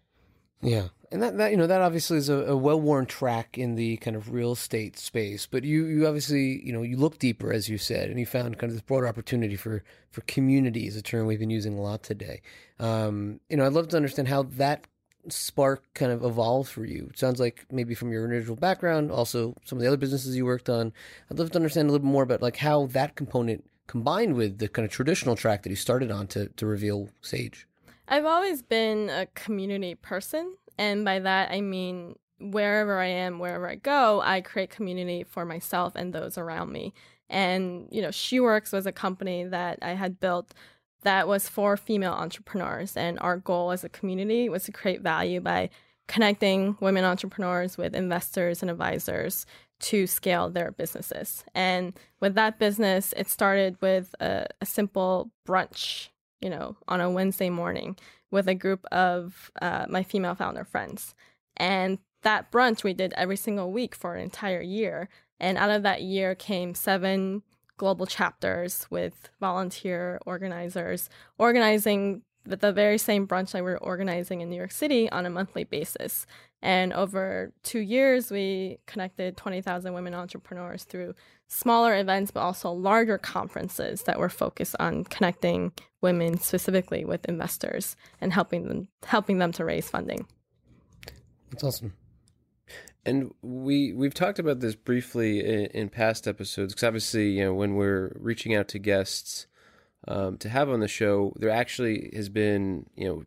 Yeah 0.62 0.86
and 1.14 1.22
that, 1.22 1.38
that 1.38 1.50
you 1.52 1.56
know 1.56 1.68
that 1.68 1.80
obviously 1.80 2.18
is 2.18 2.28
a, 2.28 2.34
a 2.34 2.56
well-worn 2.56 3.06
track 3.06 3.56
in 3.56 3.76
the 3.76 3.96
kind 3.98 4.16
of 4.16 4.32
real 4.32 4.52
estate 4.52 4.98
space 4.98 5.46
but 5.46 5.62
you 5.62 5.86
you 5.86 6.06
obviously 6.06 6.60
you 6.64 6.72
know 6.72 6.82
you 6.82 6.96
look 6.96 7.18
deeper 7.18 7.52
as 7.52 7.68
you 7.68 7.78
said 7.78 8.10
and 8.10 8.18
you 8.18 8.26
found 8.26 8.58
kind 8.58 8.70
of 8.70 8.74
this 8.74 8.82
broader 8.82 9.06
opportunity 9.06 9.56
for 9.56 9.84
for 10.10 10.20
community 10.22 10.86
is 10.86 10.96
a 10.96 11.02
term 11.02 11.26
we've 11.26 11.38
been 11.38 11.50
using 11.50 11.78
a 11.78 11.80
lot 11.80 12.02
today. 12.02 12.42
Um, 12.80 13.40
you 13.48 13.56
know 13.56 13.64
i'd 13.64 13.72
love 13.72 13.88
to 13.88 13.96
understand 13.96 14.28
how 14.28 14.42
that 14.42 14.86
spark 15.28 15.82
kind 15.94 16.12
of 16.12 16.22
evolved 16.22 16.68
for 16.68 16.84
you. 16.84 17.08
It 17.10 17.18
sounds 17.18 17.40
like 17.40 17.64
maybe 17.70 17.94
from 17.94 18.12
your 18.12 18.26
original 18.26 18.56
background 18.56 19.10
also 19.10 19.54
some 19.64 19.78
of 19.78 19.82
the 19.82 19.88
other 19.88 19.96
businesses 19.96 20.36
you 20.36 20.44
worked 20.44 20.68
on. 20.68 20.92
I'd 21.30 21.38
love 21.38 21.52
to 21.52 21.58
understand 21.58 21.88
a 21.88 21.92
little 21.92 22.06
bit 22.06 22.12
more 22.12 22.24
about 22.24 22.42
like 22.42 22.58
how 22.58 22.86
that 22.86 23.14
component 23.14 23.64
combined 23.86 24.34
with 24.34 24.58
the 24.58 24.68
kind 24.68 24.84
of 24.84 24.92
traditional 24.92 25.36
track 25.36 25.62
that 25.62 25.70
you 25.70 25.76
started 25.76 26.10
on 26.10 26.26
to, 26.28 26.48
to 26.48 26.66
reveal 26.66 27.08
sage. 27.22 27.66
I've 28.06 28.26
always 28.26 28.60
been 28.60 29.08
a 29.08 29.26
community 29.34 29.94
person 29.94 30.56
and 30.78 31.04
by 31.04 31.20
that, 31.20 31.50
I 31.50 31.60
mean 31.60 32.16
wherever 32.40 32.98
I 32.98 33.06
am, 33.06 33.38
wherever 33.38 33.68
I 33.68 33.76
go, 33.76 34.20
I 34.22 34.40
create 34.40 34.70
community 34.70 35.24
for 35.24 35.44
myself 35.44 35.94
and 35.94 36.12
those 36.12 36.36
around 36.36 36.72
me. 36.72 36.92
And, 37.30 37.88
you 37.90 38.02
know, 38.02 38.08
SheWorks 38.08 38.72
was 38.72 38.86
a 38.86 38.92
company 38.92 39.44
that 39.44 39.78
I 39.82 39.92
had 39.92 40.20
built 40.20 40.52
that 41.02 41.28
was 41.28 41.48
for 41.48 41.76
female 41.76 42.12
entrepreneurs. 42.12 42.96
And 42.96 43.18
our 43.20 43.36
goal 43.36 43.70
as 43.70 43.84
a 43.84 43.88
community 43.88 44.48
was 44.48 44.64
to 44.64 44.72
create 44.72 45.00
value 45.00 45.40
by 45.40 45.70
connecting 46.08 46.76
women 46.80 47.04
entrepreneurs 47.04 47.78
with 47.78 47.94
investors 47.94 48.62
and 48.62 48.70
advisors 48.70 49.46
to 49.80 50.06
scale 50.06 50.50
their 50.50 50.70
businesses. 50.70 51.44
And 51.54 51.98
with 52.20 52.34
that 52.34 52.58
business, 52.58 53.12
it 53.16 53.28
started 53.28 53.76
with 53.80 54.14
a, 54.20 54.46
a 54.60 54.66
simple 54.66 55.30
brunch, 55.46 56.08
you 56.44 56.50
know, 56.50 56.76
on 56.86 57.00
a 57.00 57.10
Wednesday 57.10 57.48
morning 57.48 57.96
with 58.30 58.46
a 58.48 58.54
group 58.54 58.84
of 58.92 59.50
uh, 59.62 59.86
my 59.88 60.02
female 60.02 60.34
founder 60.34 60.62
friends. 60.62 61.14
And 61.56 61.98
that 62.20 62.52
brunch 62.52 62.84
we 62.84 62.92
did 62.92 63.14
every 63.16 63.36
single 63.36 63.72
week 63.72 63.94
for 63.94 64.14
an 64.14 64.22
entire 64.22 64.60
year. 64.60 65.08
And 65.40 65.56
out 65.56 65.70
of 65.70 65.82
that 65.84 66.02
year 66.02 66.34
came 66.34 66.74
seven 66.74 67.42
global 67.78 68.04
chapters 68.04 68.86
with 68.90 69.30
volunteer 69.40 70.20
organizers 70.26 71.08
organizing 71.38 72.20
the 72.44 72.72
very 72.72 72.98
same 72.98 73.26
brunch 73.26 73.52
that 73.52 73.64
we 73.64 73.70
were 73.70 73.82
organizing 73.82 74.42
in 74.42 74.50
New 74.50 74.56
York 74.56 74.70
City 74.70 75.10
on 75.10 75.24
a 75.24 75.30
monthly 75.30 75.64
basis. 75.64 76.26
And 76.60 76.92
over 76.92 77.52
two 77.62 77.78
years, 77.80 78.30
we 78.30 78.80
connected 78.86 79.38
20,000 79.38 79.94
women 79.94 80.12
entrepreneurs 80.12 80.84
through 80.84 81.14
smaller 81.48 81.96
events, 81.96 82.30
but 82.30 82.40
also 82.40 82.70
larger 82.70 83.18
conferences 83.18 84.02
that 84.02 84.18
were 84.18 84.28
focused 84.28 84.76
on 84.80 85.04
connecting 85.04 85.72
women 86.02 86.38
specifically 86.38 87.04
with 87.04 87.24
investors 87.26 87.96
and 88.20 88.32
helping 88.32 88.68
them 88.68 88.88
helping 89.04 89.38
them 89.38 89.52
to 89.52 89.64
raise 89.64 89.88
funding. 89.88 90.26
That's 91.50 91.64
awesome. 91.64 91.94
And 93.06 93.32
we 93.42 93.92
we've 93.92 94.14
talked 94.14 94.38
about 94.38 94.60
this 94.60 94.74
briefly 94.74 95.40
in, 95.40 95.66
in 95.66 95.88
past 95.88 96.26
episodes 96.26 96.72
because 96.72 96.86
obviously 96.86 97.30
you 97.30 97.44
know 97.44 97.54
when 97.54 97.74
we're 97.74 98.16
reaching 98.18 98.54
out 98.54 98.68
to 98.68 98.78
guests 98.78 99.46
um, 100.08 100.36
to 100.38 100.48
have 100.48 100.68
on 100.68 100.80
the 100.80 100.88
show, 100.88 101.32
there 101.36 101.50
actually 101.50 102.10
has 102.14 102.28
been 102.28 102.86
you 102.96 103.08
know 103.08 103.24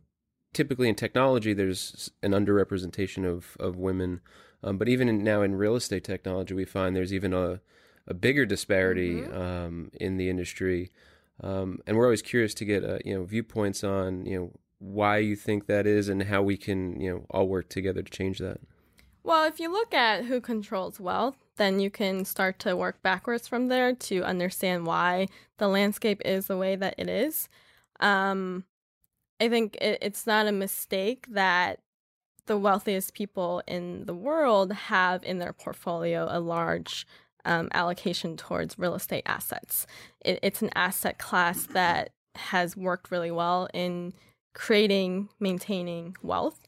typically 0.52 0.88
in 0.88 0.94
technology 0.94 1.52
there's 1.52 2.10
an 2.22 2.32
underrepresentation 2.32 3.24
of 3.24 3.56
of 3.60 3.76
women, 3.76 4.20
um, 4.62 4.78
but 4.78 4.88
even 4.88 5.08
in, 5.08 5.22
now 5.22 5.42
in 5.42 5.54
real 5.54 5.76
estate 5.76 6.04
technology 6.04 6.54
we 6.54 6.64
find 6.64 6.94
there's 6.94 7.14
even 7.14 7.32
a 7.32 7.60
a 8.08 8.14
bigger 8.14 8.44
disparity 8.44 9.16
mm-hmm. 9.16 9.40
um, 9.40 9.90
in 10.00 10.16
the 10.16 10.28
industry, 10.28 10.90
um, 11.42 11.78
and 11.86 11.96
we're 11.96 12.04
always 12.04 12.22
curious 12.22 12.54
to 12.54 12.64
get 12.64 12.84
uh, 12.84 12.98
you 13.04 13.14
know 13.14 13.24
viewpoints 13.24 13.84
on 13.84 14.26
you 14.26 14.38
know 14.38 14.52
why 14.78 15.18
you 15.18 15.36
think 15.36 15.66
that 15.66 15.86
is 15.86 16.08
and 16.08 16.24
how 16.24 16.42
we 16.42 16.56
can 16.56 17.00
you 17.00 17.12
know 17.12 17.26
all 17.30 17.46
work 17.46 17.68
together 17.68 18.02
to 18.02 18.10
change 18.10 18.38
that. 18.38 18.58
Well, 19.22 19.46
if 19.46 19.60
you 19.60 19.70
look 19.70 19.92
at 19.92 20.24
who 20.24 20.40
controls 20.40 20.98
wealth, 20.98 21.36
then 21.56 21.80
you 21.80 21.90
can 21.90 22.24
start 22.24 22.58
to 22.60 22.76
work 22.76 23.02
backwards 23.02 23.46
from 23.46 23.66
there 23.66 23.94
to 23.94 24.24
understand 24.24 24.86
why 24.86 25.26
the 25.58 25.68
landscape 25.68 26.22
is 26.24 26.46
the 26.46 26.56
way 26.56 26.76
that 26.76 26.94
it 26.96 27.10
is. 27.10 27.48
Um, 28.00 28.64
I 29.40 29.48
think 29.48 29.76
it, 29.80 29.98
it's 30.00 30.26
not 30.26 30.46
a 30.46 30.52
mistake 30.52 31.26
that 31.28 31.80
the 32.46 32.56
wealthiest 32.56 33.12
people 33.12 33.62
in 33.66 34.06
the 34.06 34.14
world 34.14 34.72
have 34.72 35.22
in 35.22 35.38
their 35.38 35.52
portfolio 35.52 36.26
a 36.30 36.40
large 36.40 37.06
um, 37.44 37.68
allocation 37.72 38.36
towards 38.36 38.78
real 38.78 38.94
estate 38.94 39.24
assets. 39.26 39.86
It, 40.24 40.38
it's 40.42 40.62
an 40.62 40.70
asset 40.74 41.18
class 41.18 41.66
that 41.66 42.10
has 42.34 42.76
worked 42.76 43.10
really 43.10 43.30
well 43.30 43.68
in 43.74 44.12
creating, 44.54 45.28
maintaining 45.40 46.16
wealth. 46.22 46.60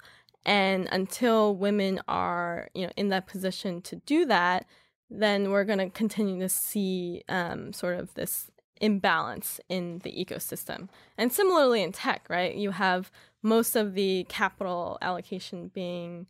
And 0.44 0.88
until 0.90 1.54
women 1.54 2.00
are, 2.08 2.68
you 2.74 2.86
know, 2.86 2.92
in 2.96 3.08
that 3.08 3.26
position 3.26 3.82
to 3.82 3.96
do 3.96 4.24
that, 4.26 4.66
then 5.10 5.50
we're 5.50 5.64
going 5.64 5.78
to 5.78 5.90
continue 5.90 6.40
to 6.40 6.48
see 6.48 7.22
um, 7.28 7.72
sort 7.72 7.98
of 7.98 8.14
this 8.14 8.50
imbalance 8.80 9.60
in 9.68 9.98
the 9.98 10.12
ecosystem. 10.12 10.88
And 11.18 11.32
similarly 11.32 11.82
in 11.82 11.92
tech, 11.92 12.26
right? 12.30 12.54
You 12.54 12.70
have 12.70 13.10
most 13.42 13.76
of 13.76 13.94
the 13.94 14.24
capital 14.28 14.98
allocation 15.02 15.68
being 15.68 16.26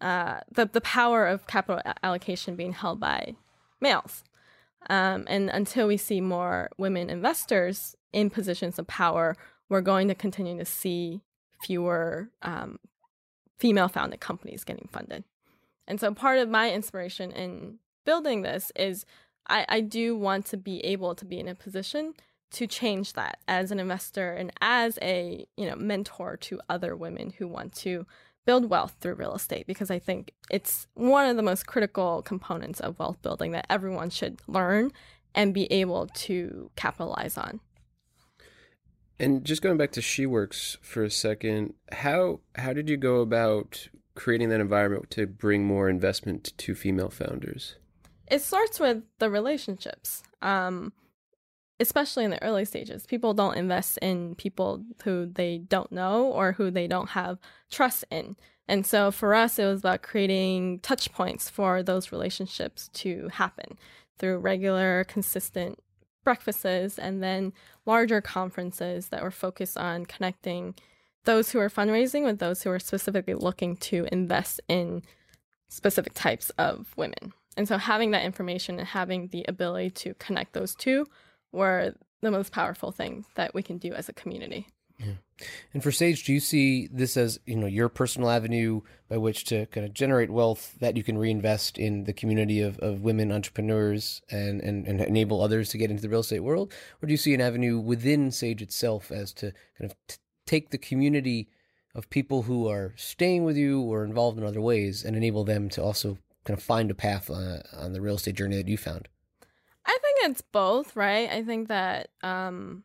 uh, 0.00 0.40
the 0.50 0.66
the 0.66 0.80
power 0.80 1.26
of 1.26 1.46
capital 1.46 1.82
allocation 2.02 2.56
being 2.56 2.72
held 2.72 2.98
by 3.00 3.34
males. 3.80 4.24
Um, 4.88 5.24
and 5.28 5.50
until 5.50 5.86
we 5.86 5.96
see 5.96 6.20
more 6.20 6.70
women 6.78 7.10
investors 7.10 7.96
in 8.12 8.30
positions 8.30 8.78
of 8.78 8.86
power, 8.86 9.36
we're 9.68 9.82
going 9.82 10.08
to 10.08 10.14
continue 10.14 10.58
to 10.58 10.64
see 10.64 11.20
fewer 11.62 12.30
um, 12.42 12.78
female 13.58 13.88
founded 13.88 14.20
companies 14.20 14.64
getting 14.64 14.88
funded. 14.90 15.24
And 15.86 16.00
so 16.00 16.14
part 16.14 16.38
of 16.38 16.48
my 16.48 16.72
inspiration 16.72 17.30
in 17.32 17.78
building 18.04 18.42
this 18.42 18.72
is 18.74 19.04
I, 19.48 19.66
I 19.68 19.80
do 19.80 20.16
want 20.16 20.46
to 20.46 20.56
be 20.56 20.80
able 20.80 21.14
to 21.14 21.24
be 21.24 21.38
in 21.38 21.48
a 21.48 21.54
position 21.54 22.14
to 22.52 22.66
change 22.66 23.12
that 23.12 23.38
as 23.46 23.70
an 23.70 23.78
investor 23.78 24.32
and 24.32 24.50
as 24.60 24.98
a 25.02 25.46
you 25.56 25.68
know 25.68 25.76
mentor 25.76 26.36
to 26.36 26.60
other 26.68 26.96
women 26.96 27.30
who 27.38 27.46
want 27.46 27.72
to 27.74 28.06
build 28.46 28.70
wealth 28.70 28.96
through 29.00 29.14
real 29.14 29.34
estate 29.34 29.66
because 29.66 29.90
I 29.90 29.98
think 29.98 30.32
it's 30.50 30.86
one 30.94 31.28
of 31.28 31.36
the 31.36 31.42
most 31.42 31.66
critical 31.66 32.22
components 32.22 32.80
of 32.80 32.98
wealth 32.98 33.20
building 33.22 33.52
that 33.52 33.66
everyone 33.68 34.10
should 34.10 34.40
learn 34.46 34.92
and 35.34 35.54
be 35.54 35.70
able 35.72 36.06
to 36.06 36.70
capitalize 36.76 37.36
on. 37.36 37.60
And 39.18 39.44
just 39.44 39.60
going 39.60 39.76
back 39.76 39.92
to 39.92 40.00
SheWorks 40.00 40.78
for 40.80 41.04
a 41.04 41.10
second, 41.10 41.74
how 41.92 42.40
how 42.56 42.72
did 42.72 42.88
you 42.88 42.96
go 42.96 43.20
about 43.20 43.88
creating 44.14 44.48
that 44.48 44.60
environment 44.60 45.10
to 45.10 45.26
bring 45.26 45.64
more 45.64 45.88
investment 45.88 46.52
to 46.56 46.74
female 46.74 47.10
founders? 47.10 47.76
It 48.30 48.42
starts 48.42 48.80
with 48.80 49.02
the 49.18 49.28
relationships, 49.28 50.22
um, 50.40 50.92
especially 51.80 52.24
in 52.24 52.30
the 52.30 52.42
early 52.42 52.64
stages. 52.64 53.06
People 53.06 53.34
don't 53.34 53.56
invest 53.56 53.98
in 53.98 54.34
people 54.34 54.84
who 55.04 55.26
they 55.26 55.58
don't 55.58 55.90
know 55.90 56.26
or 56.26 56.52
who 56.52 56.70
they 56.70 56.86
don't 56.86 57.10
have 57.10 57.38
trust 57.70 58.04
in. 58.10 58.36
And 58.68 58.86
so 58.86 59.10
for 59.10 59.34
us, 59.34 59.58
it 59.58 59.64
was 59.64 59.80
about 59.80 60.02
creating 60.02 60.78
touch 60.80 61.10
points 61.12 61.48
for 61.48 61.82
those 61.82 62.12
relationships 62.12 62.88
to 62.94 63.28
happen 63.32 63.78
through 64.18 64.38
regular, 64.38 65.04
consistent 65.04 65.78
breakfasts 66.22 66.98
and 66.98 67.22
then 67.22 67.52
larger 67.86 68.20
conferences 68.20 69.08
that 69.08 69.22
were 69.22 69.30
focused 69.30 69.76
on 69.76 70.04
connecting 70.06 70.74
those 71.24 71.50
who 71.50 71.58
are 71.58 71.70
fundraising 71.70 72.24
with 72.24 72.38
those 72.38 72.62
who 72.62 72.70
are 72.70 72.78
specifically 72.78 73.34
looking 73.34 73.76
to 73.76 74.06
invest 74.12 74.60
in 74.68 75.02
specific 75.68 76.12
types 76.14 76.50
of 76.50 76.92
women. 76.96 77.32
And 77.56 77.66
so 77.66 77.78
having 77.78 78.10
that 78.12 78.24
information 78.24 78.78
and 78.78 78.88
having 78.88 79.28
the 79.28 79.44
ability 79.48 79.90
to 79.90 80.14
connect 80.14 80.52
those 80.52 80.74
two 80.74 81.06
were 81.52 81.94
the 82.20 82.30
most 82.30 82.52
powerful 82.52 82.92
thing 82.92 83.24
that 83.34 83.54
we 83.54 83.62
can 83.62 83.78
do 83.78 83.92
as 83.94 84.08
a 84.08 84.12
community. 84.12 84.66
Yeah. 84.98 85.14
And 85.72 85.82
for 85.82 85.90
Sage, 85.90 86.24
do 86.24 86.32
you 86.32 86.40
see 86.40 86.86
this 86.92 87.16
as 87.16 87.40
you 87.46 87.56
know 87.56 87.66
your 87.66 87.88
personal 87.88 88.28
avenue 88.28 88.82
by 89.08 89.16
which 89.16 89.44
to 89.44 89.64
kind 89.66 89.86
of 89.86 89.94
generate 89.94 90.30
wealth 90.30 90.76
that 90.80 90.96
you 90.96 91.02
can 91.02 91.16
reinvest 91.16 91.78
in 91.78 92.04
the 92.04 92.12
community 92.12 92.60
of, 92.60 92.78
of 92.80 93.00
women 93.00 93.32
entrepreneurs 93.32 94.20
and, 94.30 94.60
and, 94.60 94.86
and 94.86 95.00
enable 95.00 95.40
others 95.40 95.70
to 95.70 95.78
get 95.78 95.90
into 95.90 96.02
the 96.02 96.08
real 96.10 96.20
estate 96.20 96.40
world, 96.40 96.72
or 97.00 97.06
do 97.06 97.12
you 97.12 97.16
see 97.16 97.32
an 97.32 97.40
avenue 97.40 97.78
within 97.78 98.30
Sage 98.30 98.60
itself 98.60 99.10
as 99.10 99.32
to 99.34 99.52
kind 99.78 99.90
of 99.90 99.96
t- 100.06 100.16
take 100.46 100.70
the 100.70 100.78
community 100.78 101.48
of 101.94 102.10
people 102.10 102.42
who 102.42 102.68
are 102.68 102.92
staying 102.96 103.44
with 103.44 103.56
you 103.56 103.80
or 103.80 104.04
involved 104.04 104.38
in 104.38 104.44
other 104.44 104.60
ways 104.60 105.04
and 105.04 105.16
enable 105.16 105.44
them 105.44 105.68
to 105.70 105.82
also 105.82 106.18
kind 106.44 106.58
of 106.58 106.62
find 106.62 106.90
a 106.90 106.94
path 106.94 107.30
uh, 107.30 107.58
on 107.76 107.92
the 107.92 108.00
real 108.00 108.16
estate 108.16 108.36
journey 108.36 108.56
that 108.56 108.68
you 108.68 108.76
found? 108.76 109.08
I 109.86 109.98
think 110.02 110.30
it's 110.30 110.42
both, 110.42 110.94
right? 110.94 111.30
I 111.30 111.42
think 111.42 111.68
that 111.68 112.08
um, 112.22 112.84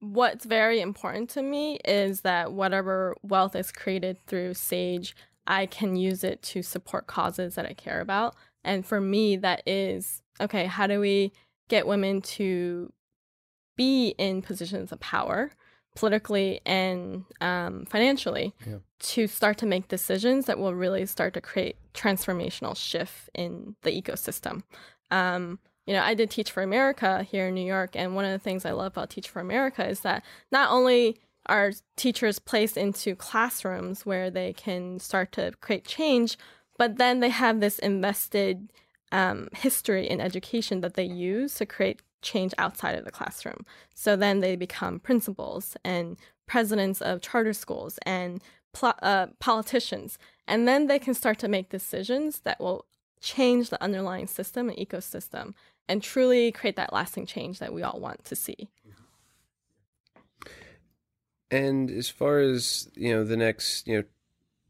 what's 0.00 0.44
very 0.44 0.80
important 0.80 1.30
to 1.30 1.42
me 1.42 1.78
is 1.84 2.22
that 2.22 2.52
whatever 2.52 3.16
wealth 3.22 3.54
is 3.54 3.70
created 3.70 4.18
through 4.26 4.54
Sage, 4.54 5.14
I 5.46 5.66
can 5.66 5.96
use 5.96 6.24
it 6.24 6.42
to 6.42 6.62
support 6.62 7.06
causes 7.06 7.54
that 7.54 7.66
I 7.66 7.74
care 7.74 8.00
about. 8.00 8.34
And 8.64 8.84
for 8.84 9.00
me, 9.00 9.36
that 9.36 9.62
is 9.66 10.22
okay, 10.40 10.66
how 10.66 10.86
do 10.86 11.00
we 11.00 11.32
get 11.68 11.86
women 11.86 12.20
to 12.20 12.92
be 13.76 14.14
in 14.18 14.42
positions 14.42 14.92
of 14.92 15.00
power? 15.00 15.50
politically 15.96 16.60
and 16.64 17.24
um, 17.40 17.84
financially 17.86 18.54
yeah. 18.64 18.76
to 19.00 19.26
start 19.26 19.58
to 19.58 19.66
make 19.66 19.88
decisions 19.88 20.44
that 20.44 20.58
will 20.58 20.74
really 20.74 21.06
start 21.06 21.34
to 21.34 21.40
create 21.40 21.76
transformational 21.94 22.76
shift 22.76 23.28
in 23.34 23.74
the 23.82 23.90
ecosystem. 23.90 24.62
Um, 25.10 25.58
you 25.86 25.92
know, 25.92 26.02
I 26.02 26.14
did 26.14 26.30
Teach 26.30 26.50
for 26.50 26.62
America 26.62 27.22
here 27.22 27.48
in 27.48 27.54
New 27.54 27.64
York, 27.64 27.90
and 27.94 28.14
one 28.14 28.24
of 28.24 28.32
the 28.32 28.38
things 28.38 28.64
I 28.64 28.72
love 28.72 28.88
about 28.88 29.10
Teach 29.10 29.28
for 29.28 29.40
America 29.40 29.86
is 29.86 30.00
that 30.00 30.24
not 30.50 30.70
only 30.70 31.18
are 31.46 31.72
teachers 31.96 32.38
placed 32.40 32.76
into 32.76 33.14
classrooms 33.14 34.04
where 34.04 34.30
they 34.30 34.52
can 34.52 34.98
start 34.98 35.30
to 35.32 35.52
create 35.60 35.84
change, 35.84 36.36
but 36.76 36.98
then 36.98 37.20
they 37.20 37.28
have 37.28 37.60
this 37.60 37.78
invested 37.78 38.72
um, 39.12 39.48
history 39.54 40.08
in 40.08 40.20
education 40.20 40.80
that 40.80 40.94
they 40.94 41.04
use 41.04 41.54
to 41.54 41.66
create 41.66 42.02
change 42.20 42.52
outside 42.58 42.98
of 42.98 43.04
the 43.04 43.12
classroom. 43.12 43.64
So 43.94 44.16
then 44.16 44.40
they 44.40 44.56
become 44.56 44.98
principals 44.98 45.76
and 45.84 46.16
presidents 46.46 47.00
of 47.00 47.20
charter 47.20 47.52
schools 47.52 47.98
and 48.04 48.42
pl- 48.72 48.94
uh, 49.00 49.28
politicians. 49.38 50.18
And 50.48 50.66
then 50.66 50.88
they 50.88 50.98
can 50.98 51.14
start 51.14 51.38
to 51.40 51.48
make 51.48 51.70
decisions 51.70 52.40
that 52.40 52.60
will 52.60 52.86
change 53.20 53.70
the 53.70 53.82
underlying 53.82 54.26
system 54.26 54.68
and 54.68 54.78
ecosystem 54.78 55.54
and 55.88 56.02
truly 56.02 56.52
create 56.52 56.76
that 56.76 56.92
lasting 56.92 57.26
change 57.26 57.58
that 57.58 57.72
we 57.72 57.82
all 57.82 58.00
want 58.00 58.24
to 58.24 58.36
see. 58.36 58.68
And 61.50 61.90
as 61.90 62.08
far 62.08 62.40
as 62.40 62.88
you 62.94 63.14
know, 63.14 63.24
the 63.24 63.36
next 63.36 63.86
you 63.86 63.98
know 63.98 64.04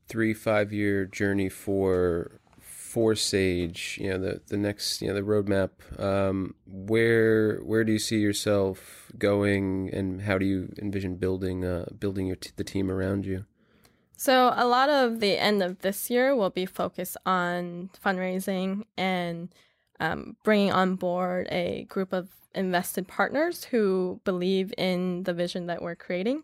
three 0.09 0.35
five 0.35 0.72
year 0.72 1.07
journey 1.07 1.48
for 1.48 2.40
for 2.61 3.14
Sage, 3.14 3.98
you 4.00 4.11
know 4.11 4.18
the 4.18 4.40
the 4.46 4.57
next 4.57 5.00
you 5.00 5.09
know 5.09 5.14
the 5.14 5.22
roadmap. 5.22 5.70
Um, 6.00 6.55
where 6.66 7.59
where 7.59 7.85
do 7.85 7.92
you 7.92 7.98
see 7.98 8.18
yourself 8.18 9.11
going, 9.18 9.90
and 9.92 10.22
how 10.22 10.38
do 10.38 10.44
you 10.44 10.72
envision 10.81 11.16
building 11.16 11.64
uh, 11.64 11.87
building 11.98 12.26
your 12.26 12.37
t- 12.37 12.50
the 12.57 12.64
team 12.64 12.90
around 12.90 13.24
you? 13.24 13.46
So 14.16 14.52
a 14.57 14.66
lot 14.66 14.88
of 14.88 15.20
the 15.20 15.37
end 15.38 15.62
of 15.62 15.81
this 15.81 16.09
year 16.09 16.35
will 16.35 16.50
be 16.50 16.64
focused 16.64 17.18
on 17.26 17.90
fundraising 18.02 18.85
and 18.96 19.50
um, 20.00 20.37
bringing 20.44 20.72
on 20.72 20.96
board 20.96 21.48
a 21.50 21.87
group 21.88 22.12
of 22.12 22.28
invested 22.54 23.06
partners 23.06 23.64
who 23.64 24.20
believe 24.24 24.72
in 24.78 25.22
the 25.24 25.35
vision 25.35 25.66
that 25.66 25.82
we're 25.82 25.94
creating. 25.94 26.42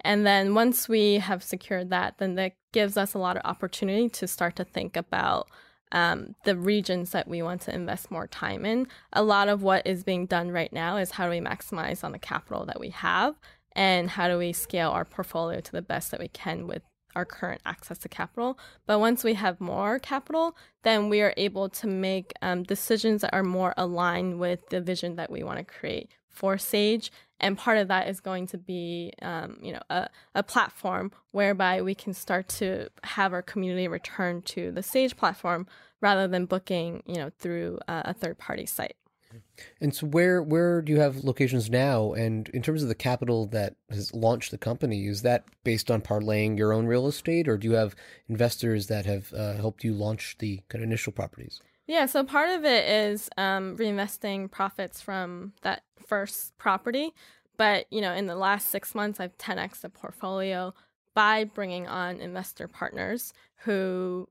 And 0.00 0.26
then 0.26 0.54
once 0.54 0.88
we 0.88 1.14
have 1.14 1.42
secured 1.42 1.90
that, 1.90 2.18
then 2.18 2.34
that 2.34 2.54
gives 2.72 2.96
us 2.96 3.14
a 3.14 3.18
lot 3.18 3.36
of 3.36 3.42
opportunity 3.44 4.08
to 4.08 4.26
start 4.26 4.56
to 4.56 4.64
think 4.64 4.96
about 4.96 5.48
um, 5.92 6.34
the 6.44 6.56
regions 6.56 7.10
that 7.10 7.28
we 7.28 7.42
want 7.42 7.60
to 7.62 7.74
invest 7.74 8.10
more 8.10 8.26
time 8.26 8.64
in. 8.64 8.88
A 9.12 9.22
lot 9.22 9.48
of 9.48 9.62
what 9.62 9.86
is 9.86 10.02
being 10.02 10.26
done 10.26 10.50
right 10.50 10.72
now 10.72 10.96
is 10.96 11.12
how 11.12 11.26
do 11.26 11.30
we 11.30 11.40
maximize 11.40 12.02
on 12.02 12.12
the 12.12 12.18
capital 12.18 12.64
that 12.66 12.80
we 12.80 12.90
have 12.90 13.36
and 13.72 14.10
how 14.10 14.28
do 14.28 14.38
we 14.38 14.52
scale 14.52 14.90
our 14.90 15.04
portfolio 15.04 15.60
to 15.60 15.72
the 15.72 15.82
best 15.82 16.10
that 16.10 16.20
we 16.20 16.28
can 16.28 16.66
with 16.66 16.82
our 17.14 17.24
current 17.24 17.60
access 17.66 17.98
to 17.98 18.08
capital. 18.08 18.58
But 18.86 19.00
once 19.00 19.24
we 19.24 19.34
have 19.34 19.60
more 19.60 19.98
capital, 19.98 20.56
then 20.82 21.08
we 21.08 21.20
are 21.20 21.34
able 21.36 21.68
to 21.68 21.86
make 21.86 22.32
um, 22.42 22.62
decisions 22.62 23.22
that 23.22 23.34
are 23.34 23.42
more 23.42 23.74
aligned 23.76 24.38
with 24.38 24.68
the 24.70 24.80
vision 24.80 25.16
that 25.16 25.30
we 25.30 25.42
want 25.42 25.58
to 25.58 25.64
create 25.64 26.10
for 26.28 26.58
Sage. 26.58 27.12
And 27.38 27.58
part 27.58 27.78
of 27.78 27.88
that 27.88 28.08
is 28.08 28.20
going 28.20 28.46
to 28.48 28.58
be, 28.58 29.12
um, 29.20 29.58
you 29.60 29.72
know, 29.72 29.82
a, 29.90 30.08
a 30.34 30.42
platform 30.42 31.12
whereby 31.32 31.82
we 31.82 31.94
can 31.94 32.14
start 32.14 32.48
to 32.48 32.88
have 33.02 33.32
our 33.32 33.42
community 33.42 33.88
return 33.88 34.42
to 34.42 34.70
the 34.70 34.82
Sage 34.82 35.16
platform 35.16 35.66
rather 36.00 36.26
than 36.26 36.46
booking, 36.46 37.02
you 37.06 37.16
know, 37.16 37.30
through 37.38 37.78
a, 37.88 38.02
a 38.06 38.14
third 38.14 38.38
party 38.38 38.66
site. 38.66 38.96
And 39.80 39.94
so, 39.94 40.06
where 40.06 40.42
where 40.42 40.82
do 40.82 40.92
you 40.92 41.00
have 41.00 41.24
locations 41.24 41.70
now? 41.70 42.12
And 42.12 42.48
in 42.50 42.62
terms 42.62 42.82
of 42.82 42.88
the 42.88 42.94
capital 42.94 43.46
that 43.46 43.76
has 43.90 44.14
launched 44.14 44.50
the 44.50 44.58
company, 44.58 45.06
is 45.06 45.22
that 45.22 45.44
based 45.64 45.90
on 45.90 46.00
parlaying 46.00 46.58
your 46.58 46.72
own 46.72 46.86
real 46.86 47.06
estate, 47.06 47.48
or 47.48 47.56
do 47.56 47.68
you 47.68 47.74
have 47.74 47.94
investors 48.28 48.86
that 48.88 49.06
have 49.06 49.32
uh, 49.32 49.54
helped 49.54 49.84
you 49.84 49.92
launch 49.92 50.36
the 50.38 50.60
kind 50.68 50.82
of 50.82 50.88
initial 50.88 51.12
properties? 51.12 51.60
Yeah, 51.86 52.06
so 52.06 52.24
part 52.24 52.50
of 52.50 52.64
it 52.64 52.88
is 52.88 53.28
um, 53.36 53.76
reinvesting 53.76 54.50
profits 54.50 55.00
from 55.00 55.52
that 55.62 55.82
first 56.06 56.56
property, 56.56 57.12
but 57.56 57.86
you 57.90 58.00
know, 58.00 58.12
in 58.12 58.26
the 58.26 58.36
last 58.36 58.70
six 58.70 58.94
months, 58.94 59.20
I've 59.20 59.36
10x 59.38 59.80
the 59.80 59.88
portfolio 59.88 60.74
by 61.14 61.44
bringing 61.44 61.86
on 61.86 62.20
investor 62.20 62.68
partners 62.68 63.32
who 63.64 64.28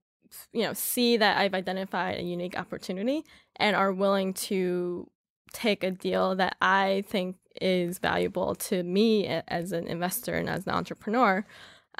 you 0.53 0.63
know 0.63 0.73
see 0.73 1.17
that 1.17 1.37
I've 1.37 1.53
identified 1.53 2.19
a 2.19 2.23
unique 2.23 2.57
opportunity 2.57 3.25
and 3.57 3.75
are 3.75 3.91
willing 3.91 4.33
to 4.33 5.09
take 5.53 5.83
a 5.83 5.91
deal 5.91 6.35
that 6.35 6.55
I 6.61 7.03
think 7.07 7.37
is 7.59 7.99
valuable 7.99 8.55
to 8.55 8.83
me 8.83 9.27
as 9.27 9.71
an 9.71 9.87
investor 9.87 10.35
and 10.35 10.49
as 10.49 10.65
an 10.65 10.73
entrepreneur. 10.73 11.45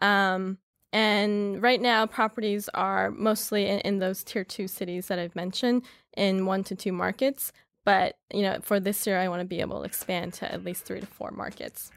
Um, 0.02 0.58
and 0.94 1.62
right 1.62 1.82
now, 1.82 2.06
properties 2.06 2.70
are 2.74 3.12
mostly 3.12 3.68
in, 3.68 3.80
in, 3.80 4.00
those 4.00 4.24
tier 4.24 4.44
two 4.44 4.68
cities 4.68 5.08
that 5.08 5.20
I've 5.20 5.36
mentioned 5.36 5.84
in 6.18 6.46
one 6.46 6.64
to 6.66 6.76
two 6.76 6.92
markets. 6.92 7.54
But 7.86 8.18
you 8.34 8.42
know, 8.42 8.60
for 8.62 8.80
this 8.80 9.08
year, 9.08 9.18
I 9.18 9.28
want 9.28 9.42
to 9.42 9.46
be 9.46 9.62
able 9.62 9.80
to 9.80 9.86
expand 9.86 10.34
to 10.36 10.52
at 10.52 10.64
least 10.64 10.84
three 10.84 11.00
to 11.00 11.06
four 11.06 11.32
markets. 11.32 11.92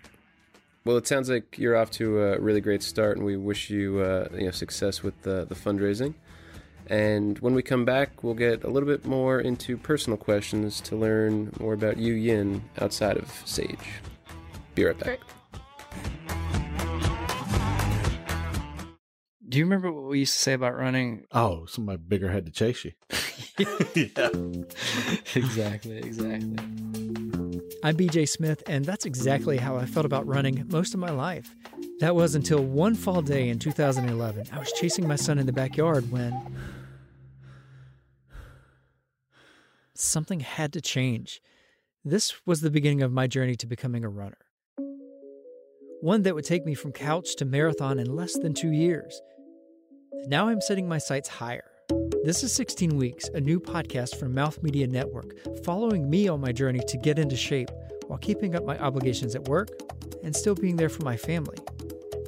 Well, 0.84 0.96
it 0.96 1.06
sounds 1.06 1.30
like 1.30 1.58
you're 1.58 1.76
off 1.76 1.90
to 1.92 2.20
a 2.20 2.38
really 2.38 2.60
great 2.60 2.82
start, 2.82 3.16
and 3.16 3.24
we 3.24 3.36
wish 3.36 3.70
you, 3.70 4.00
uh, 4.00 4.28
you 4.32 4.44
know, 4.44 4.50
success 4.50 5.02
with 5.02 5.20
the, 5.22 5.46
the 5.46 5.54
fundraising. 5.54 6.14
And 6.88 7.38
when 7.38 7.54
we 7.54 7.62
come 7.62 7.84
back, 7.84 8.22
we'll 8.22 8.34
get 8.34 8.64
a 8.64 8.68
little 8.68 8.88
bit 8.88 9.06
more 9.06 9.40
into 9.40 9.76
personal 9.76 10.16
questions 10.16 10.80
to 10.82 10.96
learn 10.96 11.52
more 11.58 11.72
about 11.72 11.96
you, 11.96 12.14
Yin, 12.14 12.62
outside 12.80 13.16
of 13.16 13.30
Sage. 13.44 14.00
Be 14.74 14.84
right 14.84 14.98
back. 14.98 15.06
Great. 15.06 15.20
Do 19.48 19.58
you 19.58 19.66
remember 19.66 19.92
what 19.92 20.10
we 20.10 20.18
used 20.18 20.32
to 20.32 20.38
say 20.40 20.52
about 20.54 20.76
running? 20.76 21.26
Oh, 21.30 21.64
somebody 21.66 21.98
bigger 21.98 22.28
had 22.28 22.44
to 22.46 22.50
chase 22.50 22.84
you. 22.84 22.92
yeah. 23.58 24.30
exactly, 25.36 25.98
exactly. 25.98 26.56
I'm 27.84 27.96
BJ 27.96 28.28
Smith, 28.28 28.64
and 28.66 28.84
that's 28.84 29.04
exactly 29.04 29.58
how 29.58 29.76
I 29.76 29.86
felt 29.86 30.06
about 30.06 30.26
running 30.26 30.66
most 30.70 30.92
of 30.92 30.98
my 30.98 31.10
life. 31.10 31.54
That 32.00 32.16
was 32.16 32.34
until 32.34 32.62
one 32.62 32.96
fall 32.96 33.22
day 33.22 33.48
in 33.48 33.60
2011. 33.60 34.48
I 34.52 34.58
was 34.58 34.72
chasing 34.72 35.06
my 35.06 35.14
son 35.14 35.38
in 35.38 35.46
the 35.46 35.52
backyard 35.52 36.10
when 36.10 36.56
something 39.94 40.40
had 40.40 40.72
to 40.72 40.80
change. 40.80 41.40
This 42.04 42.34
was 42.46 42.60
the 42.60 42.70
beginning 42.70 43.02
of 43.02 43.12
my 43.12 43.28
journey 43.28 43.54
to 43.56 43.66
becoming 43.66 44.04
a 44.04 44.08
runner. 44.08 44.38
One 46.00 46.22
that 46.22 46.34
would 46.34 46.44
take 46.44 46.66
me 46.66 46.74
from 46.74 46.90
couch 46.90 47.36
to 47.36 47.44
marathon 47.44 48.00
in 48.00 48.14
less 48.14 48.36
than 48.36 48.54
two 48.54 48.72
years. 48.72 49.22
Now 50.26 50.48
I'm 50.48 50.60
setting 50.60 50.88
my 50.88 50.98
sights 50.98 51.28
higher. 51.28 51.70
This 52.24 52.42
is 52.42 52.52
16 52.54 52.96
Weeks, 52.96 53.28
a 53.34 53.40
new 53.40 53.60
podcast 53.60 54.16
from 54.16 54.34
Mouth 54.34 54.62
Media 54.62 54.88
Network, 54.88 55.36
following 55.64 56.10
me 56.10 56.26
on 56.26 56.40
my 56.40 56.50
journey 56.50 56.80
to 56.88 56.98
get 56.98 57.20
into 57.20 57.36
shape 57.36 57.70
while 58.08 58.18
keeping 58.18 58.56
up 58.56 58.64
my 58.64 58.78
obligations 58.78 59.36
at 59.36 59.44
work 59.44 59.68
and 60.24 60.34
still 60.34 60.54
being 60.56 60.76
there 60.76 60.88
for 60.88 61.04
my 61.04 61.16
family 61.16 61.58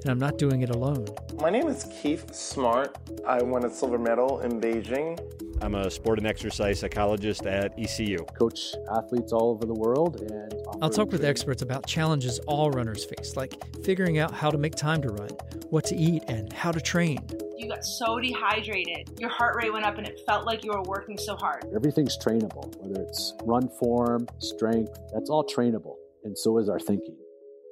and 0.06 0.12
I'm 0.12 0.20
not 0.20 0.38
doing 0.38 0.62
it 0.62 0.70
alone. 0.70 1.04
My 1.40 1.50
name 1.50 1.66
is 1.66 1.90
Keith 2.00 2.32
Smart. 2.32 2.96
I 3.26 3.42
won 3.42 3.64
a 3.64 3.70
silver 3.70 3.98
medal 3.98 4.38
in 4.38 4.60
Beijing. 4.60 5.18
I'm 5.60 5.74
a 5.74 5.90
sport 5.90 6.18
and 6.18 6.28
exercise 6.28 6.78
psychologist 6.78 7.44
at 7.44 7.76
ECU. 7.76 8.18
Coach 8.38 8.76
athletes 8.94 9.32
all 9.32 9.50
over 9.50 9.66
the 9.66 9.74
world 9.74 10.20
and 10.20 10.54
I'll 10.80 10.90
talk 10.90 11.10
with 11.10 11.24
experts 11.24 11.62
about 11.62 11.88
challenges 11.88 12.38
all 12.46 12.70
runners 12.70 13.04
face, 13.04 13.34
like 13.34 13.60
figuring 13.84 14.18
out 14.20 14.32
how 14.32 14.48
to 14.48 14.58
make 14.58 14.76
time 14.76 15.02
to 15.02 15.08
run, 15.08 15.30
what 15.70 15.84
to 15.86 15.96
eat, 15.96 16.22
and 16.28 16.52
how 16.52 16.70
to 16.70 16.80
train. 16.80 17.18
You 17.56 17.68
got 17.68 17.84
so 17.84 18.20
dehydrated, 18.20 19.10
your 19.18 19.30
heart 19.30 19.56
rate 19.56 19.72
went 19.72 19.86
up, 19.86 19.98
and 19.98 20.06
it 20.06 20.20
felt 20.24 20.46
like 20.46 20.64
you 20.64 20.70
were 20.70 20.82
working 20.82 21.18
so 21.18 21.34
hard. 21.34 21.64
Everything's 21.74 22.16
trainable, 22.16 22.76
whether 22.80 23.02
it's 23.02 23.34
run 23.42 23.68
form, 23.80 24.28
strength, 24.38 24.96
that's 25.12 25.30
all 25.30 25.44
trainable, 25.44 25.96
and 26.22 26.38
so 26.38 26.58
is 26.58 26.68
our 26.68 26.78
thinking. 26.78 27.16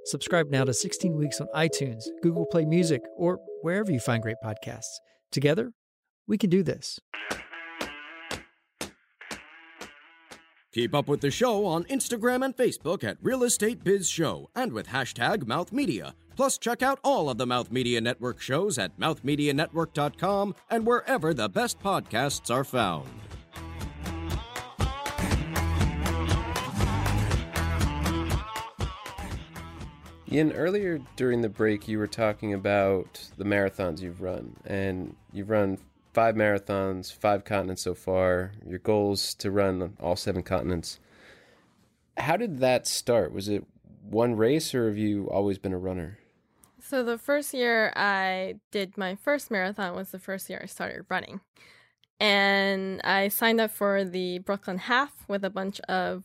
Subscribe 0.05 0.51
now 0.51 0.65
to 0.65 0.75
16 0.75 1.17
Weeks 1.17 1.41
on 1.41 1.49
iTunes, 1.55 2.05
Google 2.23 2.47
Play 2.47 2.65
Music, 2.65 3.03
or 3.17 3.39
wherever 3.63 3.91
you 3.91 4.01
find 4.01 4.23
great 4.23 4.37
podcasts. 4.45 5.01
Together, 5.33 5.73
we 6.27 6.37
can 6.37 6.51
do 6.51 6.63
this. 6.63 7.01
Keep 10.75 10.93
up 10.93 11.07
with 11.07 11.21
the 11.21 11.31
show 11.31 11.67
on 11.67 11.85
Instagram 11.85 12.45
and 12.45 12.57
Facebook 12.57 13.05
at 13.05 13.17
Real 13.23 13.45
Estate 13.45 13.85
Biz 13.85 14.11
Show 14.11 14.51
and 14.57 14.73
with 14.73 14.89
hashtag 14.89 15.47
Mouth 15.47 15.73
Media. 15.73 16.15
Plus, 16.35 16.59
check 16.59 16.83
out 16.83 16.99
all 17.05 17.31
of 17.31 17.39
the 17.39 17.47
Mouth 17.47 17.71
Media 17.71 18.01
Network 18.01 18.41
shows 18.41 18.77
at 18.77 18.99
mouthmedianetwork.com 18.99 20.55
and 20.71 20.85
wherever 20.85 21.33
the 21.33 21.49
best 21.49 21.79
podcasts 21.79 22.53
are 22.53 22.65
found. 22.65 23.09
Yin, 30.35 30.51
earlier 30.51 30.99
during 31.15 31.43
the 31.43 31.49
break, 31.49 31.87
you 31.87 31.97
were 31.97 32.09
talking 32.09 32.53
about 32.53 33.29
the 33.39 33.45
marathons 33.45 34.01
you've 34.01 34.21
run, 34.21 34.57
and 34.65 35.15
you've 35.33 35.49
run 35.49 35.79
five 36.13 36.35
marathons, 36.35 37.13
five 37.13 37.45
continents 37.45 37.83
so 37.83 37.95
far. 37.95 38.51
Your 38.67 38.81
goals 38.81 39.33
to 39.35 39.53
run 39.53 39.97
all 40.01 40.17
seven 40.17 40.43
continents. 40.43 40.99
How 42.17 42.37
did 42.37 42.59
that 42.59 42.89
start? 42.89 43.33
Was 43.33 43.49
it 43.49 43.65
one 44.03 44.35
race, 44.35 44.75
or 44.75 44.89
have 44.89 44.99
you 44.99 45.31
always 45.31 45.59
been 45.59 45.73
a 45.73 45.79
runner? 45.79 46.19
So 46.81 47.05
the 47.05 47.17
first 47.17 47.55
year 47.55 47.93
I 47.95 48.57
did 48.73 48.99
my 48.99 49.15
first 49.15 49.53
marathon 49.53 49.95
was 49.95 50.11
the 50.11 50.19
first 50.19 50.51
year 50.51 50.59
I 50.61 50.67
started 50.67 51.07
running, 51.09 51.43
and 52.19 53.01
I 53.05 53.29
signed 53.29 53.61
up 53.61 53.71
for 53.71 54.03
the 54.03 54.41
Brooklyn 54.41 54.79
Half 54.79 55.29
with 55.29 55.45
a 55.45 55.51
bunch 55.51 55.79
of 55.83 56.25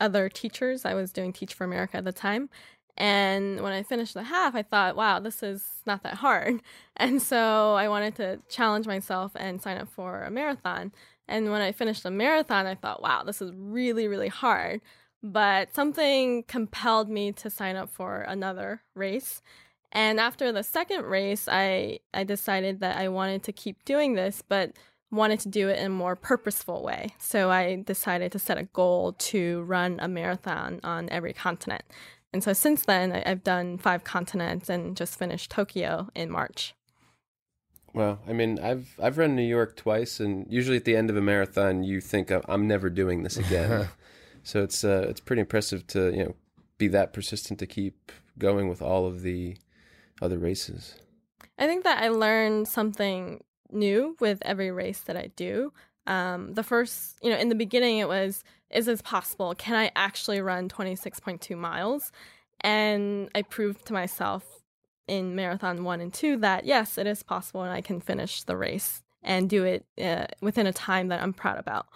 other 0.00 0.28
teachers. 0.28 0.84
I 0.84 0.94
was 0.94 1.12
doing 1.12 1.32
Teach 1.32 1.54
for 1.54 1.64
America 1.64 1.96
at 1.96 2.04
the 2.04 2.12
time, 2.12 2.48
and 2.96 3.60
when 3.60 3.72
I 3.72 3.82
finished 3.82 4.14
the 4.14 4.22
half, 4.22 4.54
I 4.54 4.62
thought, 4.62 4.94
wow, 4.94 5.18
this 5.18 5.42
is 5.42 5.66
not 5.86 6.02
that 6.02 6.14
hard. 6.14 6.60
And 6.96 7.20
so 7.20 7.74
I 7.74 7.88
wanted 7.88 8.14
to 8.16 8.38
challenge 8.48 8.86
myself 8.86 9.32
and 9.34 9.60
sign 9.60 9.78
up 9.78 9.88
for 9.88 10.22
a 10.22 10.30
marathon. 10.30 10.92
And 11.26 11.50
when 11.50 11.60
I 11.60 11.72
finished 11.72 12.04
the 12.04 12.10
marathon, 12.12 12.66
I 12.66 12.76
thought, 12.76 13.02
wow, 13.02 13.24
this 13.24 13.42
is 13.42 13.50
really, 13.52 14.06
really 14.06 14.28
hard. 14.28 14.80
But 15.24 15.74
something 15.74 16.44
compelled 16.44 17.10
me 17.10 17.32
to 17.32 17.50
sign 17.50 17.74
up 17.74 17.90
for 17.90 18.20
another 18.20 18.82
race. 18.94 19.42
And 19.90 20.20
after 20.20 20.52
the 20.52 20.62
second 20.62 21.04
race, 21.06 21.48
I, 21.50 21.98
I 22.14 22.22
decided 22.22 22.78
that 22.78 22.96
I 22.96 23.08
wanted 23.08 23.42
to 23.42 23.52
keep 23.52 23.84
doing 23.84 24.14
this, 24.14 24.40
but 24.48 24.70
wanted 25.10 25.40
to 25.40 25.48
do 25.48 25.68
it 25.68 25.80
in 25.80 25.86
a 25.86 25.88
more 25.88 26.14
purposeful 26.14 26.82
way. 26.84 27.14
So 27.18 27.50
I 27.50 27.82
decided 27.84 28.30
to 28.32 28.38
set 28.38 28.56
a 28.56 28.64
goal 28.64 29.14
to 29.14 29.62
run 29.62 29.98
a 30.00 30.06
marathon 30.06 30.78
on 30.84 31.08
every 31.10 31.32
continent. 31.32 31.82
And 32.34 32.42
so 32.42 32.52
since 32.52 32.84
then, 32.84 33.12
I've 33.12 33.44
done 33.44 33.78
five 33.78 34.02
continents 34.02 34.68
and 34.68 34.96
just 34.96 35.16
finished 35.16 35.52
Tokyo 35.52 36.08
in 36.16 36.32
March. 36.32 36.74
Well, 37.92 38.18
I 38.28 38.32
mean, 38.32 38.58
I've 38.58 38.96
I've 39.00 39.18
run 39.18 39.36
New 39.36 39.42
York 39.42 39.76
twice, 39.76 40.18
and 40.18 40.44
usually 40.50 40.76
at 40.76 40.84
the 40.84 40.96
end 40.96 41.10
of 41.10 41.16
a 41.16 41.20
marathon, 41.20 41.84
you 41.84 42.00
think 42.00 42.32
I'm 42.48 42.66
never 42.66 42.90
doing 42.90 43.22
this 43.22 43.36
again. 43.36 43.88
so 44.42 44.64
it's 44.64 44.82
uh, 44.82 45.06
it's 45.08 45.20
pretty 45.20 45.40
impressive 45.40 45.86
to 45.88 46.10
you 46.10 46.24
know 46.24 46.34
be 46.76 46.88
that 46.88 47.12
persistent 47.12 47.60
to 47.60 47.68
keep 47.68 48.10
going 48.36 48.68
with 48.68 48.82
all 48.82 49.06
of 49.06 49.22
the 49.22 49.56
other 50.20 50.36
races. 50.36 50.96
I 51.56 51.68
think 51.68 51.84
that 51.84 52.02
I 52.02 52.08
learned 52.08 52.66
something 52.66 53.44
new 53.70 54.16
with 54.18 54.42
every 54.42 54.72
race 54.72 55.02
that 55.02 55.16
I 55.16 55.30
do. 55.36 55.72
Um, 56.08 56.54
the 56.54 56.64
first, 56.64 57.16
you 57.22 57.30
know, 57.30 57.38
in 57.38 57.48
the 57.48 57.54
beginning, 57.54 57.98
it 57.98 58.08
was, 58.08 58.42
is 58.74 58.86
this 58.86 59.00
possible? 59.00 59.54
Can 59.54 59.76
I 59.76 59.90
actually 59.96 60.40
run 60.40 60.68
26.2 60.68 61.56
miles? 61.56 62.12
And 62.60 63.30
I 63.34 63.42
proved 63.42 63.86
to 63.86 63.92
myself 63.92 64.62
in 65.06 65.34
marathon 65.34 65.84
one 65.84 66.00
and 66.00 66.12
two 66.12 66.36
that 66.38 66.64
yes, 66.64 66.98
it 66.98 67.06
is 67.06 67.22
possible 67.22 67.62
and 67.62 67.72
I 67.72 67.80
can 67.80 68.00
finish 68.00 68.42
the 68.42 68.56
race 68.56 69.02
and 69.22 69.48
do 69.48 69.64
it 69.64 69.84
uh, 70.00 70.26
within 70.40 70.66
a 70.66 70.72
time 70.72 71.08
that 71.08 71.22
I'm 71.22 71.32
proud 71.32 71.58
about. 71.58 71.86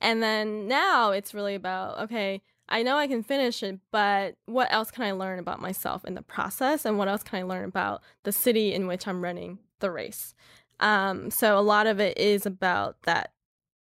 And 0.00 0.22
then 0.22 0.68
now 0.68 1.10
it's 1.10 1.34
really 1.34 1.54
about 1.54 1.98
okay, 1.98 2.42
I 2.68 2.82
know 2.82 2.96
I 2.96 3.06
can 3.06 3.22
finish 3.22 3.62
it, 3.62 3.78
but 3.92 4.36
what 4.46 4.72
else 4.72 4.90
can 4.90 5.04
I 5.04 5.12
learn 5.12 5.38
about 5.38 5.60
myself 5.60 6.04
in 6.04 6.14
the 6.14 6.22
process? 6.22 6.84
And 6.84 6.98
what 6.98 7.08
else 7.08 7.22
can 7.22 7.38
I 7.38 7.42
learn 7.42 7.64
about 7.64 8.02
the 8.24 8.32
city 8.32 8.74
in 8.74 8.86
which 8.86 9.06
I'm 9.06 9.22
running 9.22 9.58
the 9.80 9.90
race? 9.90 10.34
Um, 10.80 11.30
so 11.30 11.58
a 11.58 11.60
lot 11.60 11.86
of 11.86 12.00
it 12.00 12.18
is 12.18 12.44
about 12.44 13.02
that 13.04 13.30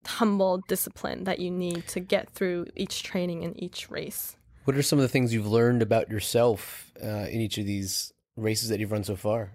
humble 0.07 0.59
discipline 0.67 1.25
that 1.25 1.39
you 1.39 1.51
need 1.51 1.87
to 1.89 1.99
get 1.99 2.29
through 2.29 2.67
each 2.75 3.03
training 3.03 3.43
and 3.43 3.61
each 3.61 3.89
race. 3.91 4.37
What 4.65 4.75
are 4.75 4.83
some 4.83 4.99
of 4.99 5.03
the 5.03 5.09
things 5.09 5.33
you've 5.33 5.47
learned 5.47 5.81
about 5.81 6.09
yourself 6.09 6.91
uh, 7.01 7.27
in 7.29 7.39
each 7.41 7.57
of 7.57 7.65
these 7.65 8.13
races 8.35 8.69
that 8.69 8.79
you've 8.79 8.91
run 8.91 9.03
so 9.03 9.15
far? 9.15 9.51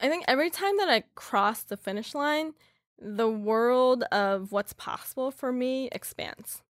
I 0.00 0.08
think 0.08 0.24
every 0.28 0.50
time 0.50 0.76
that 0.78 0.88
I 0.88 1.04
cross 1.14 1.62
the 1.62 1.76
finish 1.76 2.14
line, 2.14 2.52
the 2.98 3.28
world 3.28 4.04
of 4.12 4.52
what's 4.52 4.72
possible 4.72 5.30
for 5.30 5.52
me 5.52 5.88
expands. 5.92 6.62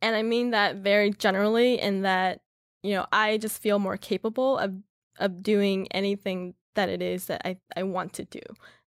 And 0.00 0.16
I 0.16 0.22
mean 0.22 0.50
that 0.50 0.76
very 0.76 1.10
generally 1.10 1.80
in 1.80 2.02
that, 2.02 2.40
you 2.82 2.94
know, 2.94 3.06
I 3.12 3.38
just 3.38 3.62
feel 3.62 3.78
more 3.78 3.96
capable 3.96 4.58
of 4.58 4.74
of 5.18 5.42
doing 5.42 5.86
anything 5.92 6.54
that 6.74 6.88
it 6.88 7.02
is 7.02 7.26
that 7.26 7.42
I, 7.44 7.58
I 7.76 7.82
want 7.82 8.14
to 8.14 8.24
do. 8.24 8.40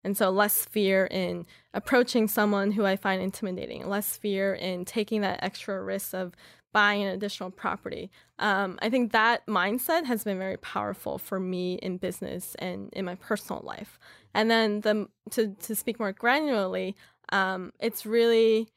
And 0.06 0.16
so 0.16 0.30
less 0.30 0.64
fear 0.64 1.06
in 1.10 1.46
approaching 1.74 2.28
someone 2.28 2.70
who 2.70 2.86
I 2.86 2.94
find 2.94 3.20
intimidating, 3.20 3.88
less 3.88 4.16
fear 4.16 4.54
in 4.54 4.84
taking 4.84 5.22
that 5.22 5.42
extra 5.42 5.82
risk 5.82 6.14
of 6.14 6.32
buying 6.72 7.02
an 7.02 7.08
additional 7.08 7.50
property. 7.50 8.12
Um, 8.38 8.78
I 8.80 8.88
think 8.88 9.10
that 9.10 9.44
mindset 9.48 10.04
has 10.04 10.22
been 10.22 10.38
very 10.38 10.58
powerful 10.58 11.18
for 11.18 11.40
me 11.40 11.80
in 11.82 11.96
business 11.96 12.54
and 12.60 12.88
in 12.92 13.04
my 13.04 13.16
personal 13.16 13.62
life. 13.64 13.98
And 14.32 14.48
then 14.48 14.82
the 14.82 15.08
to 15.32 15.56
to 15.62 15.74
speak 15.74 15.98
more 15.98 16.12
granularly, 16.12 16.94
um, 17.30 17.72
it's 17.80 18.06
really 18.06 18.68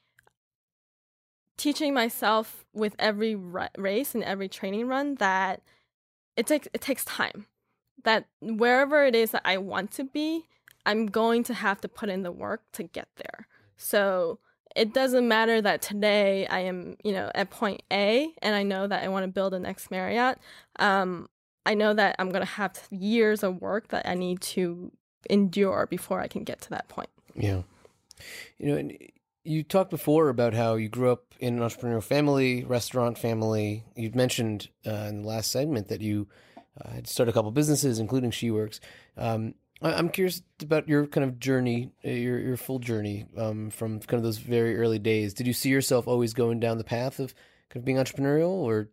teaching 1.58 1.94
myself 1.94 2.66
with 2.74 2.96
every 2.98 3.36
race 3.36 4.16
and 4.16 4.24
every 4.24 4.50
training 4.50 4.88
run 4.88 5.14
that 5.16 5.62
it 6.36 6.48
takes 6.48 6.68
it 6.74 6.82
takes 6.82 7.06
time. 7.06 7.46
That 8.04 8.26
wherever 8.42 9.06
it 9.06 9.14
is 9.14 9.30
that 9.30 9.44
I 9.46 9.58
want 9.58 9.92
to 9.92 10.04
be, 10.04 10.48
I'm 10.86 11.08
going 11.08 11.44
to 11.46 11.54
have 11.54 11.82
to 11.82 11.88
put 11.88 12.10
in 12.10 12.24
the 12.24 12.32
work 12.32 12.64
to 12.74 12.84
get 12.84 13.08
there. 13.18 13.48
So 13.78 14.40
it 14.76 14.94
doesn't 14.94 15.28
matter 15.28 15.62
that 15.62 15.82
today 15.82 16.46
I 16.48 16.60
am, 16.60 16.96
you 17.04 17.12
know, 17.12 17.32
at 17.34 17.50
point 17.50 17.82
A 17.92 18.32
and 18.42 18.56
I 18.56 18.64
know 18.64 18.88
that 18.88 19.04
I 19.04 19.08
want 19.08 19.24
to 19.24 19.32
build 19.32 19.54
the 19.54 19.60
next 19.60 19.92
Marriott. 19.92 20.38
Um, 20.78 21.28
I 21.66 21.74
know 21.74 21.94
that 21.94 22.16
I'm 22.20 22.30
going 22.30 22.46
to 22.46 22.52
have 22.52 22.80
years 22.90 23.44
of 23.44 23.62
work 23.62 23.90
that 23.90 24.08
I 24.08 24.16
need 24.16 24.42
to 24.42 24.92
endure 25.30 25.88
before 25.88 26.20
I 26.20 26.28
can 26.28 26.44
get 26.44 26.62
to 26.62 26.70
that 26.72 26.88
point. 26.88 27.10
Yeah. 27.36 27.64
You 28.58 28.76
know, 28.76 28.90
you 29.44 29.64
talked 29.64 29.90
before 29.90 30.30
about 30.30 30.54
how 30.54 30.76
you 30.76 30.90
grew 30.90 31.12
up 31.12 31.34
in 31.40 31.58
an 31.58 31.68
entrepreneurial 31.68 32.04
family, 32.04 32.64
restaurant 32.66 33.18
family. 33.18 33.86
You 33.96 34.12
mentioned 34.14 34.70
uh, 34.86 35.08
in 35.10 35.22
the 35.22 35.28
last 35.28 35.52
segment 35.52 35.88
that 35.88 36.02
you 36.02 36.28
uh, 36.80 36.90
had 36.92 37.08
started 37.08 37.32
a 37.32 37.34
couple 37.34 37.52
businesses, 37.52 38.00
including 38.00 38.32
SheWorks. 38.32 38.80
Um, 39.18 39.56
I'm 39.82 40.10
curious 40.10 40.42
about 40.62 40.90
your 40.90 41.08
kind 41.08 41.24
of 41.24 41.40
journey, 41.40 41.92
uh, 42.04 42.10
your 42.10 42.40
your 42.40 42.58
full 42.58 42.80
journey 42.80 43.26
um, 43.38 43.70
from 43.70 44.00
kind 44.02 44.20
of 44.20 44.24
those 44.24 44.38
very 44.38 44.78
early 44.78 45.00
days. 45.00 45.34
Did 45.34 45.48
you 45.48 45.54
see 45.54 45.70
yourself 45.70 46.08
always 46.08 46.34
going 46.34 46.60
down 46.60 46.78
the 46.78 46.84
path 46.84 47.20
of 47.20 47.34
kind 47.70 47.82
of 47.82 47.86
being 47.86 47.98
entrepreneurial, 47.98 48.50
or 48.50 48.90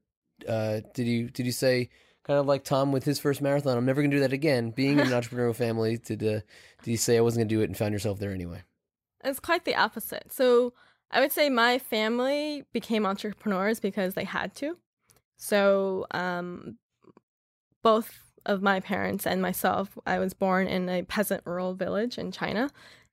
uh, 0.49 0.81
did 0.95 1.07
you 1.07 1.29
did 1.29 1.45
you 1.45 1.53
say 1.53 1.89
kind 2.25 2.39
of 2.39 2.47
like 2.47 2.63
Tom 2.63 2.93
with 2.93 3.05
his 3.05 3.19
first 3.19 3.43
marathon? 3.43 3.77
I'm 3.77 3.85
never 3.85 4.01
going 4.01 4.13
to 4.13 4.17
do 4.17 4.21
that 4.21 4.33
again. 4.33 4.71
Being 4.71 5.01
in 5.01 5.01
an 5.01 5.07
entrepreneurial 5.23 5.57
family, 5.57 5.99
did 5.99 6.23
uh, 6.23 6.41
did 6.83 6.91
you 6.91 6.97
say 6.97 7.17
I 7.17 7.21
wasn't 7.21 7.41
going 7.41 7.49
to 7.49 7.55
do 7.57 7.63
it 7.63 7.69
and 7.69 7.77
found 7.77 7.93
yourself 7.93 8.21
there 8.21 8.33
anyway? 8.33 8.63
It's 9.25 9.41
quite 9.41 9.65
the 9.65 9.75
opposite. 9.75 10.33
So 10.33 10.73
I 11.11 11.21
would 11.21 11.33
say 11.33 11.51
my 11.51 11.81
family 11.81 12.65
became 12.73 13.07
entrepreneurs 13.07 13.81
because 13.81 14.15
they 14.15 14.25
had 14.25 14.55
to. 14.57 14.77
So 15.37 16.07
um, 16.13 16.79
both 17.83 18.26
of 18.47 18.63
my 18.63 18.81
parents 18.81 19.27
and 19.27 19.43
myself, 19.43 19.99
I 20.07 20.19
was 20.19 20.35
born 20.35 20.67
in 20.67 20.89
a 20.89 21.03
peasant 21.03 21.43
rural 21.45 21.75
village 21.75 22.17
in 22.19 22.33
China. 22.33 22.71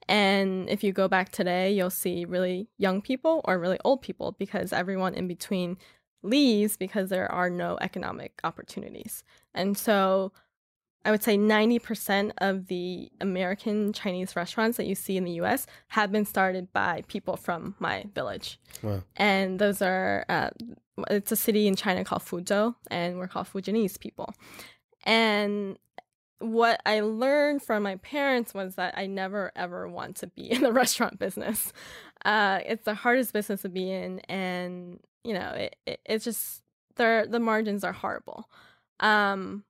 And 0.08 0.70
if 0.70 0.84
you 0.84 0.92
go 0.92 1.08
back 1.08 1.32
today, 1.32 1.72
you'll 1.74 1.90
see 1.90 2.26
really 2.26 2.70
young 2.78 3.02
people 3.02 3.42
or 3.46 3.60
really 3.60 3.80
old 3.84 4.02
people 4.02 4.36
because 4.38 4.74
everyone 4.74 5.14
in 5.14 5.28
between 5.28 5.78
leaves 6.22 6.78
because 6.78 7.10
there 7.10 7.32
are 7.32 7.50
no 7.50 7.78
economic 7.82 8.40
opportunities. 8.44 9.24
And 9.54 9.78
so 9.78 10.32
I 11.06 11.12
would 11.12 11.24
say 11.24 11.38
90% 11.38 12.32
of 12.38 12.68
the 12.68 13.12
American 13.20 13.92
Chinese 13.92 14.36
restaurants 14.36 14.78
that 14.78 14.88
you 14.88 14.96
see 14.96 15.18
in 15.18 15.26
the 15.26 15.34
US 15.34 15.68
have 15.88 16.12
been 16.12 16.26
started 16.26 16.72
by 16.72 17.04
people 17.08 17.36
from 17.36 17.76
my 17.80 18.06
village. 18.16 18.60
Wow. 18.82 19.04
And 19.18 19.60
those 19.60 19.82
are, 19.82 20.26
uh, 20.30 20.50
it's 21.10 21.32
a 21.32 21.36
city 21.36 21.68
in 21.68 21.76
China 21.76 22.06
called 22.06 22.22
Fuzhou, 22.22 22.76
and 22.90 23.18
we're 23.18 23.28
called 23.28 23.48
Fujianese 23.48 24.00
people. 24.00 24.34
And 25.04 25.78
what 26.44 26.82
I 26.86 27.00
learned 27.00 27.64
from 27.64 27.84
my 27.84 27.96
parents 27.98 28.54
was 28.54 28.76
that 28.76 28.98
I 28.98 29.06
never 29.06 29.52
ever 29.56 29.88
want 29.88 30.18
to 30.18 30.28
be 30.28 30.52
in 30.52 30.62
the 30.62 30.74
restaurant 30.74 31.20
business. 31.20 31.72
Uh, 32.26 32.60
it's 32.66 32.86
the 32.86 32.96
hardest 32.96 33.34
business 33.34 33.62
to 33.62 33.70
be 33.70 33.92
in, 33.92 34.20
and 34.22 35.00
you 35.24 35.34
know, 35.34 35.50
it, 35.52 35.76
it 35.86 36.00
it's 36.06 36.26
just 36.26 36.62
the 36.96 37.28
the 37.30 37.40
margins 37.40 37.84
are 37.84 37.94
horrible. 37.94 38.50
Um, 39.00 39.64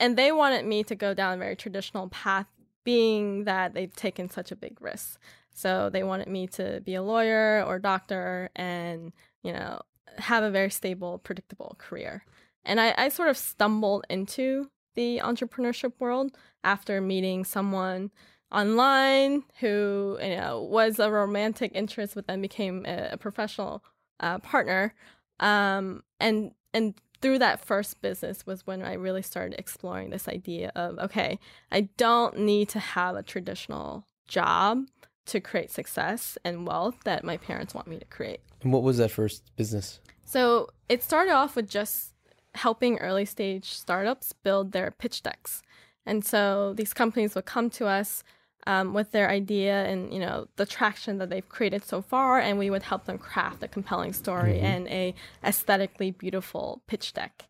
and 0.00 0.16
they 0.16 0.32
wanted 0.32 0.66
me 0.66 0.82
to 0.84 0.94
go 0.94 1.14
down 1.14 1.34
a 1.34 1.38
very 1.38 1.56
traditional 1.56 2.08
path, 2.08 2.46
being 2.84 3.44
that 3.44 3.74
they've 3.74 3.94
taken 3.94 4.28
such 4.28 4.50
a 4.50 4.56
big 4.56 4.80
risk. 4.80 5.18
So 5.52 5.88
they 5.88 6.02
wanted 6.02 6.26
me 6.26 6.48
to 6.48 6.82
be 6.84 6.94
a 6.94 7.02
lawyer 7.02 7.62
or 7.64 7.78
doctor, 7.78 8.50
and 8.56 9.12
you 9.42 9.52
know, 9.52 9.80
have 10.18 10.42
a 10.42 10.50
very 10.50 10.70
stable, 10.70 11.18
predictable 11.18 11.76
career. 11.78 12.24
And 12.64 12.80
I, 12.80 12.94
I 12.96 13.08
sort 13.10 13.28
of 13.28 13.36
stumbled 13.36 14.06
into 14.08 14.70
the 14.94 15.20
entrepreneurship 15.22 15.92
world 15.98 16.36
after 16.62 17.00
meeting 17.00 17.44
someone 17.44 18.10
online 18.52 19.42
who 19.60 20.18
you 20.22 20.36
know 20.36 20.62
was 20.62 20.98
a 20.98 21.10
romantic 21.10 21.72
interest 21.74 22.14
but 22.14 22.26
then 22.26 22.40
became 22.40 22.84
a, 22.86 23.10
a 23.12 23.16
professional 23.16 23.82
uh, 24.20 24.38
partner 24.38 24.94
um, 25.40 26.02
and 26.20 26.52
and 26.72 26.94
through 27.20 27.38
that 27.38 27.64
first 27.64 28.00
business 28.02 28.46
was 28.46 28.66
when 28.66 28.82
I 28.82 28.94
really 28.94 29.22
started 29.22 29.58
exploring 29.58 30.10
this 30.10 30.28
idea 30.28 30.70
of 30.76 30.98
okay 30.98 31.38
I 31.72 31.88
don't 31.96 32.38
need 32.38 32.68
to 32.70 32.78
have 32.78 33.16
a 33.16 33.22
traditional 33.22 34.06
job 34.28 34.86
to 35.26 35.40
create 35.40 35.70
success 35.70 36.36
and 36.44 36.66
wealth 36.66 36.96
that 37.04 37.24
my 37.24 37.36
parents 37.36 37.74
want 37.74 37.86
me 37.86 37.98
to 37.98 38.04
create. 38.06 38.40
And 38.62 38.72
what 38.72 38.82
was 38.82 38.98
that 38.98 39.10
first 39.10 39.42
business? 39.56 40.00
So 40.24 40.70
it 40.88 41.02
started 41.02 41.32
off 41.32 41.56
with 41.56 41.68
just 41.68 42.13
helping 42.54 42.98
early 42.98 43.24
stage 43.24 43.72
startups 43.72 44.32
build 44.32 44.72
their 44.72 44.90
pitch 44.90 45.22
decks. 45.22 45.62
And 46.06 46.24
so 46.24 46.74
these 46.74 46.92
companies 46.92 47.34
would 47.34 47.46
come 47.46 47.70
to 47.70 47.86
us 47.86 48.22
um, 48.66 48.94
with 48.94 49.12
their 49.12 49.30
idea 49.30 49.84
and 49.84 50.12
you 50.12 50.18
know 50.18 50.48
the 50.56 50.66
traction 50.66 51.18
that 51.18 51.30
they've 51.30 51.48
created 51.48 51.84
so 51.84 52.02
far, 52.02 52.38
and 52.38 52.58
we 52.58 52.70
would 52.70 52.82
help 52.82 53.04
them 53.04 53.18
craft 53.18 53.62
a 53.62 53.68
compelling 53.68 54.12
story 54.12 54.54
mm-hmm. 54.54 54.64
and 54.64 54.88
a 54.88 55.14
aesthetically 55.42 56.10
beautiful 56.10 56.82
pitch 56.86 57.12
deck. 57.12 57.48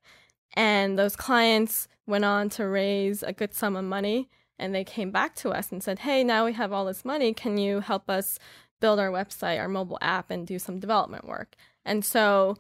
And 0.55 0.99
those 0.99 1.17
clients 1.17 1.89
went 2.07 2.25
on 2.25 2.49
to 2.51 2.67
raise 2.67 3.23
a 3.23 3.33
good 3.33 3.55
sum 3.55 3.77
of 3.77 3.85
money, 3.85 4.29
and 4.59 4.75
they 4.75 4.85
came 4.85 5.11
back 5.11 5.35
to 5.37 5.51
us 5.51 5.71
and 5.71 5.83
said, 5.83 6.01
"Hey, 6.01 6.25
now 6.25 6.45
we 6.45 6.53
have 6.55 6.73
all 6.73 6.85
this 6.85 7.05
money. 7.05 7.33
Can 7.33 7.59
you 7.59 7.81
help 7.81 8.11
us 8.11 8.39
build 8.81 8.99
our 8.99 9.11
website, 9.11 9.59
our 9.59 9.69
mobile 9.69 9.99
app, 10.01 10.31
and 10.31 10.47
do 10.47 10.59
some 10.59 10.81
development 10.81 11.27
work?" 11.27 11.55
And 11.85 12.05
so 12.05 12.57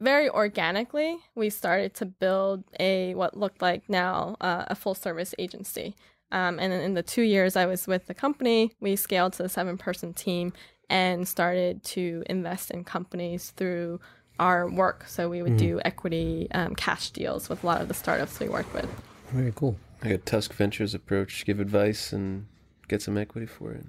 very 0.00 0.28
organically, 0.30 1.18
we 1.34 1.50
started 1.50 1.94
to 1.94 2.06
build 2.06 2.64
a 2.78 3.14
what 3.14 3.36
looked 3.36 3.62
like 3.62 3.88
now 3.88 4.36
uh, 4.40 4.64
a 4.68 4.74
full 4.74 4.94
service 4.94 5.34
agency. 5.38 5.94
Um, 6.32 6.58
and 6.58 6.72
in 6.72 6.94
the 6.94 7.02
two 7.02 7.22
years 7.22 7.56
I 7.56 7.66
was 7.66 7.86
with 7.86 8.06
the 8.06 8.14
company, 8.14 8.72
we 8.80 8.96
scaled 8.96 9.34
to 9.34 9.44
a 9.44 9.48
seven 9.48 9.76
person 9.76 10.14
team 10.14 10.52
and 10.88 11.26
started 11.26 11.82
to 11.84 12.22
invest 12.26 12.70
in 12.70 12.84
companies 12.84 13.50
through 13.50 14.00
our 14.38 14.68
work. 14.70 15.04
So 15.06 15.28
we 15.28 15.42
would 15.42 15.52
mm-hmm. 15.52 15.76
do 15.76 15.80
equity 15.84 16.48
um, 16.52 16.74
cash 16.74 17.10
deals 17.10 17.48
with 17.48 17.62
a 17.62 17.66
lot 17.66 17.80
of 17.80 17.88
the 17.88 17.94
startups 17.94 18.40
we 18.40 18.48
worked 18.48 18.72
with. 18.72 18.88
Very 19.28 19.52
cool. 19.54 19.76
Like 20.02 20.12
a 20.12 20.18
Tusk 20.18 20.54
Ventures 20.54 20.94
approach, 20.94 21.44
give 21.44 21.60
advice 21.60 22.12
and 22.12 22.46
get 22.88 23.02
some 23.02 23.18
equity 23.18 23.46
for 23.46 23.72
it. 23.72 23.84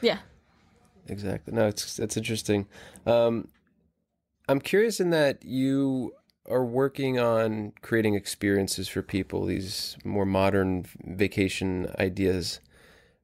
Yeah. 0.00 0.18
Exactly. 1.06 1.54
No, 1.54 1.68
it's 1.68 1.96
that's 1.96 2.16
interesting. 2.16 2.66
Um, 3.06 3.48
I'm 4.52 4.60
curious 4.60 5.00
in 5.00 5.08
that 5.10 5.46
you 5.46 6.12
are 6.46 6.62
working 6.62 7.18
on 7.18 7.72
creating 7.80 8.16
experiences 8.16 8.86
for 8.86 9.00
people, 9.00 9.46
these 9.46 9.96
more 10.04 10.26
modern 10.26 10.84
vacation 11.02 11.90
ideas. 11.98 12.60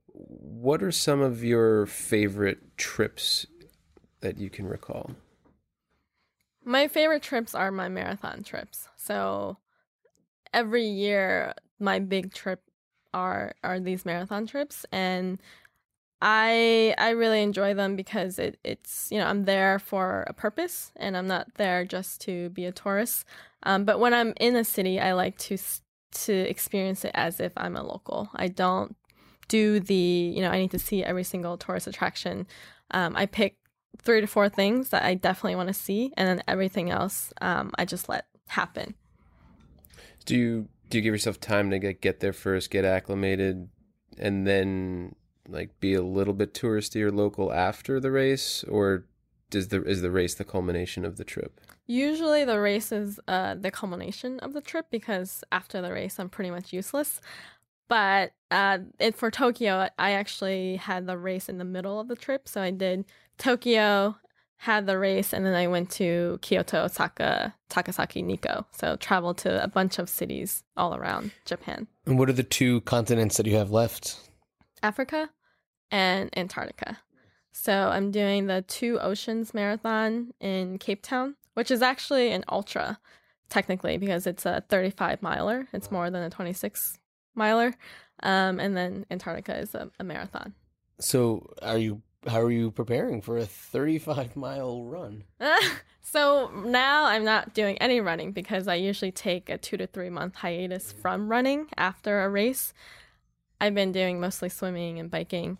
What 0.07 0.83
are 0.83 0.91
some 0.91 1.21
of 1.21 1.45
your 1.45 1.85
favorite 1.85 2.79
trips 2.79 3.45
that 4.23 4.39
you 4.39 4.49
can 4.49 4.67
recall? 4.67 5.11
My 6.65 6.89
favorite 6.89 7.23
trips 7.23 7.55
are 7.55 7.71
my 7.71 7.91
marathon 7.91 8.43
trips. 8.43 8.89
So 8.97 9.59
every 10.55 10.87
year 10.87 11.53
my 11.79 11.99
big 11.99 12.33
trip 12.33 12.63
are 13.13 13.53
are 13.63 13.79
these 13.79 14.07
marathon 14.07 14.47
trips 14.47 14.87
and 14.93 15.43
I 16.21 16.95
I 16.99 17.11
really 17.11 17.43
enjoy 17.43 17.75
them 17.75 17.95
because 17.95 18.39
it, 18.39 18.59
it's 18.65 19.09
you 19.11 19.19
know 19.19 19.27
I'm 19.27 19.45
there 19.45 19.79
for 19.79 20.25
a 20.27 20.33
purpose 20.33 20.93
and 20.97 21.17
I'm 21.17 21.29
not 21.29 21.55
there 21.55 21.85
just 21.85 22.21
to 22.23 22.51
be 22.51 22.65
a 22.65 22.73
tourist. 22.73 23.25
Um, 23.63 23.85
but 23.85 24.01
when 24.01 24.15
I'm 24.15 24.35
in 24.41 24.57
a 24.57 24.65
city, 24.65 24.99
I 24.99 25.13
like 25.13 25.39
to 25.39 25.59
to 26.11 26.33
experience 26.33 27.05
it 27.05 27.13
as 27.15 27.39
if 27.39 27.53
I'm 27.57 27.77
a 27.77 27.83
local. 27.83 28.31
I 28.35 28.49
don't 28.49 28.97
do 29.47 29.81
the 29.81 29.95
you 29.95 30.43
know 30.43 30.51
I 30.51 30.59
need 30.59 30.73
to 30.73 30.79
see 30.79 31.05
every 31.05 31.25
single 31.25 31.57
tourist 31.57 31.87
attraction. 31.87 32.47
Um, 32.91 33.15
I 33.17 33.27
pick 33.27 33.57
three 33.99 34.21
to 34.21 34.27
four 34.27 34.49
things 34.49 34.91
that 34.91 35.05
I 35.05 35.15
definitely 35.15 35.57
want 35.57 35.69
to 35.69 35.75
see, 35.75 36.13
and 36.17 36.29
then 36.29 36.43
everything 36.49 36.91
else 36.91 37.33
um, 37.41 37.73
I 37.79 37.85
just 37.85 38.09
let 38.09 38.27
happen. 38.49 38.95
Do 40.25 40.37
you 40.37 40.69
do 40.91 40.99
you 40.99 41.03
give 41.03 41.15
yourself 41.15 41.39
time 41.39 41.71
to 41.71 41.79
get 41.79 42.01
get 42.01 42.19
there 42.19 42.33
first, 42.33 42.71
get 42.71 42.85
acclimated, 42.85 43.69
and 44.19 44.45
then 44.45 45.15
like 45.49 45.81
be 45.81 45.95
a 45.95 46.03
little 46.03 46.35
bit 46.35 46.55
touristy 46.55 47.03
or 47.03 47.11
local 47.11 47.53
after 47.53 47.99
the 47.99 48.11
race, 48.11 48.65
or 48.65 49.07
does 49.51 49.69
the 49.69 49.83
is 49.85 50.03
the 50.03 50.11
race 50.11 50.35
the 50.35 50.45
culmination 50.45 51.05
of 51.05 51.17
the 51.17 51.25
trip? 51.25 51.61
Usually, 51.87 52.45
the 52.45 52.61
race 52.61 52.93
is 52.93 53.19
uh, 53.29 53.55
the 53.55 53.71
culmination 53.71 54.39
of 54.41 54.53
the 54.53 54.61
trip 54.61 54.87
because 54.91 55.43
after 55.51 55.81
the 55.81 55.93
race, 55.93 56.19
I'm 56.19 56.29
pretty 56.29 56.51
much 56.51 56.73
useless. 56.73 57.21
But 57.89 58.33
uh, 58.51 58.79
it, 58.99 59.17
for 59.17 59.31
Tokyo, 59.31 59.89
I 59.99 60.13
actually 60.13 60.77
had 60.77 61.07
the 61.07 61.17
race 61.17 61.49
in 61.49 61.57
the 61.57 61.65
middle 61.65 61.99
of 61.99 62.09
the 62.09 62.17
trip. 62.17 62.47
So 62.47 62.61
I 62.61 62.71
did 62.71 63.07
Tokyo, 63.39 64.17
had 64.59 64.87
the 64.87 64.99
race, 64.99 65.33
and 65.33 65.47
then 65.47 65.55
I 65.55 65.69
went 65.69 65.91
to 65.93 66.39
Kyoto, 66.43 66.85
Osaka, 66.85 67.55
Takasaki, 67.71 68.23
Nikko. 68.23 68.67
So 68.73 68.97
traveled 68.97 69.39
to 69.39 69.63
a 69.65 69.69
bunch 69.69 69.99
of 69.99 70.11
cities 70.11 70.63
all 70.77 70.95
around 70.95 71.31
Japan. 71.47 71.87
And 72.05 72.19
what 72.19 72.29
are 72.29 72.35
the 72.35 72.43
two 72.43 72.83
continents 72.83 73.39
that 73.39 73.47
you 73.47 73.57
have 73.57 73.71
left? 73.71 74.29
Africa 74.83 75.31
and 75.91 76.31
Antarctica. 76.37 76.99
So 77.53 77.73
I'm 77.89 78.11
doing 78.11 78.47
the 78.47 78.63
Two 78.63 78.99
Oceans 79.01 79.53
Marathon 79.53 80.33
in 80.41 80.79
Cape 80.79 81.03
Town, 81.03 81.37
which 81.55 81.71
is 81.71 81.83
actually 81.83 82.31
an 82.31 82.45
ultra, 82.49 82.99
technically, 83.49 83.97
because 83.97 84.27
it's 84.27 84.47
a 84.47 84.63
35 84.69 85.23
miler. 85.23 85.69
It's 85.73 85.91
more 85.91 86.11
than 86.11 86.23
a 86.23 86.31
26 86.31 86.99
miler. 87.35 87.75
Um, 88.23 88.61
and 88.61 88.77
then 88.77 89.07
Antarctica 89.11 89.59
is 89.59 89.75
a, 89.75 89.91
a 89.99 90.05
marathon. 90.05 90.55
So 91.01 91.53
are 91.63 91.79
you 91.79 92.03
how 92.27 92.41
are 92.41 92.51
you 92.51 92.71
preparing 92.71 93.23
for 93.23 93.39
a 93.39 93.47
35 93.47 94.37
mile 94.37 94.85
run? 94.85 95.25
so 96.03 96.51
now 96.65 97.05
I'm 97.05 97.25
not 97.25 97.55
doing 97.55 97.79
any 97.79 98.01
running 98.01 98.33
because 98.33 98.69
I 98.69 98.75
usually 98.75 99.13
take 99.13 99.49
a 99.49 99.59
two 99.59 99.77
to 99.77 99.87
three 99.87 100.11
month 100.11 100.37
hiatus 100.37 100.93
from 100.93 101.29
running 101.29 101.67
after 101.77 102.23
a 102.23 102.29
race. 102.29 102.73
I've 103.61 103.75
been 103.75 103.93
doing 103.93 104.21
mostly 104.21 104.49
swimming 104.49 104.99
and 104.99 105.11
biking. 105.11 105.59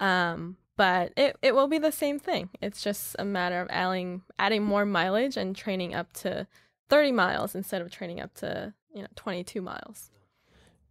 Um, 0.00 0.56
but 0.76 1.12
it, 1.16 1.36
it 1.42 1.54
will 1.54 1.68
be 1.68 1.78
the 1.78 1.92
same 1.92 2.18
thing. 2.18 2.48
It's 2.62 2.82
just 2.82 3.14
a 3.18 3.24
matter 3.24 3.60
of 3.60 3.68
adding 3.70 4.22
adding 4.38 4.64
more 4.64 4.86
mileage 4.86 5.36
and 5.36 5.54
training 5.54 5.94
up 5.94 6.12
to 6.14 6.46
30 6.88 7.12
miles 7.12 7.54
instead 7.54 7.82
of 7.82 7.90
training 7.90 8.18
up 8.18 8.32
to, 8.36 8.72
you 8.94 9.02
know, 9.02 9.08
22 9.14 9.60
miles. 9.60 10.10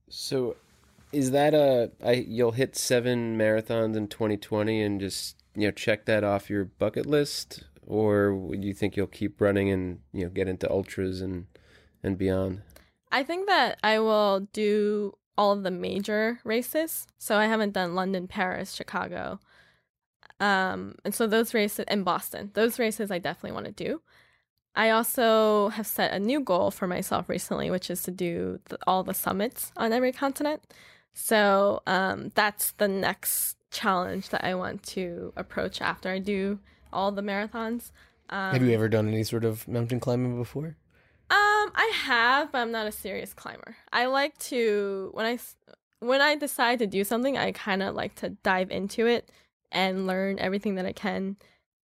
So 0.08 0.56
is 1.12 1.32
that 1.32 1.56
a 1.56 1.92
I 2.06 2.12
you'll 2.28 2.52
hit 2.52 2.76
7 2.76 3.36
marathons 3.36 3.96
in 3.96 4.08
2020 4.08 4.82
and 4.82 5.00
just, 5.02 5.38
you 5.56 5.68
know, 5.68 5.72
check 5.72 6.06
that 6.06 6.24
off 6.24 6.52
your 6.52 6.66
bucket 6.66 7.08
list 7.08 7.64
or 7.88 8.36
would 8.36 8.64
you 8.64 8.76
think 8.76 8.96
you'll 8.96 9.08
keep 9.08 9.42
running 9.42 9.72
and, 9.72 10.02
you 10.14 10.26
know, 10.26 10.30
get 10.30 10.48
into 10.48 10.70
ultras 10.70 11.20
and 11.20 11.48
and 12.04 12.16
beyond? 12.16 12.62
I 13.12 13.24
think 13.24 13.48
that 13.48 13.80
I 13.82 13.98
will 13.98 14.48
do 14.54 15.16
all 15.38 15.52
of 15.52 15.64
the 15.64 15.72
major 15.72 16.40
races. 16.44 17.08
So 17.18 17.38
I 17.38 17.46
haven't 17.46 17.74
done 17.74 17.96
London, 17.96 18.28
Paris, 18.28 18.74
Chicago. 18.74 19.40
Um, 20.40 20.96
and 21.04 21.14
so 21.14 21.28
those 21.28 21.54
races 21.54 21.86
in 21.90 22.04
Boston, 22.04 22.52
those 22.54 22.80
races 22.80 23.12
I 23.12 23.20
definitely 23.20 23.54
want 23.54 23.66
to 23.66 23.72
do. 23.72 24.02
I 24.76 24.92
also 24.92 25.70
have 25.70 25.88
set 25.88 26.14
a 26.14 26.20
new 26.20 26.40
goal 26.40 26.72
for 26.72 26.88
myself 26.88 27.28
recently, 27.28 27.70
which 27.70 27.90
is 27.90 28.04
to 28.04 28.12
do 28.12 28.60
the, 28.66 28.78
all 28.88 29.04
the 29.04 29.14
summits 29.14 29.72
on 29.76 29.92
every 29.92 30.12
continent. 30.12 30.62
So 31.14 31.82
um, 31.86 32.32
that's 32.36 32.72
the 32.74 32.88
next 32.88 33.58
challenge 33.72 34.30
that 34.30 34.44
I 34.44 34.56
want 34.56 34.84
to 34.84 35.34
approach 35.36 35.82
after 35.82 36.10
I 36.10 36.20
do 36.20 36.60
all 36.94 37.12
the 37.12 37.22
marathons. 37.22 37.92
Um, 38.30 38.54
have 38.54 38.64
you 38.64 38.72
ever 38.72 38.88
done 38.88 39.08
any 39.08 39.24
sort 39.24 39.44
of 39.44 39.68
mountain 39.68 40.00
climbing 40.00 40.38
before? 40.38 40.78
Um, 41.32 41.72
I 41.76 41.92
have, 42.06 42.52
but 42.52 42.60
I'm 42.60 42.72
not 42.72 42.88
a 42.88 42.92
serious 42.92 43.34
climber. 43.34 43.76
I 43.94 44.08
like 44.08 44.38
to 44.40 45.12
when 45.14 45.26
I 45.26 45.40
when 46.00 46.22
I 46.22 46.36
decide 46.36 46.80
to 46.80 46.88
do 46.88 47.04
something, 47.04 47.38
I 47.38 47.52
kind 47.52 47.84
of 47.84 47.96
like 47.96 48.16
to 48.16 48.30
dive 48.30 48.72
into 48.72 49.06
it 49.06 49.30
and 49.72 50.08
learn 50.08 50.40
everything 50.40 50.76
that 50.76 50.86
I 50.86 50.94
can 50.94 51.38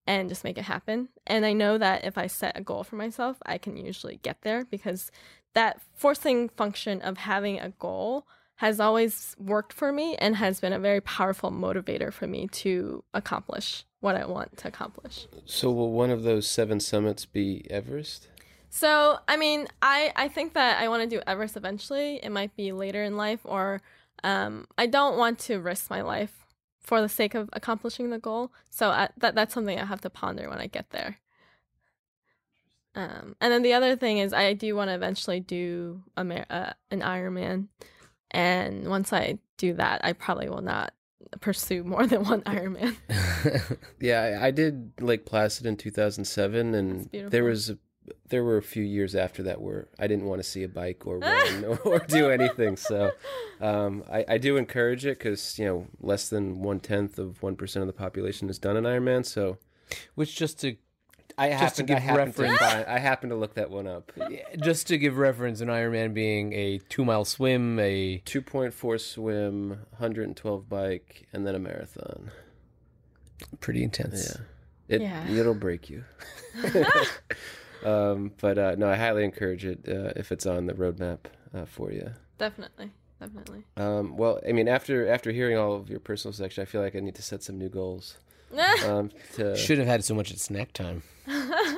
and 0.07 0.29
just 0.29 0.43
make 0.43 0.57
it 0.57 0.63
happen. 0.63 1.09
And 1.27 1.45
I 1.45 1.53
know 1.53 1.77
that 1.77 2.05
if 2.05 2.17
I 2.17 2.27
set 2.27 2.57
a 2.57 2.61
goal 2.61 2.83
for 2.83 2.95
myself, 2.95 3.37
I 3.45 3.57
can 3.57 3.75
usually 3.77 4.19
get 4.21 4.41
there 4.41 4.65
because 4.65 5.11
that 5.53 5.81
forcing 5.93 6.49
function 6.49 7.01
of 7.01 7.17
having 7.17 7.59
a 7.59 7.69
goal 7.69 8.27
has 8.57 8.79
always 8.79 9.35
worked 9.37 9.73
for 9.73 9.91
me 9.91 10.15
and 10.15 10.35
has 10.37 10.59
been 10.61 10.73
a 10.73 10.79
very 10.79 11.01
powerful 11.01 11.51
motivator 11.51 12.11
for 12.11 12.25
me 12.25 12.47
to 12.47 13.03
accomplish 13.13 13.83
what 13.99 14.15
I 14.15 14.25
want 14.25 14.57
to 14.57 14.67
accomplish. 14.67 15.27
So 15.45 15.71
will 15.71 15.91
one 15.91 16.09
of 16.09 16.23
those 16.23 16.47
seven 16.47 16.79
summits 16.79 17.25
be 17.25 17.65
Everest? 17.69 18.29
So, 18.69 19.19
I 19.27 19.37
mean, 19.37 19.67
I, 19.81 20.11
I 20.15 20.27
think 20.27 20.53
that 20.53 20.81
I 20.81 20.87
want 20.87 21.03
to 21.03 21.15
do 21.15 21.21
Everest 21.25 21.57
eventually. 21.57 22.19
It 22.23 22.29
might 22.29 22.55
be 22.55 22.71
later 22.71 23.03
in 23.03 23.17
life, 23.17 23.39
or 23.43 23.81
um, 24.23 24.67
I 24.77 24.87
don't 24.87 25.17
want 25.17 25.39
to 25.39 25.59
risk 25.59 25.89
my 25.89 26.01
life 26.01 26.45
for 26.81 27.01
the 27.01 27.09
sake 27.09 27.35
of 27.35 27.49
accomplishing 27.53 28.09
the 28.09 28.19
goal. 28.19 28.51
So 28.69 28.89
I, 28.89 29.09
that 29.17 29.35
that's 29.35 29.53
something 29.53 29.79
I 29.79 29.85
have 29.85 30.01
to 30.01 30.09
ponder 30.09 30.49
when 30.49 30.59
I 30.59 30.67
get 30.67 30.91
there. 30.91 31.19
Um, 32.95 33.35
and 33.41 33.51
then 33.51 33.61
the 33.61 33.73
other 33.73 33.95
thing 33.95 34.19
is, 34.19 34.33
I 34.33 34.53
do 34.53 34.75
want 34.75 34.89
to 34.89 34.95
eventually 34.95 35.41
do 35.41 36.03
a 36.15 36.21
uh, 36.49 36.73
an 36.91 37.01
Ironman, 37.01 37.67
and 38.31 38.87
once 38.87 39.11
I 39.11 39.39
do 39.57 39.73
that, 39.73 40.01
I 40.03 40.13
probably 40.13 40.47
will 40.47 40.61
not 40.61 40.93
pursue 41.41 41.83
more 41.83 42.07
than 42.07 42.23
one 42.23 42.41
Ironman. 42.43 42.95
yeah, 43.99 44.21
I, 44.21 44.47
I 44.47 44.51
did 44.51 44.93
Lake 45.01 45.25
Placid 45.25 45.65
in 45.65 45.75
2007, 45.75 46.73
and 46.73 47.09
there 47.11 47.43
was 47.43 47.69
a 47.69 47.77
there 48.29 48.43
were 48.43 48.57
a 48.57 48.63
few 48.63 48.83
years 48.83 49.15
after 49.15 49.43
that 49.43 49.61
where 49.61 49.87
I 49.99 50.07
didn't 50.07 50.25
want 50.25 50.41
to 50.41 50.47
see 50.47 50.63
a 50.63 50.67
bike 50.67 51.05
or 51.05 51.19
run 51.19 51.65
or, 51.65 51.77
or, 51.79 51.99
do 51.99 52.29
anything. 52.29 52.77
So 52.77 53.11
um, 53.61 54.03
I, 54.11 54.25
I, 54.27 54.37
do 54.37 54.57
encourage 54.57 55.05
it 55.05 55.17
because 55.17 55.57
you 55.59 55.65
know 55.65 55.87
less 55.99 56.29
than 56.29 56.61
one 56.61 56.79
tenth 56.79 57.17
of 57.17 57.41
one 57.41 57.55
percent 57.55 57.81
of 57.81 57.87
the 57.87 57.93
population 57.93 58.47
has 58.47 58.59
done 58.59 58.77
an 58.77 58.83
Ironman. 58.83 59.25
So, 59.25 59.57
which 60.15 60.35
just 60.35 60.59
to 60.61 60.77
I 61.37 61.49
just 61.49 61.61
happen, 61.61 61.87
to 61.87 61.93
give 61.93 62.09
I 62.09 62.15
reference, 62.15 62.59
to 62.59 62.91
I 62.91 62.99
happen 62.99 63.29
to 63.29 63.35
look 63.35 63.55
that 63.55 63.69
one 63.69 63.87
up. 63.87 64.11
just 64.61 64.87
to 64.87 64.97
give 64.97 65.17
reference, 65.17 65.61
an 65.61 65.67
Ironman 65.67 66.13
being 66.13 66.53
a 66.53 66.79
two 66.89 67.03
mile 67.03 67.25
swim, 67.25 67.79
a 67.79 68.21
two 68.25 68.41
point 68.41 68.73
four 68.73 68.97
swim, 68.97 69.85
hundred 69.97 70.27
and 70.27 70.37
twelve 70.37 70.69
bike, 70.69 71.27
and 71.33 71.45
then 71.45 71.55
a 71.55 71.59
marathon. 71.59 72.31
Pretty 73.59 73.83
intense. 73.83 74.37
Yeah. 74.87 74.95
It 74.95 75.01
yeah. 75.01 75.27
it'll 75.29 75.55
break 75.55 75.89
you. 75.89 76.03
Um, 77.85 78.31
but 78.41 78.57
uh, 78.57 78.75
no, 78.77 78.89
I 78.89 78.95
highly 78.95 79.23
encourage 79.23 79.65
it 79.65 79.85
uh, 79.87 80.13
if 80.15 80.31
it's 80.31 80.45
on 80.45 80.65
the 80.65 80.73
roadmap 80.73 81.19
uh, 81.53 81.65
for 81.65 81.91
you. 81.91 82.11
Definitely, 82.37 82.91
definitely. 83.19 83.63
Um, 83.77 84.17
well, 84.17 84.39
I 84.47 84.51
mean, 84.51 84.67
after 84.67 85.07
after 85.07 85.31
hearing 85.31 85.57
all 85.57 85.75
of 85.75 85.89
your 85.89 85.99
personal 85.99 86.33
section, 86.33 86.61
I 86.61 86.65
feel 86.65 86.81
like 86.81 86.95
I 86.95 86.99
need 86.99 87.15
to 87.15 87.21
set 87.21 87.43
some 87.43 87.57
new 87.57 87.69
goals. 87.69 88.17
um, 88.85 89.11
to... 89.33 89.55
Should 89.55 89.79
have 89.79 89.87
had 89.87 90.03
so 90.03 90.15
much 90.15 90.31
at 90.31 90.39
snack 90.39 90.73
time. 90.73 91.03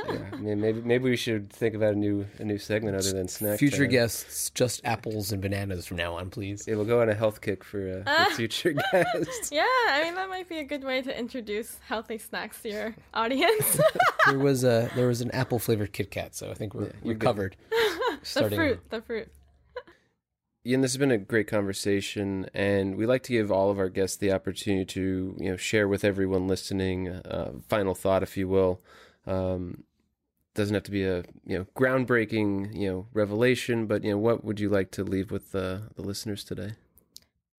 yeah, 0.08 0.30
I 0.32 0.36
mean, 0.38 0.62
maybe 0.62 0.82
maybe 0.82 1.10
we 1.10 1.16
should 1.16 1.51
think 1.51 1.76
about 1.76 1.93
a 1.93 1.97
new 1.97 2.26
a 2.39 2.43
new 2.43 2.58
segment 2.58 2.95
other 2.95 3.12
than 3.12 3.28
snack. 3.28 3.60
Future 3.60 3.84
time. 3.84 3.91
guests, 3.91 4.49
just 4.51 4.82
apples 4.84 5.32
and 5.32 5.41
bananas 5.41 5.86
from 5.86 5.97
now 5.97 6.16
on, 6.16 6.30
please. 6.30 6.66
Yeah, 6.68 6.76
we'll 6.76 6.86
go 6.86 7.01
on 7.01 7.10
a 7.10 7.14
health 7.14 7.41
kick 7.41 7.64
for, 7.64 8.03
uh, 8.05 8.26
for 8.26 8.36
future 8.36 8.74
guests. 8.91 9.51
Yeah, 9.51 9.64
I 9.89 10.01
mean 10.03 10.16
that 10.16 10.30
might 10.30 10.49
be 10.49 10.60
a 10.60 10.64
good 10.64 10.84
way 10.84 11.01
to 11.01 11.18
introduce 11.18 11.80
healthy 11.88 12.18
snacks 12.18 12.62
to 12.62 12.70
your 12.70 12.95
audience. 13.14 13.80
there 14.28 14.39
was 14.39 14.64
a 14.64 14.89
there 14.95 15.08
was 15.08 15.22
an 15.22 15.32
apple 15.32 15.60
flavored 15.60 15.93
Kit 15.93 16.12
Kat, 16.12 16.36
so 16.36 16.49
I 16.51 16.53
think 16.53 16.74
we're 16.74 16.86
yeah, 16.86 16.91
we're 17.03 17.16
covered. 17.16 17.55
the 18.34 18.49
fruit, 18.49 18.80
the 18.89 19.01
fruit. 19.01 19.32
Yin, 20.68 20.82
this 20.82 20.91
has 20.91 20.97
been 20.97 21.12
a 21.12 21.18
great 21.18 21.47
conversation, 21.47 22.49
and 22.53 22.97
we 22.97 23.05
like 23.05 23.24
to 23.24 23.32
give 23.32 23.53
all 23.53 23.72
of 23.72 23.80
our 23.80 23.88
guests 23.88 24.18
the 24.18 24.34
opportunity 24.34 24.84
to, 24.84 25.34
you 25.39 25.49
know, 25.49 25.55
share 25.55 25.88
with 25.88 26.03
everyone 26.03 26.45
listening, 26.45 27.08
uh, 27.08 27.53
final 27.70 27.95
thought, 27.95 28.22
if 28.22 28.36
you 28.36 28.49
will. 28.49 28.82
Um, 29.26 29.86
doesn't 30.58 30.74
have 30.74 30.84
to 30.84 30.91
be 30.91 31.05
a 31.05 31.24
you 31.45 31.58
know 31.58 31.66
groundbreaking 31.78 32.76
you 32.76 32.89
know 32.89 33.08
revelation, 33.14 33.86
but 33.86 34.03
you 34.03 34.12
know 34.12 34.18
what 34.18 34.43
would 34.43 34.60
you 34.60 34.68
like 34.68 34.91
to 34.91 35.03
leave 35.03 35.32
with 35.32 35.53
the 35.53 35.84
the 35.95 36.01
listeners 36.01 36.43
today? 36.43 36.74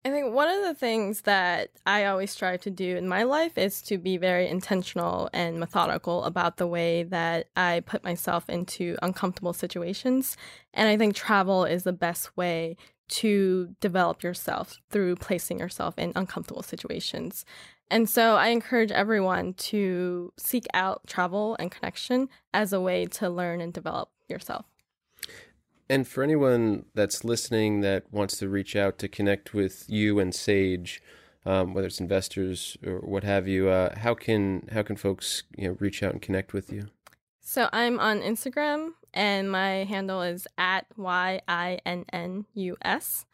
I 0.05 0.11
think 0.11 0.33
one 0.33 0.47
of 0.47 0.63
the 0.63 0.75
things 0.75 1.21
that 1.21 1.71
I 1.85 2.05
always 2.05 2.31
strive 2.31 2.61
to 2.61 2.69
do 2.69 2.95
in 2.95 3.07
my 3.07 3.23
life 3.23 3.57
is 3.57 3.81
to 3.83 3.97
be 3.97 4.15
very 4.15 4.47
intentional 4.47 5.29
and 5.33 5.59
methodical 5.59 6.23
about 6.23 6.55
the 6.55 6.67
way 6.67 7.03
that 7.03 7.47
I 7.57 7.81
put 7.85 8.03
myself 8.03 8.49
into 8.49 8.95
uncomfortable 9.01 9.51
situations. 9.51 10.37
And 10.73 10.87
I 10.87 10.95
think 10.95 11.15
travel 11.15 11.65
is 11.65 11.83
the 11.83 11.91
best 11.91 12.37
way 12.37 12.77
to 13.09 13.75
develop 13.81 14.23
yourself 14.23 14.77
through 14.89 15.17
placing 15.17 15.59
yourself 15.59 15.97
in 15.97 16.13
uncomfortable 16.15 16.63
situations. 16.63 17.43
And 17.91 18.09
so 18.09 18.35
I 18.35 18.49
encourage 18.49 18.91
everyone 18.91 19.53
to 19.55 20.31
seek 20.37 20.65
out 20.73 21.01
travel 21.07 21.55
and 21.59 21.71
connection 21.71 22.29
as 22.53 22.71
a 22.71 22.79
way 22.79 23.05
to 23.07 23.29
learn 23.29 23.61
and 23.61 23.73
develop 23.73 24.09
yourself. 24.27 24.65
And 25.89 26.07
for 26.07 26.23
anyone 26.23 26.85
that's 26.93 27.23
listening 27.23 27.81
that 27.81 28.05
wants 28.11 28.37
to 28.37 28.47
reach 28.47 28.75
out 28.75 28.99
to 28.99 29.07
connect 29.07 29.55
with 29.55 29.85
you 29.87 30.19
and 30.19 30.35
Sage, 30.35 31.01
um, 31.45 31.73
whether 31.73 31.87
it's 31.87 31.99
investors 31.99 32.77
or 32.85 32.99
what 32.99 33.23
have 33.23 33.47
you, 33.47 33.69
uh, 33.69 33.97
how 33.97 34.13
can 34.13 34.69
how 34.71 34.83
can 34.83 34.95
folks 34.95 35.43
you 35.57 35.67
know 35.67 35.77
reach 35.79 36.03
out 36.03 36.13
and 36.13 36.21
connect 36.21 36.53
with 36.53 36.71
you? 36.71 36.89
So 37.41 37.69
I'm 37.73 37.99
on 37.99 38.21
Instagram 38.21 38.91
and 39.15 39.51
my 39.51 39.83
handle 39.85 40.21
is 40.21 40.47
at 40.59 40.85
Y 40.95 41.41
I 41.47 41.79
N 41.85 42.05
N 42.13 42.45
U 42.53 42.77
S. 42.83 43.25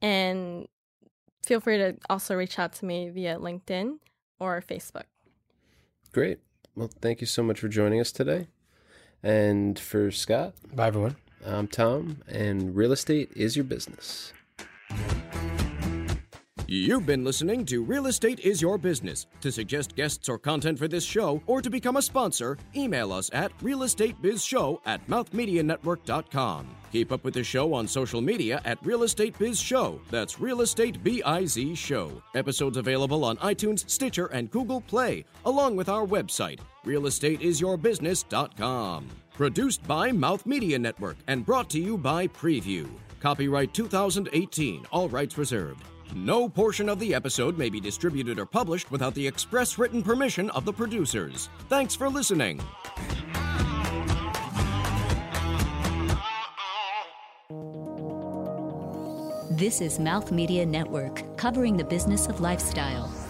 And 0.00 0.66
feel 1.44 1.60
free 1.60 1.78
to 1.78 1.96
also 2.08 2.34
reach 2.34 2.58
out 2.58 2.72
to 2.74 2.84
me 2.84 3.10
via 3.10 3.38
LinkedIn 3.38 3.98
or 4.38 4.60
Facebook. 4.60 5.04
Great. 6.12 6.38
Well, 6.74 6.90
thank 7.00 7.20
you 7.20 7.26
so 7.26 7.42
much 7.42 7.60
for 7.60 7.68
joining 7.68 8.00
us 8.00 8.12
today. 8.12 8.48
And 9.22 9.78
for 9.78 10.10
Scott. 10.10 10.54
Bye, 10.74 10.88
everyone. 10.88 11.16
I'm 11.44 11.66
Tom, 11.66 12.18
and 12.28 12.76
real 12.76 12.92
estate 12.92 13.30
is 13.34 13.56
your 13.56 13.64
business. 13.64 14.32
You've 16.74 17.04
been 17.04 17.22
listening 17.22 17.66
to 17.66 17.82
Real 17.82 18.06
Estate 18.06 18.40
is 18.40 18.62
Your 18.62 18.78
Business. 18.78 19.26
To 19.42 19.52
suggest 19.52 19.94
guests 19.94 20.30
or 20.30 20.38
content 20.38 20.78
for 20.78 20.88
this 20.88 21.04
show 21.04 21.42
or 21.46 21.60
to 21.60 21.68
become 21.68 21.98
a 21.98 22.02
sponsor, 22.02 22.56
email 22.74 23.12
us 23.12 23.28
at 23.34 23.54
realestatebizshow 23.58 24.80
at 24.86 25.06
mouthmedianetwork.com. 25.06 26.68
Keep 26.90 27.12
up 27.12 27.24
with 27.24 27.34
the 27.34 27.44
show 27.44 27.74
on 27.74 27.86
social 27.86 28.22
media 28.22 28.62
at 28.64 28.78
Real 28.86 29.02
Estate 29.02 29.38
Biz 29.38 29.60
Show. 29.60 30.00
That's 30.10 30.40
Real 30.40 30.62
Estate 30.62 31.04
B 31.04 31.22
I 31.24 31.44
Z 31.44 31.74
Show. 31.74 32.22
Episodes 32.34 32.78
available 32.78 33.22
on 33.26 33.36
iTunes, 33.36 33.86
Stitcher, 33.90 34.28
and 34.28 34.50
Google 34.50 34.80
Play, 34.80 35.26
along 35.44 35.76
with 35.76 35.90
our 35.90 36.06
website, 36.06 36.60
realestateisyourbusiness.com. 36.86 39.08
Produced 39.34 39.86
by 39.86 40.10
Mouth 40.10 40.46
Media 40.46 40.78
Network 40.78 41.18
and 41.26 41.44
brought 41.44 41.68
to 41.68 41.78
you 41.78 41.98
by 41.98 42.28
Preview. 42.28 42.88
Copyright 43.20 43.74
2018, 43.74 44.86
all 44.90 45.10
rights 45.10 45.36
reserved. 45.36 45.84
No 46.14 46.48
portion 46.48 46.88
of 46.88 46.98
the 46.98 47.14
episode 47.14 47.56
may 47.56 47.70
be 47.70 47.80
distributed 47.80 48.38
or 48.38 48.44
published 48.44 48.90
without 48.90 49.14
the 49.14 49.26
express 49.26 49.78
written 49.78 50.02
permission 50.02 50.50
of 50.50 50.64
the 50.64 50.72
producers. 50.72 51.48
Thanks 51.68 51.94
for 51.94 52.08
listening. 52.08 52.60
This 59.50 59.80
is 59.80 59.98
Mouth 59.98 60.32
Media 60.32 60.66
Network, 60.66 61.36
covering 61.36 61.76
the 61.76 61.84
business 61.84 62.26
of 62.26 62.40
lifestyle. 62.40 63.21